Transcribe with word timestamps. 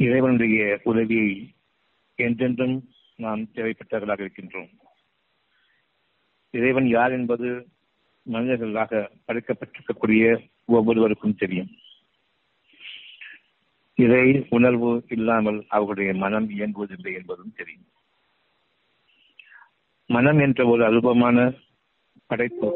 இறைவனுடைய 0.00 0.80
உதவியை 0.82 1.54
என்றென்றும் 2.14 2.88
நாம் 3.16 3.40
தேவைப்பட்டவர்களாக 3.54 4.20
இருக்கின்றோம். 4.20 4.70
இறைவன் 6.50 6.88
யார் 6.88 7.12
என்பது 7.12 7.68
மனிதர்களாக 8.22 9.10
படைக்கப்பட்டிருக்கக்கூடிய 9.26 10.48
ஒவ்வொருவருக்கும் 10.64 11.34
தெரியும். 11.34 11.70
இறை 13.94 14.46
உணர்வு 14.50 15.04
இல்லாமல் 15.08 15.64
அவர்களுடைய 15.68 16.14
மனம் 16.14 16.50
இயங்குவதில்லை 16.50 17.14
என்பதும் 17.14 17.54
தெரியும். 17.56 17.88
மனம் 20.06 20.38
என்ற 20.38 20.66
ஒரு 20.66 20.92
அல்பமான 20.92 21.58
படைப்பு 22.26 22.70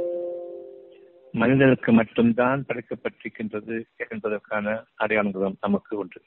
மனிதனுக்கு 1.32 1.93
மட்டும்தான் 1.93 2.64
படைக்கப்பட்டிருக்கின்றது 2.68 3.84
என்பதற்கான 4.11 4.84
அடையாளங்களும் 4.98 5.54
நமக்கு 5.61 5.96
ஒன்று 5.96 6.23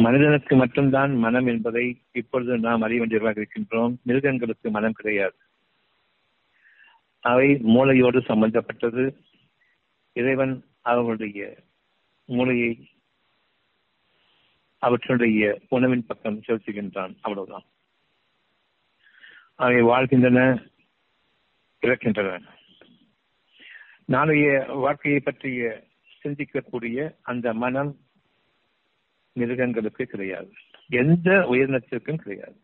மனிதனுக்கு 0.00 0.56
மட்டும்தான் 0.56 1.14
மனம் 1.14 1.46
என்பதை 1.46 2.00
இப்பொழுது 2.12 2.58
நாம் 2.58 2.82
அறிய 2.82 3.06
வேண்டியவர்களாக 3.06 3.44
இருக்கின்றோம். 3.44 3.96
மிருகங்களுக்கு 4.02 4.70
மனம் 4.70 4.92
கிடையாது. 4.92 5.34
அவை 7.20 7.54
மூளையோடு 7.54 8.24
சம்பந்தப்பட்டது. 8.24 9.16
இறைவன் 10.12 10.64
அவர்களுடைய 10.80 11.56
மூளையை 12.24 12.88
அவற்றுடைய 14.80 15.60
உணவின் 15.68 16.06
பக்கம் 16.06 16.42
செலுத்துகின்றான். 16.46 17.16
அவ்வளவுதான். 17.20 17.62
அவை 19.54 19.80
வாழ்கின்றன 19.80 20.62
இறக்கின்றன. 21.80 22.42
நாளைய 24.04 24.64
வாழ்க்கையை 24.68 25.20
பற்றிய 25.20 25.84
சிந்திக்கக்கூடிய 26.24 27.14
அந்த 27.22 27.52
மனம் 27.52 27.96
மிருகங்களுக்கு 29.32 30.06
கிடையாது. 30.06 30.52
எந்த 30.88 31.30
உயிரினத்திற்கும் 31.30 32.14
கிடையாது. 32.14 32.60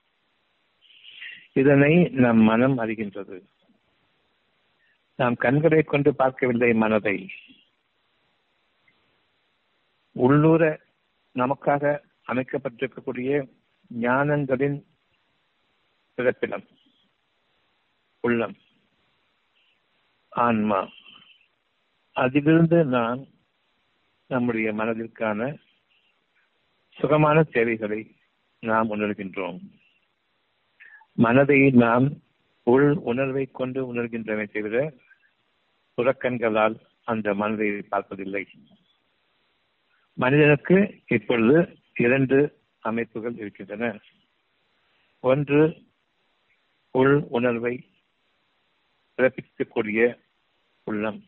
இதனை 1.53 2.09
நம் 2.09 2.39
மனம் 2.39 2.79
அறிகின்றது. 2.79 3.41
நாம் 5.17 5.35
கண்களை 5.35 5.83
கொண்டு 5.83 6.15
பார்க்கவில்லை 6.15 6.73
மனதை. 6.73 7.31
உள்ளூர 10.13 10.81
நமக்காக 11.35 11.99
அமைக்கப்பட்டிருக்கக்கூடிய 12.27 13.49
ஞானங்களின் 14.01 14.83
பிறப்பிடம் 16.15 16.65
உள்ளம் 18.21 18.57
ஆன்மா. 20.29 20.89
அதிலிருந்து 22.13 22.85
நாம் 22.85 23.27
நம்முடைய 24.27 24.73
மனதிற்கான 24.73 25.65
சுகமான 26.99 27.43
சேவைகளை 27.43 28.17
நாம் 28.61 28.91
உணர்கின்றோம். 28.91 29.61
மனதை 31.13 31.71
நாம் 31.71 32.13
உள் 32.63 32.93
உணர்வை 32.93 33.49
கொண்டு 33.53 33.95
உணர்கின்றமே 33.95 34.51
தவிர 34.51 34.93
புறக்கண்களால் 35.97 36.81
அந்த 37.05 37.35
மனதை 37.35 37.83
பார்ப்பதில்லை. 37.83 38.47
மனிதனுக்கு 40.13 41.03
இப்பொழுது 41.07 41.79
இரண்டு 41.95 42.59
அமைப்புகள் 42.79 43.37
இருக்கின்றன. 43.37 43.99
ஒன்று 45.21 45.83
உள் 46.91 47.25
உணர்வை 47.29 47.91
பிறப்பிக்கக்கூடிய 49.17 50.19
உள்ளம். 50.85 51.25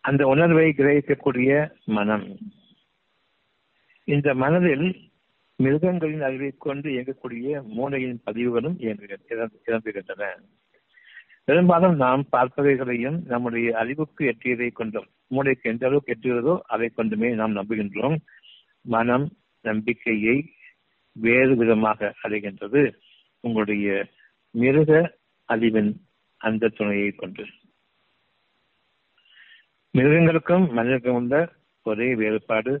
அந்த 0.00 0.26
உணர்வை 0.26 0.74
கிரகிக்கக்கூடிய 0.76 1.70
மனம். 1.84 2.38
இந்த 4.08 4.34
மனதில் 4.34 4.86
மிருகங்களின் 5.56 6.22
அறிவை 6.22 6.50
கொண்டு 6.58 6.90
இயங்கக்கூடிய 6.90 7.62
மூளையின் 7.62 8.20
பதிவுகளும் 8.24 8.76
இறங்குகின்றன. 8.78 10.24
பெரும்பாலும் 11.44 11.96
நாம் 11.96 12.22
பார்ப்பவைகளையும் 12.32 13.18
நம்முடைய 13.26 13.78
அறிவுக்கு 13.78 14.22
எட்டியதை 14.32 14.68
கொண்டும் 14.72 15.08
மூளைக்கு 15.26 15.70
எந்த 15.70 15.86
அளவுக்கு 15.86 16.14
எட்டுகிறதோ 16.14 16.54
அதை 16.66 16.88
கொண்டுமே 16.88 17.28
நாம் 17.34 17.56
நம்புகின்றோம். 17.56 18.16
மனம் 18.80 19.26
நம்பிக்கையை 19.60 20.36
வேறு 21.12 21.56
விதமாக 21.56 22.14
அடைகின்றது. 22.22 22.94
உங்களுடைய 23.40 24.06
மிருக 24.50 25.18
அறிவின் 25.44 25.92
அந்த 26.40 26.68
துணையை 26.68 27.10
கொண்டு. 27.10 27.44
மிருகங்களுக்கும் 29.90 30.66
மனிதனுக்கும் 30.70 31.14
உள்ள 31.14 31.52
ஒரே 31.82 32.14
வேறுபாடு 32.14 32.72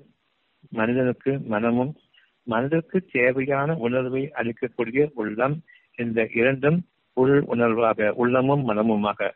மனிதனுக்கு 0.70 1.38
மனமும் 1.38 1.96
மனதிற்கு 2.42 3.04
தேவையான 3.12 3.74
உணர்வை 3.74 4.32
அளிக்கக்கூடிய 4.34 5.10
உள்ளம் 5.14 5.62
இந்த 5.96 6.28
இரண்டும் 6.34 6.84
உள் 7.12 7.44
உணர்வாக 7.48 8.08
உள்ளமும் 8.10 8.68
மனமுமாக 8.68 9.30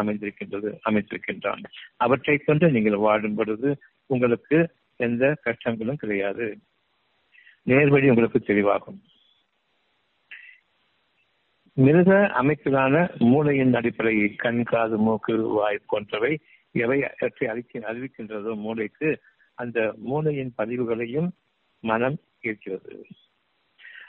அமைந்திருக்கின்றது 0.00 0.78
அமைந்திருக்கின்றான். 0.90 1.62
அவற்றை 1.96 2.38
கொண்டு 2.38 2.70
நீங்கள் 2.70 2.96
வாடும் 2.96 3.34
பொழுது 3.34 3.78
உங்களுக்கு 4.06 4.68
எந்த 4.96 5.36
கஷ்டங்களும் 5.44 5.94
கிடையாது. 5.94 6.58
நேர்வழி 7.62 8.08
உங்களுக்கு 8.08 8.38
தெளிவாகும். 8.38 9.00
மிருக 11.72 12.30
அமைப்பிலான 12.42 13.18
மூளையின் 13.18 13.74
அடிப்படையில் 13.74 14.36
கண் 14.36 14.62
காது 14.62 14.98
மூக்கு 14.98 15.38
வாய் 15.38 15.78
போன்றவை 15.86 16.38
எவை 16.70 17.04
அறிக்கை 17.48 17.80
அறிவிக்கின்றதோ 17.80 18.56
மூளைக்கு 18.56 19.20
அந்த 19.56 19.94
மூளையின் 19.96 20.52
பதிவுகளையும் 20.58 21.28
மனம் 21.80 22.18
ஈர்க்கிறது. 22.42 23.04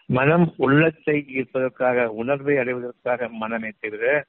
மனம் 0.05 0.53
உள்ளத்தை 0.57 1.25
ஈர்ப்பதற்காக 1.35 2.05
உணர்வை 2.05 2.57
அடைவதற்காக 2.57 3.29
மனமே 3.29 3.71
தவிர 3.79 4.25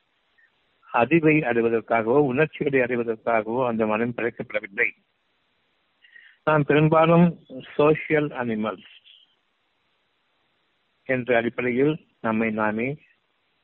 அறிவை 0.92 1.36
அடைவதற்காகவோ 1.40 2.18
உணர்ச்சிகளை 2.32 2.80
அடைவதற்காகவோ 2.80 3.66
அந்த 3.66 3.86
மனம் 3.86 4.14
படைக்கப்படவில்லை. 4.16 4.88
நாம் 6.44 6.64
பெரும்பாலும் 6.64 7.26
சோசியல் 7.76 8.30
அனிமல்ஸ் 8.42 8.94
என்ற 11.04 11.36
அடிப்படையில் 11.36 11.94
நம்மை 12.20 12.50
நாமே 12.50 12.88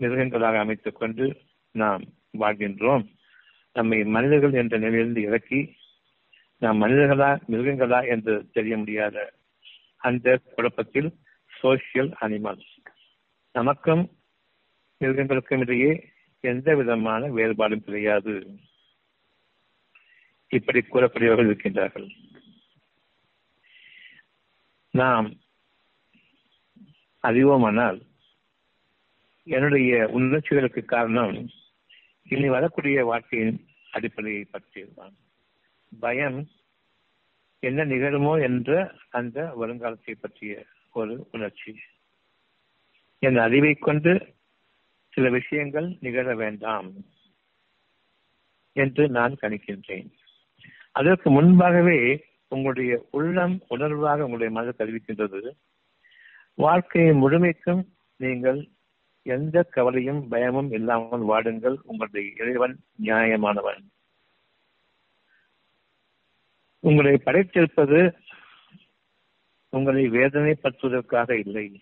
மிருகங்களாக 0.00 0.58
அமைத்துக் 0.58 0.96
கொண்டு 0.96 1.36
நாம் 1.70 2.02
வாழ்கின்றோம். 2.38 3.04
நம்மை 3.72 4.04
மனிதர்கள் 4.04 4.52
என்ற 4.52 4.76
நிலையிலிருந்து 4.76 5.22
இறக்கி 5.22 5.60
நாம் 6.64 6.82
மனிதர்களா 6.82 7.30
மிருகங்களா 7.50 7.98
என்று 8.08 8.34
தெரிய 8.52 8.74
முடியாத 8.76 9.16
அந்த 9.96 10.36
குழப்பத்தில் 10.54 11.08
சோசியல் 11.62 12.10
அனிமல்ஸ் 12.20 12.70
நமக்கும் 13.52 14.04
மிருகங்களுக்கும் 15.00 15.60
இடையே 15.60 15.90
எந்த 16.40 16.74
விதமான 16.74 17.26
வேறுபாடும் 17.26 17.84
கிடையாது. 17.86 18.34
இப்படி 20.48 20.80
கூறக்கூடியவர்கள் 20.80 21.50
இருக்கின்றார்கள். 21.50 22.08
நாம் 24.90 25.28
அறிவோமானால் 27.22 28.00
என்னுடைய 29.42 30.10
உணர்ச்சிகளுக்கு 30.14 30.84
காரணம் 30.84 31.50
இனி 32.28 32.48
வரக்கூடிய 32.48 33.04
வாழ்க்கையின் 33.04 33.60
அடிப்படையை 33.90 34.44
பற்றியதுதான். 34.44 35.14
பயம் 36.00 36.48
என்ன 37.58 37.84
நிகழுமோ 37.84 38.42
என்ற 38.42 38.94
அந்த 39.10 39.52
வருங்காலத்தை 39.60 40.14
பற்றிய 40.20 40.64
ஒரு 40.92 41.28
உணர்ச்சி. 41.32 41.78
என் 43.18 43.36
அறிவை 43.36 43.74
கொண்டு 43.74 44.34
சில 45.08 45.30
விஷயங்கள் 45.30 45.96
நிகழ 46.00 46.34
வேண்டாம் 46.34 46.92
என்று 48.72 49.08
நான் 49.08 49.34
கணிக்கின்றேன். 49.40 50.12
அதற்கு 50.92 51.30
முன்பாகவே 51.30 52.24
உங்களுடைய 52.48 53.08
உள்ளம் 53.10 53.60
உணர்வாக 53.70 54.20
உங்களுடைய 54.20 54.50
மனதை 54.50 54.72
தெரிவிக்கின்றது 54.78 55.56
வாழ்க்கையை 56.54 57.14
முழுமைக்கும் 57.14 57.82
நீங்கள் 58.16 58.68
எந்த 59.22 59.62
கவலையும் 59.62 60.28
பயமும் 60.28 60.70
இல்லாமல் 60.72 61.24
வாடுங்கள். 61.28 61.76
உங்களுடைய 61.82 62.32
இறைவன் 62.36 62.80
நியாயமானவன். 63.02 63.84
உங்களை 66.84 67.14
படைத்திருப்பது 67.24 67.98
உங்களை 69.72 70.08
வேதனைப்படுத்துவதற்காக 70.08 71.30
இல்லை. 71.38 71.80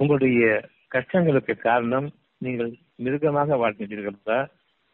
உங்களுடைய 0.00 0.68
கஷ்டங்களுக்கு 0.90 1.56
காரணம் 1.58 2.08
நீங்கள் 2.38 2.72
மிருகமாக 2.96 3.56
வாழ்கின்றீர்களா 3.56 4.46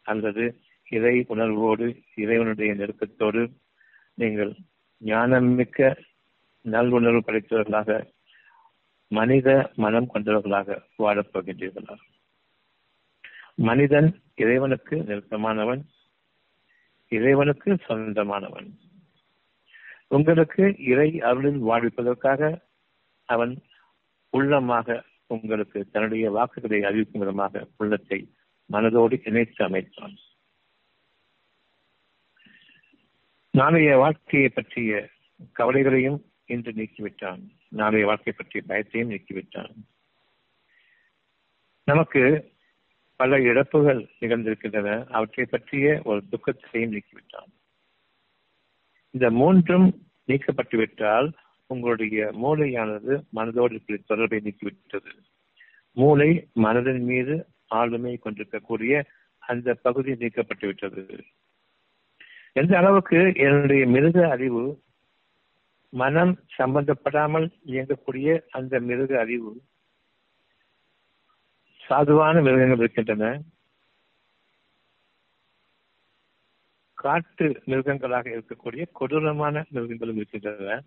அல்லது 0.05 0.43
இறை 0.87 1.25
உணர்வோடு 1.27 1.85
இறைவனுடைய 2.15 2.73
நெருக்கத்தோடு 2.73 3.43
நீங்கள் 4.15 4.51
ஞானமிக்க 5.01 5.79
நல்லுணர்வு 6.65 7.21
படைத்தவர்களாக 7.21 7.91
மனித 9.07 9.71
மனம் 9.75 10.07
கொண்டவர்களாக 10.07 10.81
வாழப் 10.95 11.31
போகின்றீர்களா 11.33 11.95
மனிதன் 13.55 14.09
இறைவனுக்கு 14.35 14.95
நெருக்கமானவன் 15.03 15.81
இறைவனுக்கு 17.13 17.77
சொந்தமானவன். 17.87 18.69
உங்களுக்கு 20.07 20.75
இறை 20.77 21.09
அருளில் 21.21 21.61
வாழ்விப்பதற்காக 21.63 22.59
அவன் 23.25 23.53
உள்ளமாக 24.37 25.03
உங்களுக்கு 25.27 25.79
தன்னுடைய 25.91 26.31
வாக்குகளை 26.31 26.83
அறிவிக்கும் 26.83 27.21
விதமாக 27.21 27.67
உள்ளத்தை 27.77 28.19
மனதோடு 28.71 29.27
இணைத்து 29.27 29.65
அமைத்தான். 29.65 30.15
நாளைய 33.49 33.97
வாழ்க்கையை 33.97 34.49
பற்றிய 34.49 35.09
கவலைகளையும் 35.53 36.19
இன்று 36.45 36.71
நீக்கிவிட்டான். 36.71 37.41
நாளைய 37.67 38.05
வாழ்க்கை 38.05 38.33
பற்றிய 38.33 38.63
பயத்தையும் 38.67 39.11
நீக்கிவிட்டான். 39.13 39.73
நமக்கு 41.83 42.52
பல 43.15 43.39
இழப்புகள் 43.41 44.09
நிகழ்ந்திருக்கின்றன. 44.21 45.07
அவற்றை 45.09 45.45
பற்றிய 45.45 46.01
ஒரு 46.03 46.21
துக்கத்தையும் 46.29 46.91
நீக்கிவிட்டான். 46.91 47.51
இந்த 49.09 49.29
மூன்றும் 49.29 49.87
நீக்கப்பட்டுவிட்டால் 50.27 51.31
உங்களுடைய 51.67 52.31
மூளையானது 52.43 53.23
மனதோடு 53.35 54.03
தொடர்பை 54.05 54.41
நீக்கிவிட்டது. 54.43 55.11
மூளை 55.91 56.47
மனதின் 56.55 56.99
மீது 56.99 57.45
ஆளுமை 57.67 58.17
கொண்டிருக்கக்கூடிய 58.17 59.05
அந்த 59.39 59.73
பகுதி 59.73 60.11
நீக்கப்பட்டு 60.11 60.65
விட்டது 60.65 61.23
எந்த 62.51 62.77
அளவுக்கு 62.77 63.31
என்னுடைய 63.35 63.85
மிருக 63.85 64.29
அறிவு 64.29 64.81
மனம் 65.89 66.39
சம்பந்தப்படாமல் 66.57 67.47
இயங்கக்கூடிய 67.67 68.41
அந்த 68.49 68.79
மிருக 68.79 69.19
அறிவு 69.19 69.61
சாதுவான 71.89 72.41
மிருகங்கள் 72.41 72.77
இருக்கின்றன. 72.77 73.41
காட்டு 76.93 77.61
மிருகங்களாக 77.65 78.27
இருக்கக்கூடிய 78.31 78.85
கொடூரமான 78.91 79.65
மிருகங்களும் 79.69 80.15
இருக்கின்றன. 80.15 80.83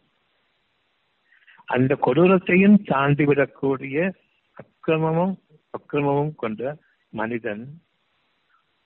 அந்த 1.64 1.98
கொடூரத்தையும் 2.06 2.78
தாண்டிவிடக்கூடிய 2.84 4.14
அக்கிரமமும் 4.52 5.38
அக்கிரமமும் 5.70 6.34
கொண்ட 6.34 6.78
மனிதன் 7.08 7.80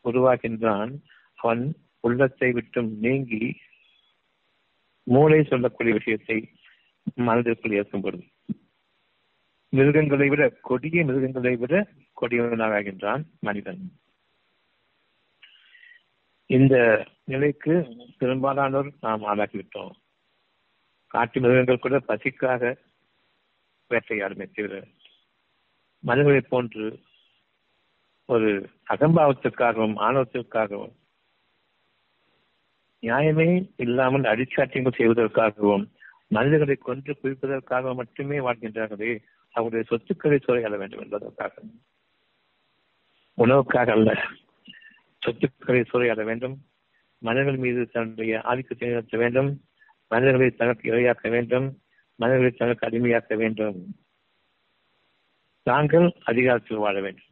உருவாகின்றான். 0.05 0.99
அவன் 1.35 1.75
உள்ளத்தை 2.01 2.53
விட்டும் 2.53 2.99
நீங்கி 2.99 3.57
மூளை 5.03 5.45
சொல்லக்கூடிய 5.45 5.95
விஷயத்தை 5.97 6.55
மனதிற்குள் 7.15 7.73
ஏற்கும் 7.73 8.01
பொழுது 8.01 8.25
மிருகங்களை 9.73 10.29
விட 10.29 10.45
கொடிய 10.61 11.05
மிருகங்களை 11.05 11.57
விட 11.57 11.75
கொடியவனாகின்றான் 12.17 13.23
மனிதன். 13.41 13.83
இந்த 16.51 16.77
நிலைக்கு 17.25 17.75
பெரும்பாலானோர் 18.19 18.89
நாம் 19.01 19.25
ஆளாகிவிட்டோம். 19.25 19.93
காட்டு 21.07 21.41
மிருகங்கள் 21.41 21.79
கூட 21.79 21.97
பசிக்காக 22.09 22.73
வேட்டையாடுமே 23.91 24.47
தவிர 24.51 24.75
மனிதர்களை 26.05 26.41
போன்று 26.49 26.85
ஒரு 28.29 28.51
அகம்பாவத்திற்காகவும் 28.89 29.97
ஆணவத்திற்காகவும் 29.99 30.95
நியாயமே 33.03 33.49
இல்லாமல் 33.77 34.25
அடிச்சாட்டியங்கள் 34.25 34.99
செய்வதற்காகவும் 34.99 35.85
மனிதர்களை 36.29 36.77
கொன்று 36.79 37.13
குவிப்பதற்காக 37.23 37.95
மட்டுமே 37.95 38.39
வாழ்கின்றார்களே 38.39 39.13
அவருடைய 39.51 39.85
சொத்துக்களை 39.85 40.39
சுரையாட 40.39 40.77
வேண்டும் 40.77 41.01
என்பதற்காக. 41.01 41.53
உணவுக்காக 43.39 43.91
அல்ல 43.91 44.25
சொத்துக்களை 45.19 45.81
சூறையாட 45.81 46.25
வேண்டும். 46.25 46.65
மனிதர்கள் 47.19 47.57
மீது 47.57 47.91
தன்னுடைய 47.91 48.41
ஆதிக்கத்தை 48.41 48.89
நிறுத்த 48.89 49.19
வேண்டும். 49.19 49.61
மனிதர்களை 50.09 50.51
தனக்கு 50.51 50.93
இரையாக்க 50.93 51.31
வேண்டும். 51.31 51.81
மனிதர்களை 52.15 52.53
தனக்கு 52.57 52.87
அடிமையாக்க 52.87 53.37
வேண்டும். 53.37 53.87
தாங்கள் 55.63 56.13
அதிகாரத்தில் 56.25 56.77
வாழ 56.77 57.01
வேண்டும் 57.01 57.29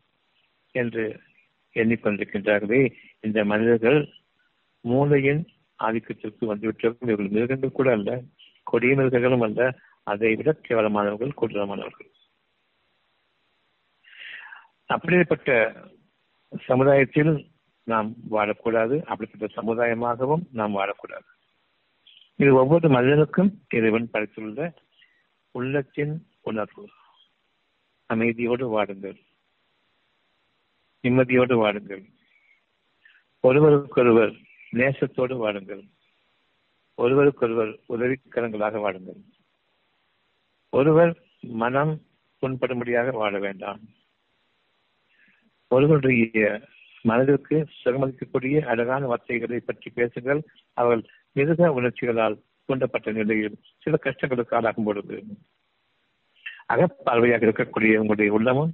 என்று 0.70 1.20
எண்ணிக்கொண்டிருக்கின்றார்களே 1.74 2.92
இந்த 3.20 3.44
மனிதர்கள் 3.44 4.08
மூளையின் 4.80 5.46
ஆதிக்கத்திற்கு 5.82 6.40
வந்துவிட்டார்கள் 6.40 7.02
இவர்கள் 7.02 7.28
மிருகங்கள் 7.28 7.72
கூட 7.72 7.90
அல்ல 7.90 8.22
கொடிய 8.62 8.94
மிருகங்களும் 8.94 9.40
அல்ல 9.40 9.78
அதை 10.08 10.34
விட 10.34 10.60
கேவலமானவர்கள் 10.68 11.32
கொடூரமானவர்கள். 11.40 12.10
அப்படிப்பட்ட 14.86 15.74
சமுதாயத்தில் 16.64 17.50
நாம் 17.82 18.14
வாழக்கூடாது. 18.30 19.04
அப்படிப்பட்ட 19.04 19.62
சமுதாயமாகவும் 19.62 20.46
நாம் 20.52 20.76
வாழக்கூடாது. 20.76 21.28
இது 22.36 22.54
ஒவ்வொரு 22.54 22.88
மனிதனுக்கும் 22.88 23.66
இறைவன் 23.68 24.08
படைத்துள்ள 24.12 24.74
உள்ளத்தின் 25.50 26.26
உணர்வு. 26.40 26.88
அமைதியோடு 28.14 28.66
வாடுங்கள். 28.68 29.18
நிம்மதியோடு 31.02 31.56
வாடுங்கள். 31.56 32.04
ஒருவருக்கொருவர் 33.40 34.32
நேசத்தோடு 34.72 35.34
வாடுங்கள். 35.36 35.84
ஒருவருக்கொருவர் 36.94 37.78
உதவிக்கரங்களாக 37.88 38.78
வாடுங்கள். 38.78 39.37
ஒருவர் 40.72 41.12
மனம் 41.64 41.92
புண்படும்படியாக 42.42 43.12
வாழ 43.12 43.34
வேண்டாம். 43.38 43.80
ஒருவருடைய 45.70 46.42
மனதிற்கு 47.04 47.56
சுகமளிக்கக்கூடிய 47.80 48.56
அழகான 48.72 49.06
வார்த்தைகளை 49.06 49.60
பற்றி 49.60 49.88
பேசுங்கள். 49.90 50.40
அவர்கள் 50.74 51.04
மிருக 51.32 51.70
உணர்ச்சிகளால் 51.72 52.36
தூண்டப்பட்ட 52.68 53.12
நிலையில் 53.12 53.56
சில 53.78 53.98
கஷ்டங்களுக்கு 54.04 54.56
ஆளாகும் 54.58 54.84
பொழுது 54.84 55.16
அகப்பார்வையாக 56.66 57.46
இருக்கக்கூடிய 57.46 57.92
உங்களுடைய 57.96 58.32
உள்ளமும் 58.32 58.72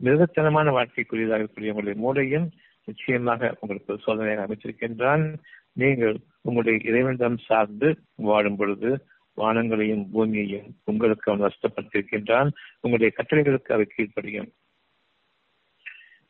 மிருகத்தனமான 0.00 0.68
வாழ்க்கைக்குரியதாக 0.76 1.40
இருக்கக்கூடிய 1.40 1.72
உங்களுடைய 1.72 1.96
மூளையும் 2.04 2.46
நிச்சயமாக 2.88 3.50
உங்களுக்கு 3.60 3.92
சோதனையாக 4.06 4.44
அமைச்சிருக்கின்றான் 4.46 5.24
நீங்கள் 5.72 6.16
உங்களுடைய 6.40 6.76
இறைவனிடம் 6.90 7.38
சார்ந்து 7.38 7.88
வாழும் 8.22 8.56
பொழுது 8.56 8.90
வானங்களையும் 9.36 10.04
பூமியையும் 10.12 10.68
உங்களுக்கு 10.84 11.32
அவன் 11.32 11.50
வசப்படுத்தியிருக்கின்றான் 11.50 12.50
உங்களுடைய 12.80 13.10
கட்டளைகளுக்கு 13.16 13.72
அவை 13.72 13.86
கீழ்ப்படியும். 13.86 14.50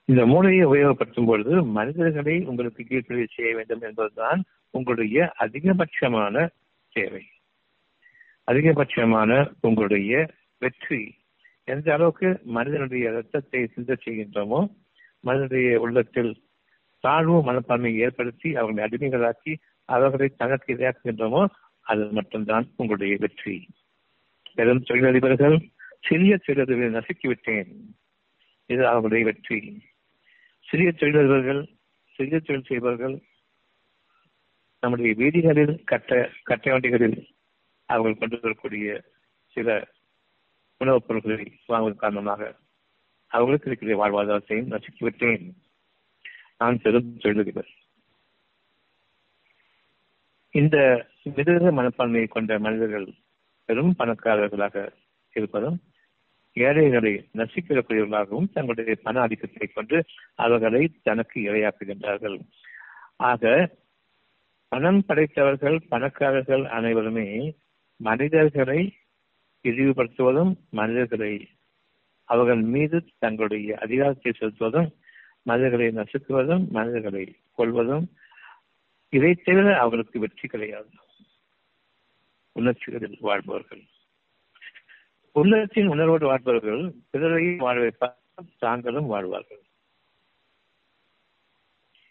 இந்த 0.04 0.26
மூளையை 0.26 0.66
உபயோகப்படுத்தும் 0.66 1.26
பொழுது 1.26 1.64
மனிதர்களை 1.64 2.44
உங்களுக்கு 2.44 2.84
கீழ்ப்படிய 2.84 3.26
செய்ய 3.34 3.54
வேண்டும் 3.54 3.80
என்பதுதான் 3.80 4.42
உங்களுடைய 4.70 5.32
அதிகபட்சமான 5.38 6.48
தேவை. 6.92 7.24
அதிகபட்சமான 8.52 9.52
உங்களுடைய 9.60 10.26
வெற்றி. 10.58 11.14
எந்த 11.64 11.92
அளவுக்கு 11.92 12.40
மனிதனுடைய 12.44 13.10
ரத்தத்தை 13.10 13.66
சிந்த 13.66 13.96
செய்கின்றோமோ 14.04 14.60
மனிதனுடைய 15.20 15.80
உள்ளத்தில் 15.80 16.32
தாழ்வு 17.00 17.52
மனப்பான்மையை 17.52 17.96
ஏற்படுத்தி 17.96 18.54
அவர்களை 18.54 18.84
அடிமைகளாக்கி 18.84 19.56
அவர்களை 19.84 20.28
தனக்கு 20.28 20.74
இரையாக்குகின்றோமோ 20.74 21.46
அது 21.84 22.10
மட்டும்தான் 22.10 22.64
உங்களுடைய 22.76 23.16
வெற்றி. 23.20 23.68
பெரும் 24.54 24.84
தொழிலதிபர்கள் 24.84 25.70
சிறிய 26.00 26.38
தொழிலதிபர்கள் 26.46 27.02
நசுக்கிவிட்டேன். 27.02 27.74
இது 28.66 28.86
அவர்களுடைய 28.86 29.24
வெற்றி. 29.24 29.82
சிறிய 30.60 30.92
தொழிலதிபர்கள் 30.96 31.68
சிறிய 32.14 32.38
தொழில் 32.38 32.62
செய்பவர்கள் 32.62 33.22
நம்முடைய 34.80 35.14
வீதிகளில் 35.14 35.84
கட்ட 35.84 36.30
கட்ட 36.42 36.70
வண்டிகளில் 36.70 37.26
அவர்கள் 37.84 38.18
கொண்டு 38.18 38.38
வரக்கூடிய 38.42 39.04
சில 39.46 39.88
உணவுப் 40.78 41.06
பொருட்களை 41.06 41.60
வாங்குவதன் 41.68 41.96
காரணமாக 41.96 42.56
அவர்களுக்கு 43.26 43.70
இருக்கிற 43.70 43.96
வாழ்வாதாரத்தையும் 43.96 44.74
நசுக்கிவிட்டேன். 44.74 45.52
நான் 46.58 46.80
பெரும் 46.80 47.16
தொழிலதிபர். 47.18 47.68
இந்த 50.54 50.76
மிருக 51.36 51.70
மனப்பான்மையை 51.70 52.28
கொண்ட 52.28 52.58
மனிதர்கள் 52.58 53.06
பெரும் 53.68 53.94
பணக்காரர்களாக 53.98 54.76
இருப்பதும் 55.36 55.78
ஏழைகளை 56.56 57.12
நசிக்கிறக்கூடியவர்களாகவும் 57.36 58.50
தங்களுடைய 58.52 58.96
பண 59.02 59.20
ஆதிக்கத்தை 59.20 59.66
கொண்டு 59.66 59.96
அவர்களை 60.34 60.82
தனக்கு 61.02 61.38
இரையாக்குகின்றார்கள். 61.40 62.36
ஆக 63.16 63.42
பணம் 64.68 65.00
படைத்தவர்கள் 65.08 65.78
பணக்காரர்கள் 65.88 66.64
அனைவருமே 66.68 67.56
மனிதர்களை 68.00 68.80
இழிவுபடுத்துவதும் 69.64 70.52
மனிதர்களை 70.70 71.32
அவர்கள் 72.28 72.62
மீது 72.64 72.98
தங்களுடைய 73.18 73.76
அதிகாரத்தை 73.76 74.32
செலுத்துவதும் 74.32 74.88
மனிதர்களை 75.42 75.88
நசுக்குவதும் 75.94 76.64
மனிதர்களை 76.70 77.24
கொள்வதும் 77.52 78.06
இதை 79.16 79.30
தவிர 79.34 79.66
அவர்களுக்கு 79.78 80.18
வெற்றி 80.22 80.48
கிடையாது. 80.48 80.88
உணர்ச்சிகளில் 82.52 83.18
வாழ்பவர்கள். 83.20 83.82
உள்ளத்தின் 85.36 85.88
உணர்வோடு 85.88 86.26
வாழ்பவர்கள் 86.26 86.82
பிறரையும் 87.12 87.62
வாழ 87.64 87.76
வைப்பார்கள் 87.84 88.50
தாங்களும் 88.58 89.06
வாழ்வார்கள். 89.06 89.62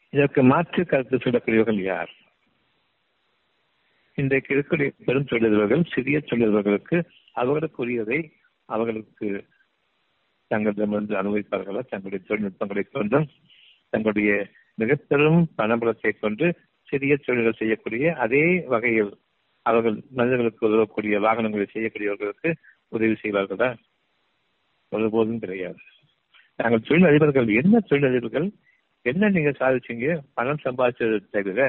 இதற்கு 0.10 0.42
மாற்று 0.44 0.82
கருத்து 0.86 1.18
சொல்லக்கூடியவர்கள் 1.18 1.82
யார்? 1.82 2.12
இன்றைக்கு 4.18 4.50
இருக்கக்கூடிய 4.56 4.90
பெரும் 5.06 5.30
தொழிலர்கள் 5.30 5.84
சிறிய 5.94 6.18
தொழிலர்களுக்கு 6.26 6.98
அவர்களுக்குரியதை 7.36 8.20
அவர்களுக்கு 8.70 9.30
தங்களிடமிருந்து 10.48 11.16
அனுபவிப்பார்களா? 11.22 11.82
தங்களுடைய 11.92 12.22
தொழில்நுட்பங்களை 12.28 12.84
கொண்டும் 12.92 13.28
தங்களுடைய 13.90 14.32
மிக 14.82 14.96
பெரும் 14.96 15.42
பணபலத்தை 15.58 16.12
கொண்டு 16.20 16.48
சிறிய 16.94 17.14
தொழில்கள் 17.20 17.60
செய்யக்கூடிய 17.60 18.14
அதே 18.24 18.44
வகையில் 18.74 19.12
அவர்கள் 19.66 19.98
மனிதர்களுக்கு 20.12 20.68
உதவக்கூடிய 20.68 21.16
வாகனங்களை 21.26 21.66
செய்யக்கூடியவர்களுக்கு 21.68 22.50
உதவி 22.92 23.16
செய்வார்களா 23.22 23.70
ஒருபோதும் 24.92 25.42
கிடையாது 25.44 25.82
நாங்கள் 26.60 26.86
தொழிலதிபர்கள் 26.88 27.48
என்ன 27.60 27.80
தொழிலதிபர்கள் 27.88 28.48
என்ன 29.06 29.30
நீங்க 29.30 29.52
சாதிச்சீங்க 29.56 30.08
பணம் 30.36 30.64
சம்பாதிச்சது 30.66 31.18
தவிர 31.34 31.62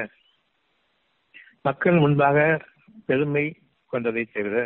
மக்கள் 1.65 2.03
முன்பாக 2.03 2.37
பெருமை 3.09 3.45
கொண்டதை 3.91 4.23
தவிர 4.27 4.57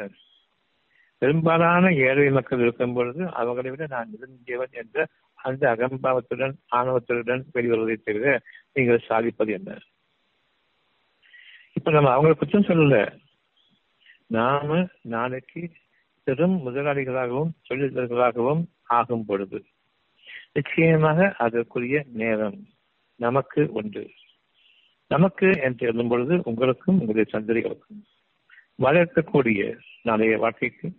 பெரும்பாலான 1.21 1.85
ஏழை 2.05 2.27
மக்கள் 2.35 2.61
இருக்கும் 2.63 2.93
பொழுது 2.93 3.23
அவர்களை 3.39 3.69
விட 3.71 3.85
நான் 3.87 4.11
நெருங்கியவன் 4.13 4.75
என்ற 4.81 4.97
அந்த 5.39 5.63
அகம்பாவத்துடன் 5.73 6.55
ஆணவத்துடன் 6.71 7.43
வெளிவருவதை 7.55 7.97
தவிர 7.99 8.25
நீங்கள் 8.75 9.07
சாதிப்பது 9.07 9.51
என்ன? 9.57 9.71
இப்ப 11.79 11.91
நம்ம 11.91 12.09
அவங்களை 12.15 12.33
குற்றம் 12.33 12.65
சொல்லல. 12.67 13.19
நாம 14.25 14.87
நாளைக்கு 15.01 15.61
பெரும் 16.23 16.55
முதலாளிகளாகவும் 16.67 17.51
தொழிலாளர்களாகவும் 17.69 18.63
ஆகும் 18.83 19.25
பொழுது 19.25 19.59
நிச்சயமாக 20.53 21.35
அதற்குரிய 21.37 22.03
நேரம் 22.13 22.57
நமக்கு 23.15 23.69
உண்டு. 23.71 24.03
நமக்கு 25.07 25.47
என்று 25.61 25.87
எழுதும் 25.87 26.07
பொழுது 26.07 26.41
உங்களுக்கும் 26.43 26.99
உங்களுடைய 26.99 27.27
சந்ததிகளுக்கும் 27.31 28.01
வளர்க்கக்கூடிய 28.79 29.77
நாளைய 30.01 30.37
வாழ்க்கைக்கு 30.37 30.91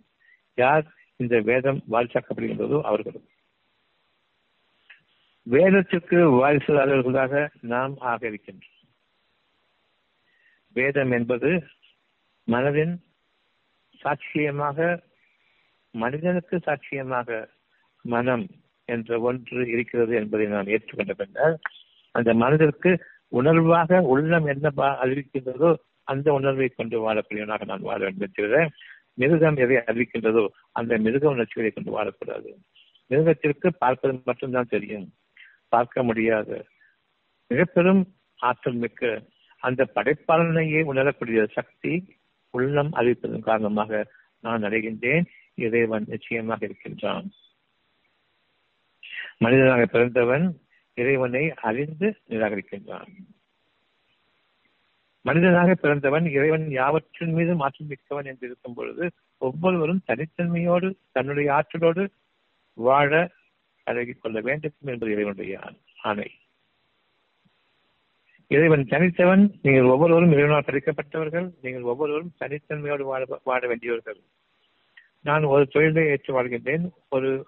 யார் 0.55 0.87
இந்த 1.15 1.39
வேதம் 1.39 1.83
வாரிசாக்கப்படுகின்றதோ 1.91 2.81
அவர்களும் 2.81 3.27
வேதத்திற்கு 5.43 6.17
வாரிசுதாரர்களாக 6.39 7.47
நாம் 7.61 7.95
ஆக 7.97 8.29
இருக்கின்றோம். 8.29 8.70
வேதம் 10.73 11.11
என்பது 11.11 11.49
மனதின் 12.47 12.93
சாட்சியமாக 14.01 14.77
மனிதனுக்கு 15.93 16.57
சாட்சியமாக 16.57 17.47
மனம் 18.05 18.45
என்ற 18.89 19.19
ஒன்று 19.19 19.61
இருக்கிறது 19.67 20.13
என்பதை 20.15 20.45
நாம் 20.47 20.71
ஏற்றுக்கொண்ட 20.75 21.13
பின்னர் 21.13 21.55
அந்த 22.15 22.29
மனதிற்கு 22.33 22.91
உணர்வாக 23.31 23.99
உள்ளம் 24.03 24.45
என்ன 24.45 24.69
அறிவிக்கின்றதோ 25.03 25.69
அந்த 26.07 26.27
உணர்வை 26.33 26.67
கொண்டு 26.69 26.97
வாழக்கூடியவனாக 27.05 27.65
நான் 27.65 27.87
வாழ 27.89 27.99
வேண்டும் 27.99 28.33
தவிர 28.33 28.55
மிருகம் 29.13 29.57
எதை 29.57 29.77
அறிவிக்கின்றதோ 29.89 30.43
அந்த 30.71 30.97
மிருக 30.97 31.23
உணர்ச்சிகளை 31.29 31.71
கொண்டு 31.71 31.91
வாழக்கூடாது. 31.97 32.49
மிருகத்திற்கு 33.11 33.67
பார்ப்பது 33.77 34.13
மட்டும்தான் 34.25 34.69
தெரியும். 34.69 35.07
பார்க்க 35.69 36.03
முடியாது. 36.03 36.57
மிக 37.51 37.63
பெரும் 37.65 38.03
ஆற்றல் 38.39 38.73
மிக்க 38.73 39.21
அந்த 39.61 39.89
படைப்பாளனையே 39.95 40.81
உணரக்கூடிய 40.83 41.45
சக்தி 41.45 42.17
உள்ளம் 42.49 42.93
அறிவிப்பதன் 42.93 43.39
காரணமாக 43.39 44.11
நான் 44.39 44.63
அடைகின்றேன். 44.63 45.25
இறைவன் 45.55 46.05
நிச்சயமாக 46.07 46.65
இருக்கின்றான். 46.65 47.31
மனிதனாக 49.37 49.85
பிறந்தவன் 49.85 50.61
இறைவனை 50.93 51.53
அறிந்து 51.53 52.17
நிராகரிக்கின்றான். 52.29 53.11
மனிதனாக 55.21 55.75
பிறந்தவன் 55.75 56.25
இறைவன் 56.25 56.69
யாவற்றின் 56.69 57.33
மீது 57.33 57.55
மாற்றம் 57.55 57.87
மிக்கவன் 57.87 58.25
என்று 58.25 58.47
இருக்கும் 58.47 58.73
பொழுது 58.73 59.11
ஒவ்வொருவரும் 59.37 60.03
தனித்தன்மையோடு 60.07 60.95
தன்னுடைய 61.11 61.53
ஆற்றலோடு 61.53 62.11
வாழ 62.73 63.31
அழகிக் 63.83 64.21
கொள்ள 64.21 64.41
வேண்டும் 64.41 64.73
என்பது 64.85 65.11
இறைவனுடைய 65.11 65.59
ஆணை. 66.01 66.40
இறைவன் 68.51 68.87
தனித்தவன் 68.89 69.43
நீங்கள் 69.61 69.83
ஒவ்வொருவரும் 69.83 70.31
இறைவனால் 70.31 70.63
படைக்கப்பட்டவர்கள் 70.65 71.51
நீங்கள் 71.61 71.81
ஒவ்வொருவரும் 71.81 72.31
தனித்தன்மையோடு 72.39 73.03
வாழ 73.03 73.25
வாழ 73.43 73.67
வேண்டியவர்கள். 73.67 74.19
நான் 75.21 75.43
ஒரு 75.43 75.67
தொழிலை 75.67 76.05
ஏற்று 76.05 76.31
வாழ்கின்றேன் 76.33 76.89
ஒரு 77.09 77.47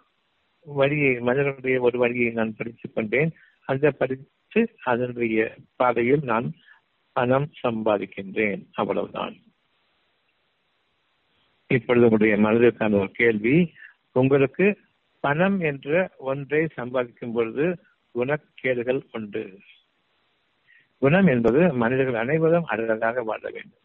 வழியை 0.65 1.19
மனிதனுடைய 1.19 1.81
ஒரு 1.81 1.98
வழியை 1.98 2.29
நான் 2.31 2.55
படித்துக் 2.55 2.95
கொண்டேன் 2.95 3.31
அந்த 3.65 3.91
படித்து 3.91 4.62
அதனுடைய 4.83 5.55
பாதையில் 5.75 6.24
நான் 6.24 6.53
பணம் 7.12 7.50
சம்பாதிக்கின்றேன் 7.63 8.63
அவ்வளவுதான். 8.72 9.36
இப்பொழுது 11.67 12.10
உங்களுடைய 12.10 12.50
மனதிற்கான 12.50 13.00
ஒரு 13.00 13.12
கேள்வி 13.12 13.74
உங்களுக்கு 14.12 14.79
பணம் 15.19 15.60
என்ற 15.60 16.12
ஒன்றை 16.17 16.67
சம்பாதிக்கும் 16.74 17.33
பொழுது 17.33 17.65
குணக்கேடுகள் 18.15 19.01
உண்டு. 19.12 19.60
குணம் 21.03 21.27
என்பது 21.27 21.74
மனிதர்கள் 21.74 22.15
அனைவரும் 22.15 22.65
அழகாக 22.65 23.24
வாழ 23.24 23.50
வேண்டும். 23.50 23.83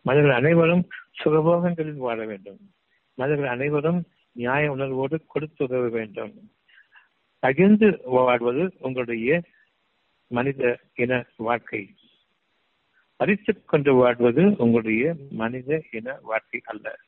மனிதர்கள் 0.00 0.36
அனைவரும் 0.36 0.88
சுகபோகங்களில் 1.24 1.96
வாழ 1.96 2.24
வேண்டும். 2.24 2.58
மனிதர்கள் 3.14 3.48
அனைவரும் 3.48 4.04
நியாய 4.32 4.70
உணர்வோடு 4.70 5.26
கொடுத்து 5.26 5.64
உதவ 5.64 5.88
வேண்டும். 5.88 6.32
பகிர்ந்து 7.38 8.00
வாழ்வது 8.04 8.72
உங்களுடைய 8.78 9.42
மனித 10.26 10.78
இன 10.94 11.26
வாழ்க்கை. 11.36 11.94
பறித்துக் 13.16 13.68
கொண்டு 13.68 13.94
வாழ்வது 13.94 14.54
உங்களுடைய 14.58 15.16
மனித 15.30 15.82
இன 15.90 16.18
வாழ்க்கை 16.22 16.60
அல்ல. 16.64 16.98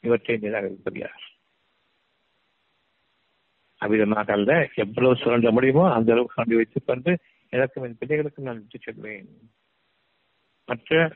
இவற்றை 0.00 0.38
நிராகரிப்பது 0.42 0.98
யார் 0.98 1.22
அவ்விதமாக 3.80 4.32
அல்ல. 4.32 4.68
எவ்வளவு 4.74 5.16
சுரண்ட 5.16 5.50
முடியுமோ 5.50 5.92
அந்த 5.92 6.12
அளவுக்கு 6.12 6.34
சுரண்டி 6.34 6.54
வைத்துக் 6.54 6.86
கொண்டு 6.86 7.18
எனக்கும் 7.48 7.84
என் 7.84 7.96
பிள்ளைகளுக்கும் 8.00 8.40
நான் 8.40 8.56
விட்டுச் 8.56 8.80
செல்வேன். 8.80 9.28
மற்ற 10.66 11.14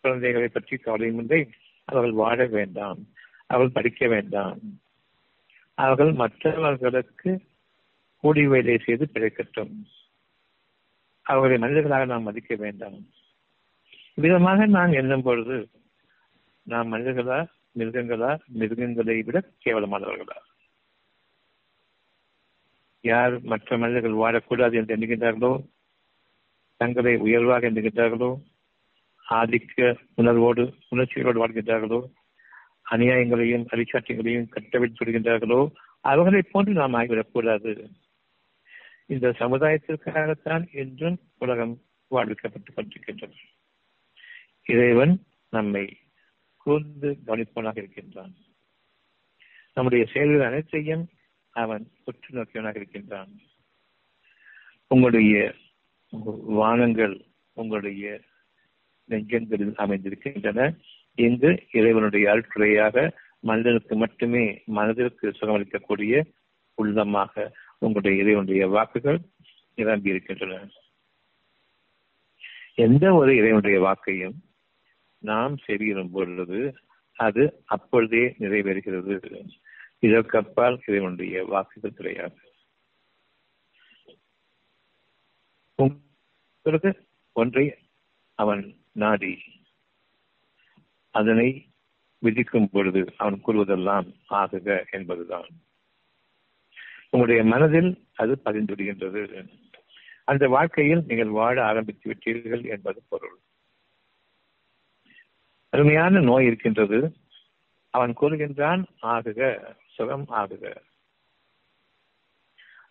குழந்தைகளை 0.00 0.48
பற்றி 0.48 0.76
கவலையுமில்லை 0.76 1.48
அவர்கள் 1.84 2.12
வாழ 2.12 2.46
வேண்டாம். 2.46 3.06
அவர்கள் 3.46 3.72
படிக்க 3.72 4.08
வேண்டாம். 4.08 4.58
அவர்கள் 5.74 6.12
மற்றவர்களுக்கு 6.12 7.42
கூடி 8.16 8.46
வேலை 8.46 8.78
செய்து 8.78 9.08
பிழைக்கட்டும். 9.12 9.84
அவர்களை 11.22 11.58
மனிதர்களாக 11.58 12.04
நாம் 12.04 12.22
மதிக்க 12.22 12.54
வேண்டாம். 12.54 13.06
விதமாக 14.14 14.66
நாம் 14.66 14.92
எண்ணும் 14.92 15.22
பொழுது 15.22 15.68
நாம் 16.62 16.92
மனிதர்களா 16.92 17.46
மிருகங்களா 17.78 18.38
மிருகங்களை 18.46 19.22
விட 19.22 19.50
கேவலமானவர்களா? 19.64 20.45
யார் 23.06 23.34
மற்ற 23.42 23.78
மனிதர்கள் 23.78 24.20
வாழக்கூடாது 24.22 24.74
என்று 24.74 24.96
எண்ணுகின்றார்களோ 24.96 25.52
தங்களை 26.80 27.14
உயர்வாக 27.16 27.70
எண்ணுகின்றார்களோ 27.70 28.30
ஆதிக்க 29.26 29.96
உணர்வோடு 30.14 30.64
உணர்ச்சிகளோடு 30.90 31.40
வாழ்கின்றார்களோ 31.42 32.00
அநியாயங்களையும் 32.90 33.68
அரிச்சாட்டியங்களையும் 33.72 34.48
கட்டவிட்டு 34.48 35.04
விடுகின்றார்களோ 35.04 35.60
அவர்களை 36.04 36.42
போன்று 36.42 36.72
நாம் 36.72 36.94
ஆகிவிடக்கூடாது. 36.94 37.72
இந்த 39.06 39.26
சமுதாயத்திற்காகத்தான் 39.38 40.64
என்றும் 40.72 41.18
உலகம் 41.38 41.74
வாழ்விக்கப்பட்டுக் 42.10 42.76
கொண்டிருக்கின்றது. 42.76 43.36
இறைவன் 44.66 45.14
நம்மை 45.52 45.84
கூர்ந்து 46.56 47.10
கவனிப்பவனாக 47.26 47.76
இருக்கின்றான். 47.76 48.32
நம்முடைய 49.76 50.02
செயல்கள் 50.12 50.48
அனைத்தையும் 50.48 51.04
அவன் 51.62 51.84
உற்று 52.04 52.30
நோக்கியவனாக 52.34 52.76
இருக்கின்றான். 52.76 53.30
உங்களுடைய 54.86 55.54
வானங்கள் 56.58 57.14
உங்களுடைய 57.52 58.20
நெஞ்சங்களில் 59.04 59.74
அமைந்திருக்கின்றன. 59.76 60.60
இங்கு 61.14 61.50
இறைவனுடைய 61.72 62.24
அருட்குறையாக 62.32 63.04
மனிதனுக்கு 63.40 63.94
மட்டுமே 63.96 64.62
மனதிற்கு 64.66 65.28
சுகமளிக்கக்கூடிய 65.30 66.14
உள்ளமாக 66.82 67.52
உங்களுடைய 67.78 68.22
இறைவனுடைய 68.22 68.68
வாக்குகள் 68.68 69.20
நிரம்பி 69.74 70.10
இருக்கின்றன. 70.10 70.68
எந்த 72.74 73.14
ஒரு 73.14 73.32
இறைவனுடைய 73.36 73.78
வாக்கையும் 73.86 74.36
நாம் 75.18 75.54
செவியிடும் 75.66 76.12
பொழுது 76.12 76.60
அது 77.16 77.44
அப்பொழுதே 77.64 78.24
நிறைவேறுகிறது. 78.38 79.14
இதற்கப்பால் 80.00 80.78
இதனுடைய 80.86 81.44
வாக்குகள் 81.44 81.92
கிடையாது 81.92 82.44
உங்களுக்கு 85.74 87.06
ஒன்றை 87.32 87.74
அவன் 88.34 88.76
நாடி. 88.92 89.38
அதனை 91.10 91.70
விதிக்கும் 92.18 92.68
பொழுது 92.68 93.14
அவன் 93.16 93.42
கூறுவதெல்லாம் 93.46 94.14
ஆகுக 94.30 94.90
என்பதுதான். 94.90 95.48
உங்களுடைய 97.10 97.44
மனதில் 97.44 98.08
அது 98.14 98.40
பதிந்துடுகின்றது 98.44 99.48
அந்த 100.24 100.48
வாழ்க்கையில் 100.48 101.04
நீங்கள் 101.06 101.28
வாழ 101.28 101.64
ஆரம்பித்து 101.64 102.10
விட்டீர்கள் 102.10 102.68
என்பது 102.68 103.02
பொருள். 103.08 103.38
அருமையான 105.68 106.20
நோய் 106.20 106.46
இருக்கின்றது. 106.46 107.16
அவன் 107.90 108.16
கூறுகின்றான் 108.20 108.84
ஆகுக. 109.02 109.74
சுகம் 109.96 110.26
ஆகுக 110.30 110.76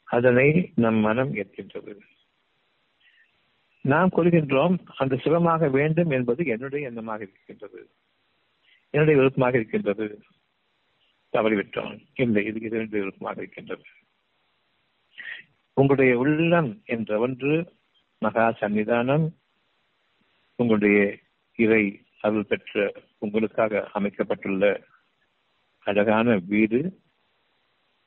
அதனை 0.06 0.72
நம் 0.76 0.96
மனம் 0.96 1.34
ஏற்கின்றது 1.34 2.00
நாம் 3.82 4.12
கூறுகின்றோம் 4.16 4.78
அந்த 4.98 5.16
சுகமாக 5.16 5.70
வேண்டும் 5.70 6.10
என்பது 6.10 6.46
என்னுடைய 6.46 6.92
எண்ணமாக 6.92 7.22
இருக்கின்றது. 7.22 7.90
என்னுடைய 8.90 9.20
விருப்பமாக 9.20 9.58
இருக்கின்றது. 9.58 10.22
தவறிவிட்டோம். 11.34 12.00
இல்லை 12.16 12.46
இது 12.46 12.60
இதனுடைய 12.60 13.06
விருப்பமாக 13.06 13.42
இருக்கின்றது. 13.42 13.84
உங்களுடைய 15.74 16.18
உள்ளம் 16.18 16.82
என்ற 16.86 17.20
ஒன்று 17.20 17.74
மகா 18.18 18.50
சன்னிதானம். 18.60 19.28
உங்களுடைய 20.56 21.18
இறை 21.56 21.86
அருள் 22.22 22.46
பெற்ற 22.46 22.94
உங்களுக்காக 23.18 23.90
அமைக்கப்பட்டுள்ள 23.94 24.84
அழகான 25.86 26.40
வீடு 26.48 27.00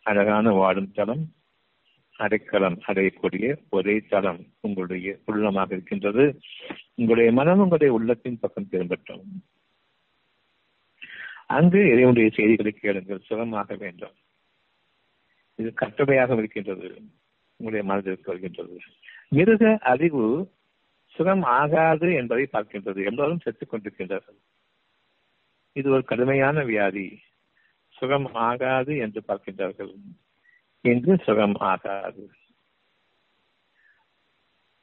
அழகான 0.02 0.50
வாழும் 0.50 0.92
தளம் 0.92 1.32
அடைக்கலம் 2.16 2.82
அடையக்கூடிய 2.86 3.56
ஒரே 3.70 4.00
தளம் 4.00 4.46
உங்களுடைய 4.60 5.18
உள்ளமாக 5.26 5.72
இருக்கின்றது. 5.72 6.40
உங்களுடைய 6.94 7.32
மனம் 7.32 7.58
உங்களுடைய 7.58 7.92
உள்ளத்தின் 7.92 8.38
பக்கம் 8.40 8.68
திரும்பட்டும். 8.70 9.22
அங்கு 11.46 11.78
இறைவனுடைய 11.78 12.30
செய்திகளை 12.30 12.72
கேளுங்கள். 12.72 13.18
சுகமாக 13.18 13.74
வேண்டும். 13.74 14.14
இது 15.54 15.72
கட்டளையாக 15.80 16.38
இருக்கின்றது. 16.38 17.00
உங்களுடைய 17.56 17.92
மனதிற்கு 17.92 18.22
வருகின்றது. 18.24 18.80
மிருக 19.28 19.78
அறிவு 19.80 20.52
சுகம் 21.06 21.42
ஆகாது 21.42 22.12
என்பதை 22.12 22.48
பார்க்கின்றது. 22.52 23.04
எல்லோரும் 23.04 23.40
செத்துக் 23.40 23.74
கொண்டிருக்கின்றார்கள். 23.74 24.38
இது 25.72 25.90
ஒரு 25.90 26.04
கடுமையான 26.04 26.64
வியாதி. 26.64 27.18
சுகம் 27.98 28.28
ஆகாது 28.34 28.96
என்று 28.96 29.22
பார்க்கின்றார்கள். 29.28 29.92
இன்று 30.80 31.14
சுகம் 31.24 31.54
ஆகாது 31.54 32.30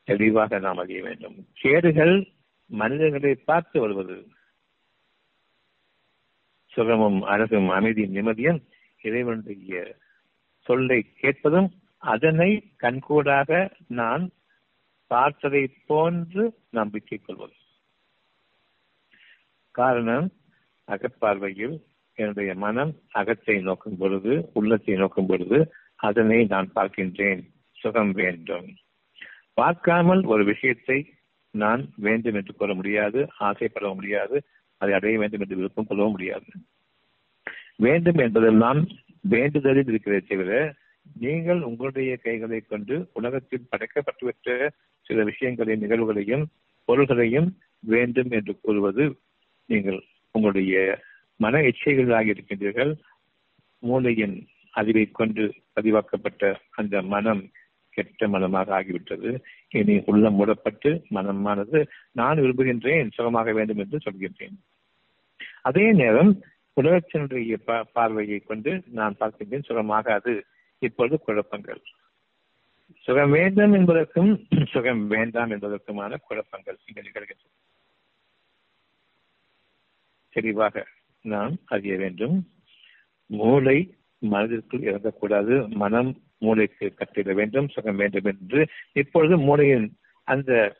தெளிவாக 0.04 0.60
நாம் 0.60 0.78
அறிய 0.78 1.02
வேண்டும். 1.02 1.48
கேடுகள் 1.54 2.32
மனிதர்களை 2.66 3.36
பார்த்து 3.36 3.80
வருவது. 3.80 4.28
சுகமும் 6.68 7.22
அழகும் 7.22 7.70
அமைதியும் 7.70 8.16
நிம்மதியும் 8.16 8.60
இறைவனுடைய 9.02 9.96
சொல்லை 10.60 11.14
கேட்பதும் 11.14 11.70
அதனை 11.98 12.74
கண்கூடாக 12.78 13.78
நான் 13.88 14.32
பார்த்ததை 15.08 15.68
போன்று 15.68 16.44
நம்பிக்கை 16.70 17.18
கொள்வது. 17.18 17.54
காரணம் 19.72 20.32
அகப்பார்வையில் 20.88 21.78
என்னுடைய 22.18 22.52
மனம் 22.56 22.92
அகத்தை 23.12 23.56
நோக்கும் 23.62 23.98
பொழுது 23.98 24.34
உள்ளத்தை 24.54 24.96
நோக்கும் 24.96 25.30
பொழுது 25.32 25.58
அதனை 26.08 26.40
நான் 26.54 26.70
பார்க்கின்றேன். 26.76 27.42
சுகம் 27.78 28.14
வேண்டும். 28.22 28.68
பார்க்காமல் 29.54 30.22
ஒரு 30.24 30.44
விஷயத்தை 30.44 30.98
நான் 31.54 31.82
வேண்டும் 32.06 32.38
என்று 32.40 32.54
கூற 32.54 32.72
முடியாது 32.74 33.20
ஆசைப்பட 33.48 33.92
முடியாது 33.94 34.38
அதை 34.82 34.94
அடைய 34.94 35.20
வேண்டும் 35.20 35.44
என்று 35.44 35.60
விருப்பம் 35.60 35.88
கொள்ளவும் 35.90 36.12
முடியாது. 36.12 36.50
வேண்டும் 37.78 38.20
என்பதெல்லாம் 38.26 38.82
வேண்டுதலில் 39.34 39.90
இருக்கிறதை 39.92 40.22
தவிர 40.22 40.52
நீங்கள் 41.22 41.62
உங்களுடைய 41.62 42.12
கைகளை 42.26 42.60
கொண்டு 42.62 42.96
உலகத்தில் 43.14 43.70
படைக்கப்பட்டுவிட்ட 43.72 44.70
சில 45.08 45.24
விஷயங்களின் 45.24 45.84
நிகழ்வுகளையும் 45.84 46.46
பொருள்களையும் 46.88 47.50
வேண்டும் 47.84 48.32
என்று 48.32 48.54
கூறுவது 48.62 49.04
நீங்கள் 49.70 50.00
உங்களுடைய 50.36 50.76
மன 51.36 51.62
இச்சைகளாக 51.62 52.26
இருக்கின்றீர்கள். 52.26 52.92
மூளையின் 53.80 54.48
அறிவை 54.72 55.12
கொண்டு 55.12 55.54
பதிவாக்கப்பட்ட 55.76 56.56
அந்த 56.72 57.02
மனம் 57.02 57.52
கெட்ட 57.90 58.28
மனமாக 58.28 58.84
ஆகிவிட்டது. 58.84 59.42
இனி 59.70 60.04
உள்ளம் 60.06 60.34
மூடப்பட்டு 60.34 61.06
மனமானது 61.10 61.88
நான் 62.12 62.38
விரும்புகின்றேன் 62.38 63.12
சுகமாக 63.12 63.54
வேண்டும் 63.54 63.78
என்று 63.78 63.98
சொல்கின்றேன். 63.98 64.58
அதே 65.62 65.92
நேரம் 65.92 66.44
உலகத்தினுடைய 66.82 67.84
பார்வையை 67.94 68.40
கொண்டு 68.40 68.84
நான் 68.86 69.16
பார்க்கின்றேன் 69.20 69.68
சுகமாகாது. 69.68 70.42
இப்பொழுது 70.80 71.20
குழப்பங்கள். 71.20 71.82
சுகம் 73.00 73.32
வேண்டும் 73.32 73.74
என்பதற்கும் 73.74 74.48
சுகம் 74.72 75.08
வேண்டாம் 75.08 75.52
என்பதற்குமான 75.52 76.18
குழப்பங்கள் 76.28 76.78
இங்கு 76.86 77.02
நிகழ்கின்றன. 77.02 77.54
தெளிவாக 80.30 80.86
நாம் 81.26 81.56
அறிய 81.66 81.98
வேண்டும். 81.98 82.48
மூளை 83.26 83.96
மனதிற்குள் 84.18 84.80
இறங்கக்கூடாது. 84.80 85.68
மனம் 85.68 86.22
மூளைக்கு 86.38 86.94
கட்டிட 86.94 87.34
வேண்டும் 87.34 87.70
சுகம் 87.70 87.96
வேண்டும் 87.96 88.26
என்று. 88.26 88.68
இப்பொழுது 88.94 89.38
மூளையின் 89.38 89.98
அந்த 90.24 90.78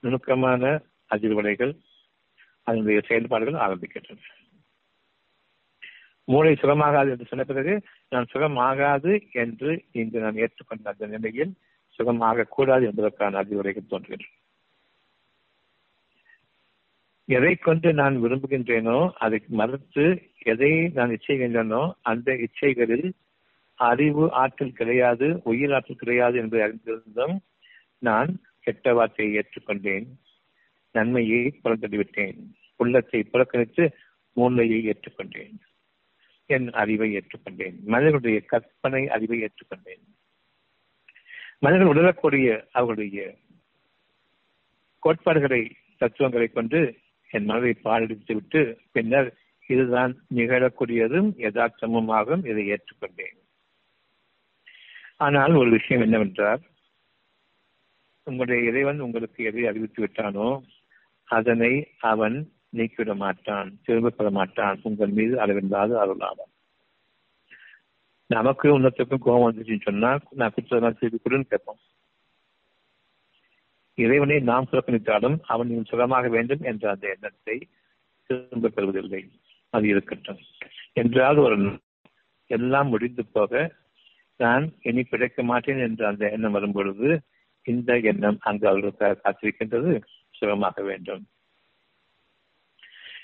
நுணுக்கமான 0.00 0.82
அதிர்வலைகள் 1.14 1.78
அதனுடைய 2.62 3.00
செயல்பாடுகள் 3.06 3.60
ஆரம்பிக்கின்றன. 3.60 4.18
மூளை 6.24 6.52
சுகமாகாது 6.52 7.10
என்று 7.10 7.24
சொன்ன 7.24 7.44
பிறகு 7.44 7.82
நான் 8.08 8.26
சுகமாகாது 8.32 9.32
என்று 9.32 9.84
இன்று 9.92 10.20
நான் 10.20 10.34
ஏற்றுக்கொண்ட 10.34 10.88
அந்த 10.88 11.06
நிலையில் 11.06 11.54
சுகமாகக்கூடாது 11.98 12.84
என்பதற்கான 12.84 13.36
அறிவுரைகள் 13.36 13.90
தோன்றுகின்றன. 13.90 14.45
எதை 17.28 17.54
கொண்டு 17.56 17.92
நான் 17.92 18.22
விரும்புகின்றேனோ 18.22 19.10
அதை 19.18 19.42
மறுத்து 19.48 20.04
எதை 20.42 20.88
நான் 20.88 21.10
இச்சைகின்றனோ 21.10 21.92
அந்த 22.02 22.32
இச்சைகளில் 22.32 23.12
அறிவு 23.74 24.32
ஆற்றல் 24.32 24.72
கிடையாது 24.72 25.40
உயிர் 25.44 25.72
ஆற்றல் 25.72 25.96
கிடையாது 25.96 26.36
என்பதை 26.38 26.60
அறிந்திருந்தும் 26.66 27.36
நான் 27.98 28.30
கெட்ட 28.60 28.94
வார்த்தையை 28.94 29.32
ஏற்றுக்கொண்டேன். 29.38 30.06
நன்மையை 30.92 31.60
புறந்தள்ளிவிட்டேன். 31.64 32.38
உள்ளத்தை 32.76 33.22
புறக்கணித்து 33.22 33.84
மூளையை 34.32 34.78
ஏற்றுக்கொண்டேன். 34.86 35.56
என் 36.46 36.70
அறிவை 36.72 37.08
ஏற்றுக்கொண்டேன். 37.16 37.76
மனிதர்களுடைய 37.84 38.40
கற்பனை 38.40 39.08
அறிவை 39.08 39.38
ஏற்றுக்கொண்டேன். 39.42 40.04
மனிதர்கள் 41.58 41.92
உணரக்கூடிய 41.96 42.66
அவர்களுடைய 42.72 43.34
கோட்பாடுகளை 44.98 45.70
தத்துவங்களை 45.96 46.48
கொண்டு 46.48 46.80
என் 47.30 47.44
மனதை 47.44 47.72
பாலடித்து 47.84 48.34
விட்டு 48.34 48.60
பின்னர் 48.92 49.28
இதுதான் 49.66 50.12
நிகழக்கூடியதும் 50.34 51.28
யதார்த்தமுமாகும் 51.44 52.42
இதை 52.50 52.64
ஏற்றுக்கொண்டேன். 52.72 53.36
ஆனால் 55.16 55.54
ஒரு 55.54 55.70
விஷயம் 55.70 56.02
என்னவென்றால் 56.02 56.62
உங்களுடைய 58.26 58.60
இறைவன் 58.70 59.00
உங்களுக்கு 59.00 59.40
எதை 59.44 59.62
அறிவித்து 59.66 60.00
விட்டானோ 60.02 60.48
அதனை 61.28 61.72
அவன் 62.12 62.36
நீக்கிவிட 62.70 63.14
மாட்டான் 63.14 63.68
திரும்ப 63.84 64.10
பெற 64.10 64.30
மாட்டான் 64.30 64.78
உங்கள் 64.82 65.12
மீது 65.18 65.34
அளவில்லாது 65.44 65.94
அருளாதான் 66.02 66.52
நமக்கு 68.30 68.66
உன்னத்துக்கும் 68.78 69.24
கோபம் 69.24 69.46
வந்துச்சுன்னு 69.46 69.86
சொன்னா 69.88 70.10
நான் 70.30 70.54
குற்றதான் 70.54 70.98
திருப்பி 70.98 71.18
கொடுன்னு 71.18 71.50
கேட்போம். 71.50 71.80
இறைவனை 73.98 74.40
நாம் 74.40 74.68
புறக்கணித்தாலும் 74.72 75.36
அவன் 75.46 75.70
இவன் 75.70 75.84
சுகமாக 75.84 76.28
வேண்டும் 76.28 76.62
என்ற 76.62 76.90
அந்த 76.90 77.08
எண்ணத்தை 77.08 77.56
திரும்ப 78.30 78.68
பெறுவதில்லை. 78.68 79.20
அது 79.70 79.86
இருக்கட்டும். 79.88 80.40
என்றால் 80.92 81.36
ஒரு 81.36 81.56
எல்லாம் 82.50 82.88
முடிந்து 82.88 83.24
போக 83.26 83.74
நான் 84.40 84.64
இனி 84.82 85.02
பிழைக்க 85.02 85.42
மாட்டேன் 85.42 85.78
என்ற 85.78 86.06
அந்த 86.06 86.30
எண்ணம் 86.30 86.52
வரும் 86.52 86.72
பொழுது 86.72 87.08
இந்த 87.62 87.98
எண்ணம் 88.00 88.38
அங்கு 88.40 88.68
அவர்களுக்காக 88.68 89.20
காத்திருக்கின்றது. 89.22 89.92
சுகமாக 90.30 90.82
வேண்டும். 90.82 91.22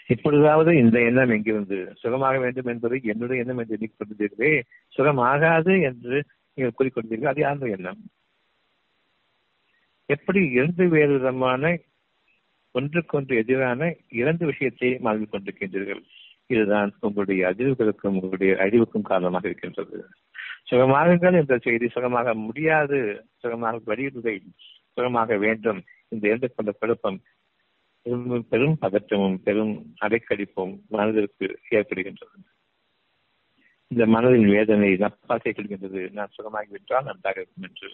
இப்பொழுதாவது 0.07 0.71
இந்த 0.77 1.01
எண்ணம் 1.01 1.31
எங்கிருந்து? 1.31 1.79
சுகமாக 1.95 2.39
வேண்டும் 2.39 2.67
என்பது 2.67 3.01
என்னுடைய 3.03 3.43
எண்ணம் 3.43 3.59
என்று 3.59 3.77
எண்ணிக்கொண்டிருக்கிறே 3.77 4.53
சுகமாகாது 4.97 5.75
என்று 5.83 6.17
நீங்கள் 6.59 6.77
கூறிக்கொண்டீர்கள் 6.79 7.33
அது 7.33 7.41
யாருடைய 7.41 7.77
எண்ணம்? 7.77 8.03
எப்படி 10.07 10.41
இரண்டு 10.57 10.85
வேறு 10.88 11.12
விதமான 11.12 11.73
ஒன்றுக்கொன்று 12.75 13.37
எதிரான 13.37 13.81
இரண்டு 14.21 14.45
விஷயத்தை 14.47 14.91
மறந்து 14.99 15.27
கொண்டிருக்கின்றீர்கள்? 15.29 16.03
இதுதான் 16.47 16.91
உங்களுடைய 17.01 17.41
அதிர்வுகளுக்கும் 17.51 18.17
உங்களுடைய 18.21 18.53
அழிவுக்கும் 18.65 19.09
காரணமாக 19.11 19.49
இருக்கின்றது. 19.49 19.99
சுகமாகுங்கள் 20.71 21.38
என்ற 21.41 21.55
செய்தி 21.59 21.87
சுகமாக 21.88 22.35
முடியாது 22.35 22.99
சுகமாக 23.37 23.81
வழியில்லை 23.85 24.35
சுகமாக 24.97 25.37
வேண்டும் 25.37 25.81
இந்த 26.09 26.25
இரண்டு 26.29 26.49
கொண்ட 26.55 26.73
குழப்பம் 26.73 27.19
பெரும் 28.51 28.77
பதற்றமும் 28.81 29.37
பெரும் 29.47 29.75
அடைக்கடிப்பும் 30.01 30.73
மனதிற்கு 30.88 31.47
ஏற்படுகின்றது. 31.71 32.37
இந்த 33.91 34.05
மனதின் 34.07 34.49
வேதனை 34.55 34.91
நப்பாசை 35.05 35.51
கொள்கின்றது. 35.53 36.03
நான் 36.11 36.35
சுகமாகிவிட்டால் 36.37 37.09
நன்றாக 37.11 37.41
இருக்கும் 37.41 37.69
என்று 37.69 37.91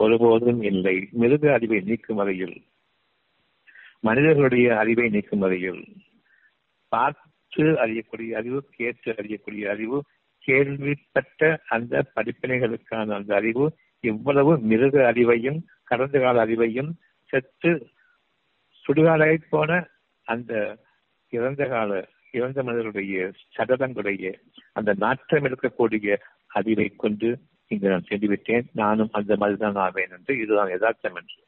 ஒருபோதும் 0.00 0.62
இல்லை. 0.62 0.96
மிருக 1.12 1.52
அறிவை 1.52 1.80
நீக்கும் 1.80 2.16
வரையில் 2.16 2.56
மனிதர்களுடைய 4.00 4.66
அறிவை 4.78 5.08
நீக்கும் 5.08 5.38
வரையில் 5.38 5.80
பார்த்து 6.92 7.64
அறியக்கூடிய 7.82 8.30
அறிவு 8.32 8.58
கேட்டு 8.70 9.10
அறியக்கூடிய 9.12 9.64
அறிவு 9.68 9.98
கேள்விப்பட்ட 10.44 11.40
அந்த 11.68 12.04
படிப்பினைகளுக்கான 12.16 13.14
அந்த 13.14 13.34
அறிவு 13.34 13.64
இவ்வளவு 14.04 14.52
மிருக 14.62 15.12
அறிவையும் 15.12 15.58
கடந்த 15.84 16.18
கால 16.20 16.44
அறிவையும் 16.46 16.90
செத்து 17.30 17.72
சுடுகாடாய் 18.84 19.38
போன 19.50 19.70
அந்த 20.26 20.52
இறந்த 21.32 21.62
கால 21.66 21.92
இறந்த 22.34 22.62
மனிதருடைய 22.62 23.18
சடலங்களுடைய 23.54 24.30
அந்த 24.72 24.90
நாற்றம் 24.98 25.44
எடுக்கக்கூடிய 25.44 26.14
அறிவை 26.50 26.88
கொண்டு 26.96 27.30
இங்கு 27.68 27.88
நான் 27.88 28.08
சென்றுவிட்டேன் 28.08 28.66
நானும் 28.72 29.12
அந்த 29.12 29.36
மாதிரிதான் 29.36 29.74
ஆவேன் 29.74 30.10
என்று 30.10 30.32
இதுதான் 30.38 30.68
யதார்த்தம் 30.68 31.14
என்று. 31.14 31.38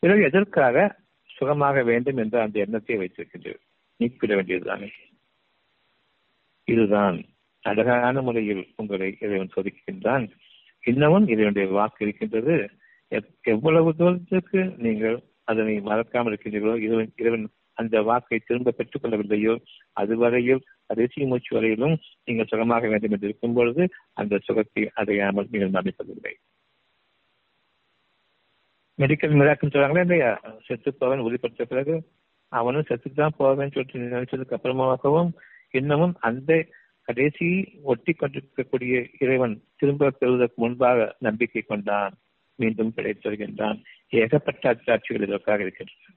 பிறகு 0.00 0.22
எதற்காக 0.22 0.96
சுகமாக 1.30 1.82
வேண்டும் 1.82 2.16
என்ற 2.16 2.36
அந்த 2.42 2.56
எண்ணத்தை 2.60 2.96
வைத்திருக்கின்றது 2.96 3.60
நீக்கிட 4.00 4.34
வேண்டியதுதானே. 4.34 4.88
இதுதான் 6.68 7.16
அழகான 7.64 8.22
முறையில் 8.22 8.62
உங்களை 8.76 9.16
இறைவன் 9.20 9.54
சோதிக்கின்றான். 9.56 10.26
இன்னமும் 10.84 11.26
இதனுடைய 11.28 11.68
வாக்கு 11.68 12.04
இருக்கின்றது. 12.06 12.54
எவ்வளவு 13.42 13.90
தூரத்துக்கு 13.94 14.60
நீங்கள் 14.78 15.16
அதனை 15.44 15.80
மறக்காமல் 15.80 16.32
இருக்கின்றீர்களோ 16.32 16.76
இறைவன் 16.76 17.12
இறைவன் 17.16 17.46
அந்த 17.80 18.02
வாக்கை 18.08 18.38
திரும்ப 18.38 18.70
பெற்றுக் 18.70 19.04
கொள்ளவில்லையோ? 19.04 19.54
அதுவரையில் 19.92 20.62
கடைசி 20.86 21.24
மூச்சு 21.24 21.54
வரையிலும் 21.56 21.96
நீங்கள் 22.24 22.50
சுகமாக 22.50 22.88
வேண்டும் 22.88 23.12
என்று 23.12 23.28
இருக்கும் 23.28 23.54
பொழுது 23.54 23.82
அந்த 24.12 24.38
சுகத்தை 24.38 24.90
அடையாமல் 24.94 25.48
நீங்கள் 25.50 25.76
மதிப்பதில்லை 25.76 26.34
மெடிக்கல் 28.98 29.36
மிராக்கள் 29.40 29.74
சொல்றாங்களே 29.74 30.00
இல்லையா? 30.00 30.32
செத்துப்பவன் 30.66 31.24
உறுதிப்படுத்த 31.26 31.64
பிறகு 31.64 31.94
அவனும் 32.52 32.88
செத்துதான் 32.88 33.36
போவேன்னு 33.38 33.72
சொல்லிட்டு 33.74 34.00
நினைச்சதுக்கு 34.14 34.56
அப்புறமாகவும் 34.56 35.30
இன்னமும் 35.70 36.14
அந்த 36.20 36.66
கடைசி 37.08 37.48
ஒட்டி 37.82 38.12
கொண்டிருக்கக்கூடிய 38.12 38.94
இறைவன் 39.20 39.54
திரும்ப 39.76 40.10
பெறுவதற்கு 40.10 40.62
முன்பாக 40.62 41.06
நம்பிக்கை 41.18 41.62
கொண்டான். 41.62 42.14
மீண்டும் 42.58 42.94
கிடைத்து 42.94 43.30
வருகின்றான். 43.30 43.78
ஏகப்பட்ட 44.08 44.64
அச்சாட்சிகள் 44.74 45.26
இதற்காக 45.28 45.62
இருக்கின்றன. 45.62 46.09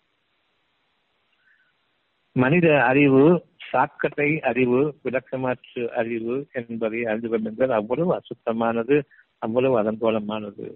மனித 2.36 2.86
அறிவு 2.86 3.46
சாக்கட்டை 3.72 4.42
அறிவு 4.42 4.96
விளக்கமாற்று 5.04 5.88
அறிவு 5.88 6.48
என்பதை 6.54 7.06
அறிந்து 7.06 7.30
கொள்ளுங்கள் 7.30 7.70
அவ்வளவு 7.70 8.22
அசுத்தமானது 8.22 9.02
அவ்வளவு 9.38 9.76
அலங்கோலமானது. 9.82 10.74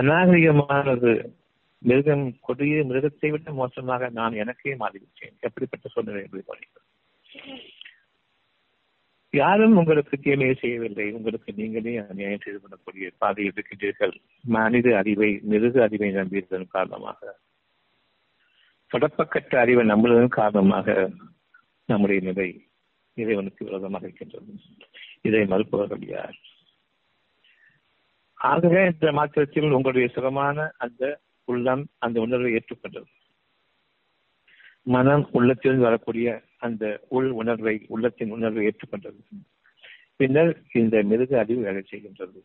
அநாகரிகமானது. 0.00 1.28
மிருகம் 1.78 2.36
கொடிய 2.40 2.74
மிருகத்தை 2.84 3.30
விட 3.30 3.52
மோசமாக 3.52 4.08
நான் 4.08 4.32
எனக்கே 4.32 4.74
மாறிவிட்டேன். 4.74 5.38
எப்படிப்பட்ட 5.40 5.88
சூழ்நிலை 5.88 6.22
என்பதை 6.22 6.66
யாரும் 9.30 9.76
உங்களுக்கு 9.76 10.18
தீமையை 10.18 10.54
செய்யவில்லை. 10.54 11.12
உங்களுக்கு 11.12 11.52
நீங்களே 11.56 11.96
அநியாயம் 11.96 12.42
செய்து 12.42 12.60
கொள்ளக்கூடிய 12.60 13.10
பாதையில் 13.18 13.52
இருக்கின்றீர்கள். 13.52 14.12
மனித 14.40 14.96
அறிவை 14.96 15.40
மிருக 15.42 15.82
அறிவை 15.82 16.10
நம்பியதன் 16.14 16.66
காரணமாக. 16.68 17.38
தொடப்பக்கற்ற 18.92 19.56
அறிவை 19.56 19.86
நம்புவதன் 19.86 20.28
காரணமாக 20.28 21.10
நம்முடைய 21.84 22.20
நிலை 22.20 22.66
இறைவனுக்கு 23.14 23.64
விரோதமாக 23.64 24.06
இருக்கின்றது. 24.06 24.52
இதை 25.20 25.40
மறுப்பவர்கள் 25.40 26.06
யார்? 26.06 26.36
ஆகவே 28.34 28.84
இந்த 28.84 29.12
மாற்றத்தில் 29.12 29.70
உங்களுடைய 29.70 30.08
சுகமான 30.08 30.70
அந்த 30.76 31.20
உள்ளம் 31.44 31.86
அந்த 31.98 32.20
உணர்வை 32.20 32.52
ஏற்றுக்கொண்டது. 32.52 33.04
மனம் 34.82 35.28
உள்ளத்திலிருந்து 35.32 35.88
வரக்கூடிய 35.88 36.42
அந்த 36.58 37.00
உள் 37.08 37.30
உணர்வை 37.30 37.84
உள்ளத்தின் 37.88 38.30
உணர்வை 38.30 38.66
ஏற்றுக்கொண்டது. 38.66 39.16
பின்னர் 40.16 40.62
இந்த 40.72 41.02
மிருக 41.02 41.38
அறிவு 41.38 41.62
வேலை 41.62 41.82
செய்கின்றது. 41.90 42.42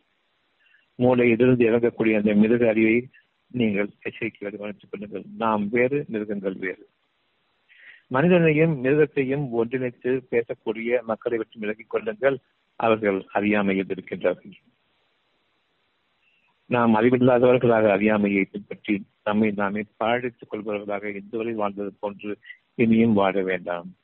மூளையிலிருந்து 0.94 1.70
இறங்கக்கூடிய 1.70 2.16
அந்த 2.16 2.34
மிருக 2.34 2.68
அறிவை 2.68 3.08
நீங்கள் 3.50 3.88
எச்சரிக்கையோடு 4.02 4.56
கவனித்துக் 4.56 4.90
கொள்ளுங்கள். 4.90 5.22
நாம் 5.36 5.68
வேறு 5.68 6.04
மிருகங்கள் 6.08 6.52
வேறு. 6.52 6.88
மனிதனையும் 8.06 8.84
மிருகத்தையும் 8.84 9.48
ஒன்றிணைத்து 9.50 10.20
பேசக்கூடிய 10.30 11.00
மக்களை 11.02 11.38
விட்டு 11.38 11.58
விலகிக் 11.58 11.90
கொள்ளுங்கள். 11.90 12.38
அவர்கள் 12.76 13.24
அறியாமையில் 13.32 13.86
இருக்கின்றார்கள். 13.86 14.52
நாம் 16.66 16.94
அறிவில்லாதவர்களாக 16.94 17.90
அறியாமையை 17.90 18.44
பின்பற்றி 18.44 19.06
நம்மை 19.24 19.50
நாமே 19.50 19.82
பாழித்துக் 19.96 20.52
கொள்பவர்களாக 20.52 21.14
இதுவரை 21.14 21.52
வாழ்ந்தது 21.52 21.92
போன்று 22.00 22.38
இனியும் 22.74 23.12
வாழ 23.12 23.42
வேண்டாம். 23.42 23.94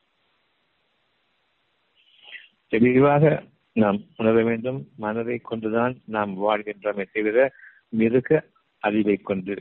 தெளிவாக 2.68 3.44
நாம் 3.72 4.00
உணர 4.16 4.42
வேண்டும். 4.42 4.88
மனதை 4.96 5.38
கொண்டுதான் 5.38 6.00
நாம் 6.04 6.42
வாழ்கின்றோமே 6.42 7.04
தவிர 7.12 7.52
மிருக 7.88 8.52
அறிவை 8.88 9.16
கொண்டு 9.30 9.54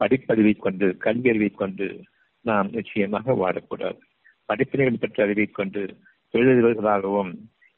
படிப்பறிவை 0.00 0.54
கொண்டு 0.64 0.86
கல்வி 1.04 1.28
அறிவை 1.32 1.50
கொண்டு 1.54 1.86
நாம் 2.44 2.68
நிச்சயமாக 2.76 3.34
வாழக்கூடாது. 3.42 4.00
படிப்பினைகள் 4.48 5.02
பெற்ற 5.02 5.18
அறிவை 5.24 5.46
கொண்டு 5.58 5.82
தொழிலதிபர்களாகவும் 6.34 7.32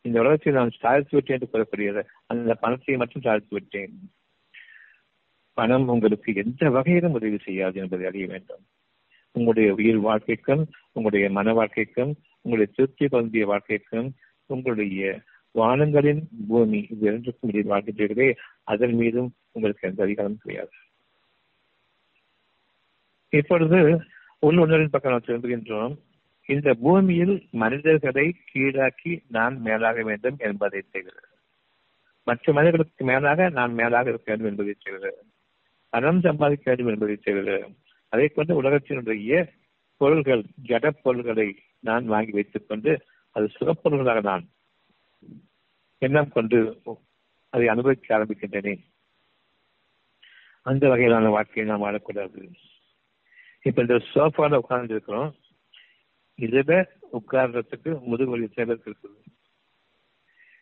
இந்த 0.04 0.16
உலகத்தில் 0.22 0.58
நான் 0.58 0.78
சாதித்து 0.82 1.14
விட்டேன் 1.16 1.36
என்று 1.36 1.48
கூறக்கூடியது 1.52 2.02
அந்த 2.26 2.54
பணத்தை 2.62 2.96
மட்டும் 2.96 3.24
சாதித்து 3.26 3.54
விட்டேன். 3.56 3.94
பணம் 5.58 5.86
உங்களுக்கு 5.94 6.30
எந்த 6.42 6.70
வகையிலும் 6.76 7.16
உதவி 7.18 7.38
செய்யாது 7.46 7.76
என்பதை 7.82 8.04
அறிய 8.10 8.26
வேண்டும். 8.26 8.62
உங்களுடைய 9.34 9.68
உயிர் 9.78 10.00
வாழ்க்கைக்கும் 10.08 10.62
உங்களுடைய 10.96 11.26
மன 11.38 11.52
வாழ்க்கைக்கும் 11.58 12.12
உங்களுடைய 12.44 12.68
திருப்தி 12.76 13.06
பொருந்திய 13.08 13.44
வாழ்க்கைக்கும் 13.52 14.08
உங்களுடைய 14.50 15.12
வானங்களின் 15.58 16.22
பூமி 16.48 16.78
இது 16.78 16.96
இரண்டுக்கும் 17.00 17.50
இடையில் 17.52 17.70
வாழ்கின்றீர்களே 17.70 18.36
அதன் 18.62 18.92
மீதும் 18.92 19.34
உங்களுக்கு 19.52 19.88
எந்த 19.88 20.02
அதிகாரம் 20.02 20.36
கிடையாது. 20.36 20.70
இப்பொழுது 23.28 24.00
உள்ளுணரின் 24.46 24.88
பக்கம் 24.88 25.12
நாம் 25.12 25.24
திரும்புகின்றோம். 25.26 25.98
இந்த 26.46 26.74
பூமியில் 26.74 27.48
மனிதர்களை 27.50 28.36
கீழாக்கி 28.54 29.22
நான் 29.28 29.60
மேலாக 29.60 30.02
வேண்டும் 30.02 30.36
என்பதை 30.38 30.82
செய்கிறது. 30.90 31.26
மற்ற 32.24 32.52
மனிதர்களுக்கு 32.52 33.04
மேலாக 33.04 33.48
நான் 33.48 33.72
மேலாக 33.72 34.08
இருக்க 34.08 34.30
வேண்டும் 34.30 34.50
என்பதை 34.50 34.74
செய்கிறது. 34.78 35.24
பணம் 35.88 36.20
சம்பாதிக்க 36.20 36.70
வேண்டும் 36.70 36.92
என்பதை 36.94 37.16
செய்கிறது. 37.16 37.68
அதை 38.08 38.28
கொண்டு 38.28 38.62
உலகத்தினுடைய 38.62 39.48
பொருள்கள் 39.96 40.44
ஜட 40.64 40.88
பொருள்களை 40.88 41.58
நான் 41.80 42.04
வாங்கி 42.04 42.30
வைத்துக் 42.30 42.68
கொண்டு 42.68 43.04
அது 43.30 43.50
சுகப்பொருள்களாக 43.60 44.22
நான் 44.22 44.48
எண்ணம் 45.98 46.28
கொண்டு 46.28 46.82
அதை 47.48 47.68
அனுபவிக்க 47.68 48.18
ஆரம்பிக்கின்றனே? 48.18 48.82
அந்த 50.62 50.88
வகையிலான 50.88 51.28
வாழ்க்கையை 51.28 51.76
நாம் 51.76 51.82
வாழக்கூடாது. 51.82 52.54
இப்ப 53.62 53.80
இந்த 53.80 53.94
சோஃபால 54.14 54.56
உட்கார்ந்து 54.56 54.92
இருக்கிறோம் 54.92 55.34
இதுல 56.36 56.86
உட்கார்றதுக்கு 57.12 58.00
முதுகுவலி 58.10 58.46
சேலத்து 58.56 58.92
இருக்குது. 58.92 59.32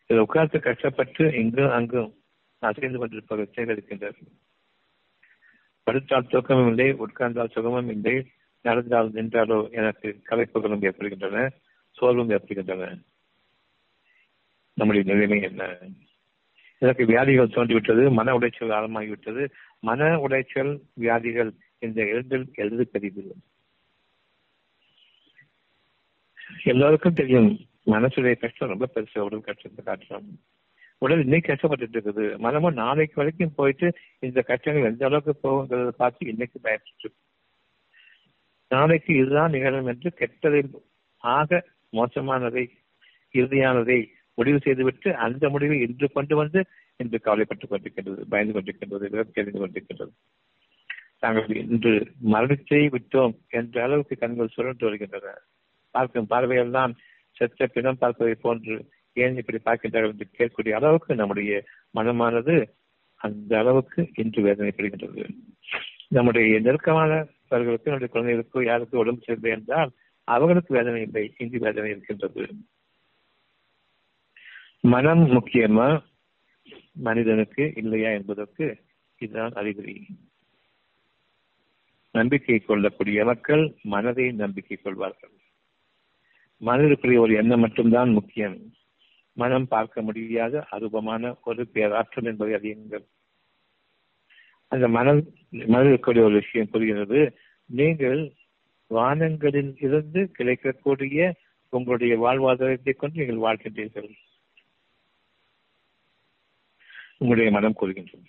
இதில் 0.03 0.23
உட்கார்ந்து 0.23 0.61
கஷ்டப்பட்டு 0.61 1.33
இங்கும் 1.33 1.70
அங்கும் 1.70 2.23
அசைந்து 2.59 2.99
கொண்டிருப்பவர் 2.99 3.51
செயல் 3.51 3.85
படுத்தால் 5.83 6.27
தூக்கமும் 6.27 6.68
இல்லை 6.68 6.92
உட்கார்ந்தால் 6.92 7.51
சுகமும் 7.51 7.88
இல்லை 7.88 8.31
நடந்தால் 8.62 9.12
நின்றாலோ 9.12 9.70
எனக்கு 9.70 10.20
கலைப்புகளும் 10.31 10.85
ஏற்படுகின்றன 10.85 11.51
சோர்வும் 11.90 12.31
ஏற்படுகின்றன. 12.31 12.99
நம்முடைய 14.74 15.14
நிலைமை 15.14 15.42
என்ன? 15.42 15.78
எனக்கு 16.78 17.06
வியாதிகள் 17.06 17.48
தோன்றிவிட்டது 17.48 18.11
மன 18.11 18.38
உளைச்சல் 18.38 18.74
ஆழமாகிவிட்டது 18.76 19.50
மன 19.80 20.16
உளைச்சல் 20.16 20.80
வியாதிகள் 20.94 21.52
இந்த 21.78 22.06
இரண்டில் 22.06 22.50
எழுது 22.54 22.87
பெரிது 22.87 23.35
எல்லோருக்கும் 26.64 27.12
தெரியும் 27.12 27.59
மனசுடைய 27.87 28.37
கஷ்டம் 28.37 28.68
ரொம்ப 28.68 28.88
பெருசு 28.94 29.18
உடல் 29.18 29.40
கஷ்டத்தை 29.40 29.80
காட்டுறோம் 29.85 30.28
உடல் 30.98 31.22
இன்னைக்கு 31.22 31.48
கஷ்டப்பட்டு 31.48 32.00
இருக்குது. 32.00 32.38
மனமும் 32.38 32.72
நாளைக்கு 32.72 33.14
வரைக்கும் 33.16 33.54
போயிட்டு 33.54 33.96
இந்த 34.18 34.42
கஷ்டங்கள் 34.42 34.85
எந்த 34.85 35.06
அளவுக்கு 35.06 35.48
போகுங்கிறத 35.48 35.88
பார்த்து 35.88 36.26
இன்னைக்கு 36.26 36.61
பயப்பட்டு 36.62 37.11
நாளைக்கு 38.68 39.14
இதுதான் 39.14 39.50
நிகழும் 39.50 39.87
என்று 39.87 40.12
கெட்டதை 40.18 40.74
ஆக 41.16 41.66
மோசமானதை 41.92 42.70
இறுதியானதை 43.33 44.12
முடிவு 44.34 44.58
செய்துவிட்டு 44.58 45.16
அந்த 45.16 45.48
முடிவை 45.48 45.80
இன்று 45.80 46.08
கொண்டு 46.12 46.36
வந்து 46.36 46.64
இன்று 46.96 47.18
கவலைப்பட்டுக் 47.24 47.72
கொண்டிருக்கின்றது 47.72 48.22
பயந்து 48.28 48.54
கொண்டிருக்கின்றது 48.54 49.30
தெரிந்து 49.32 49.60
கொண்டிருக்கின்றது. 49.60 50.12
நாங்கள் 51.20 51.56
இன்று 51.56 52.12
மரணத்தை 52.20 52.88
விட்டோம் 52.88 53.34
என்ற 53.48 53.82
அளவுக்கு 53.82 54.16
கண்கள் 54.16 54.48
சுழன்று 54.48 54.86
வருகின்றன. 54.86 55.34
பார்க்கும் 55.90 56.30
பார்வையெல்லாம் 56.30 56.92
செத்த 57.36 57.66
பிணம் 57.66 57.98
பார்ப்பதை 57.98 58.34
போன்று 58.34 58.88
ஏன் 59.12 59.36
இப்படி 59.36 59.58
பார்க்கின்றார்கள் 59.64 60.12
என்று 60.12 60.26
கேட்கக்கூடிய 60.38 60.70
அளவுக்கு 60.70 61.14
நம்முடைய 61.14 61.64
மனமானது 61.94 62.54
அந்த 63.16 63.58
அளவுக்கு 63.58 64.10
இன்று 64.14 64.42
வேதனைப்படுகின்றது. 64.42 65.24
நம்முடைய 66.08 66.60
நெருக்கமானவர்களுக்கு 66.60 67.90
நம்முடைய 67.90 68.10
குழந்தைகளுக்கு 68.12 68.64
யாருக்கு 68.64 68.98
உடம்பு 68.98 69.22
சரியில்லை 69.24 69.50
என்றால் 69.58 69.90
அவர்களுக்கு 70.24 70.74
வேதனை 70.74 71.02
இல்லை 71.02 71.34
இங்கு 71.38 71.58
வேதனை 71.58 71.90
இருக்கின்றது. 71.90 72.44
மனம் 74.80 75.30
முக்கியமா 75.30 76.02
மனிதனுக்கு 76.92 77.72
இல்லையா 77.76 78.10
என்பதற்கு 78.10 78.76
இதுதான் 79.18 79.52
அறிகுறி. 79.52 80.06
நம்பிக்கை 82.10 82.58
கொள்ளக்கூடிய 82.58 83.24
மக்கள் 83.24 83.74
மனதை 83.82 84.32
நம்பிக்கை 84.32 84.76
கொள்வார்கள். 84.76 85.30
மனதிற்குரிய 86.56 87.20
ஒரு 87.20 87.34
எண்ணம் 87.34 87.60
மட்டும்தான் 87.60 88.10
முக்கியம். 88.10 88.58
மனம் 89.32 89.68
பார்க்க 89.68 90.02
முடியாத 90.02 90.66
அருபமான 90.70 91.36
ஒரு 91.44 91.66
பேராற்றல் 91.66 92.24
என்பதை 92.24 92.54
அறியுங்கள். 92.54 93.04
அந்த 94.68 94.88
மனம் 94.88 95.26
மனதிற்குரிய 95.50 96.24
ஒரு 96.24 96.34
விஷயம் 96.34 96.70
புரிகிறது. 96.70 97.38
நீங்கள் 97.66 98.32
வானங்களில் 98.90 99.74
இருந்து 99.80 100.30
கிடைக்கக்கூடிய 100.30 101.34
உங்களுடைய 101.68 102.18
வாழ்வாதாரத்தை 102.18 102.92
கொண்டு 102.92 103.26
நீங்கள் 103.26 103.56
வாழ்கின்றீர்கள். 103.56 104.14
உங்களுடைய 107.20 107.50
மனம் 107.50 107.72
கூறுகின்றது 107.72 108.28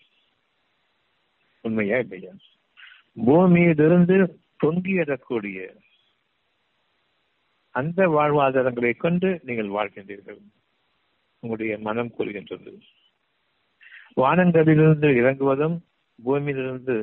உண்மையா 1.62 1.98
இல்லையா? 1.98 2.32
பூமியிலிருந்து 3.26 4.16
தொங்கி 4.64 4.94
எழக்கூடிய 5.04 5.60
அந்த 7.70 8.08
வாழ்வாதாரங்களை 8.08 8.92
கொண்டு 8.98 9.30
நீங்கள் 9.44 9.74
வாழ்கின்றீர்கள். 9.78 10.42
உங்களுடைய 11.40 11.78
மனம் 11.80 12.12
கூறுகின்றது 12.12 12.72
வானங்களிலிருந்து 14.16 15.10
இறங்குவதும் 15.22 15.78
பூமியிலிருந்து 16.24 16.96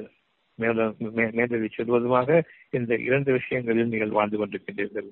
மேல 0.55 0.87
மேலே 0.99 1.69
செல்வதுமாக 1.77 2.43
இந்த 2.71 2.93
இரண்டு 3.09 3.33
விஷயங்களில் 3.33 3.93
நீங்கள் 3.93 4.17
வாழ்ந்து 4.19 4.39
கொண்டிருக்கின்றீர்கள். 4.39 5.11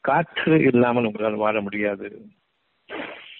காற்று 0.00 0.60
இல்லாமல் 0.60 1.04
உங்களால் 1.04 1.42
வாழ 1.44 1.60
முடியாது. 1.60 2.08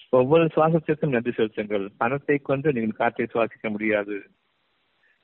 ஒவ்வொரு 0.09 0.45
சுவாசத்திற்கும் 0.45 1.09
நன்றி 1.09 1.31
செலுத்துங்கள். 1.31 1.89
பணத்தை 1.97 2.37
கொண்டு 2.37 2.73
நீங்கள் 2.73 2.99
காற்றை 2.99 3.27
சுவாசிக்க 3.33 3.69
முடியாது. 3.69 4.29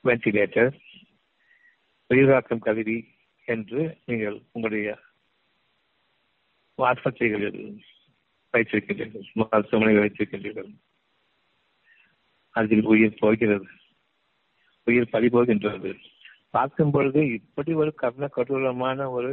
வென்டிலேட்டர் 0.04 0.72
உயிராக்கம் 2.10 2.58
கருவி 2.58 3.08
என்று 3.44 3.98
நீங்கள் 4.06 4.40
உங்களுடைய 4.52 4.98
ஆஸ்பத்திரிகளில் 6.78 7.80
வைத்திருக்கின்றீர்கள். 8.52 9.26
மருத்துவமனைகள் 9.34 10.04
வைத்திருக்கின்றீர்கள். 10.04 10.70
அதில் 12.50 12.84
உயிர் 12.84 13.20
போகிறது. 13.20 13.66
உயிர் 14.84 15.12
பறிபோகின்றது. 15.12 15.92
பார்க்கும் 16.50 16.90
பொழுது 16.90 17.20
இப்படி 17.28 17.72
ஒரு 17.72 17.94
கர்ண 17.94 18.28
கடூரமான 18.36 19.10
ஒரு 19.10 19.30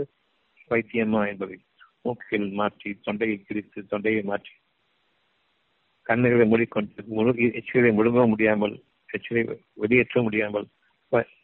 வைத்தியமா 0.70 1.28
என்பதை 1.28 1.58
மூக்கில் 2.02 2.52
மாற்றி 2.52 2.90
தொண்டையை 2.94 3.38
கிழித்து 3.38 3.86
தொண்டையை 3.86 4.22
மாற்றி 4.24 4.54
கண்ணுகளை 6.10 6.48
மூடிக்கொண்டு 6.48 7.04
முழு 7.08 7.32
எச்சிலை 7.32 7.92
முழுங்க 7.98 8.28
முடியாமல் 8.28 8.84
எச்சிலை 9.10 9.60
வெளியேற்ற 9.74 10.22
முடியாமல் 10.22 10.68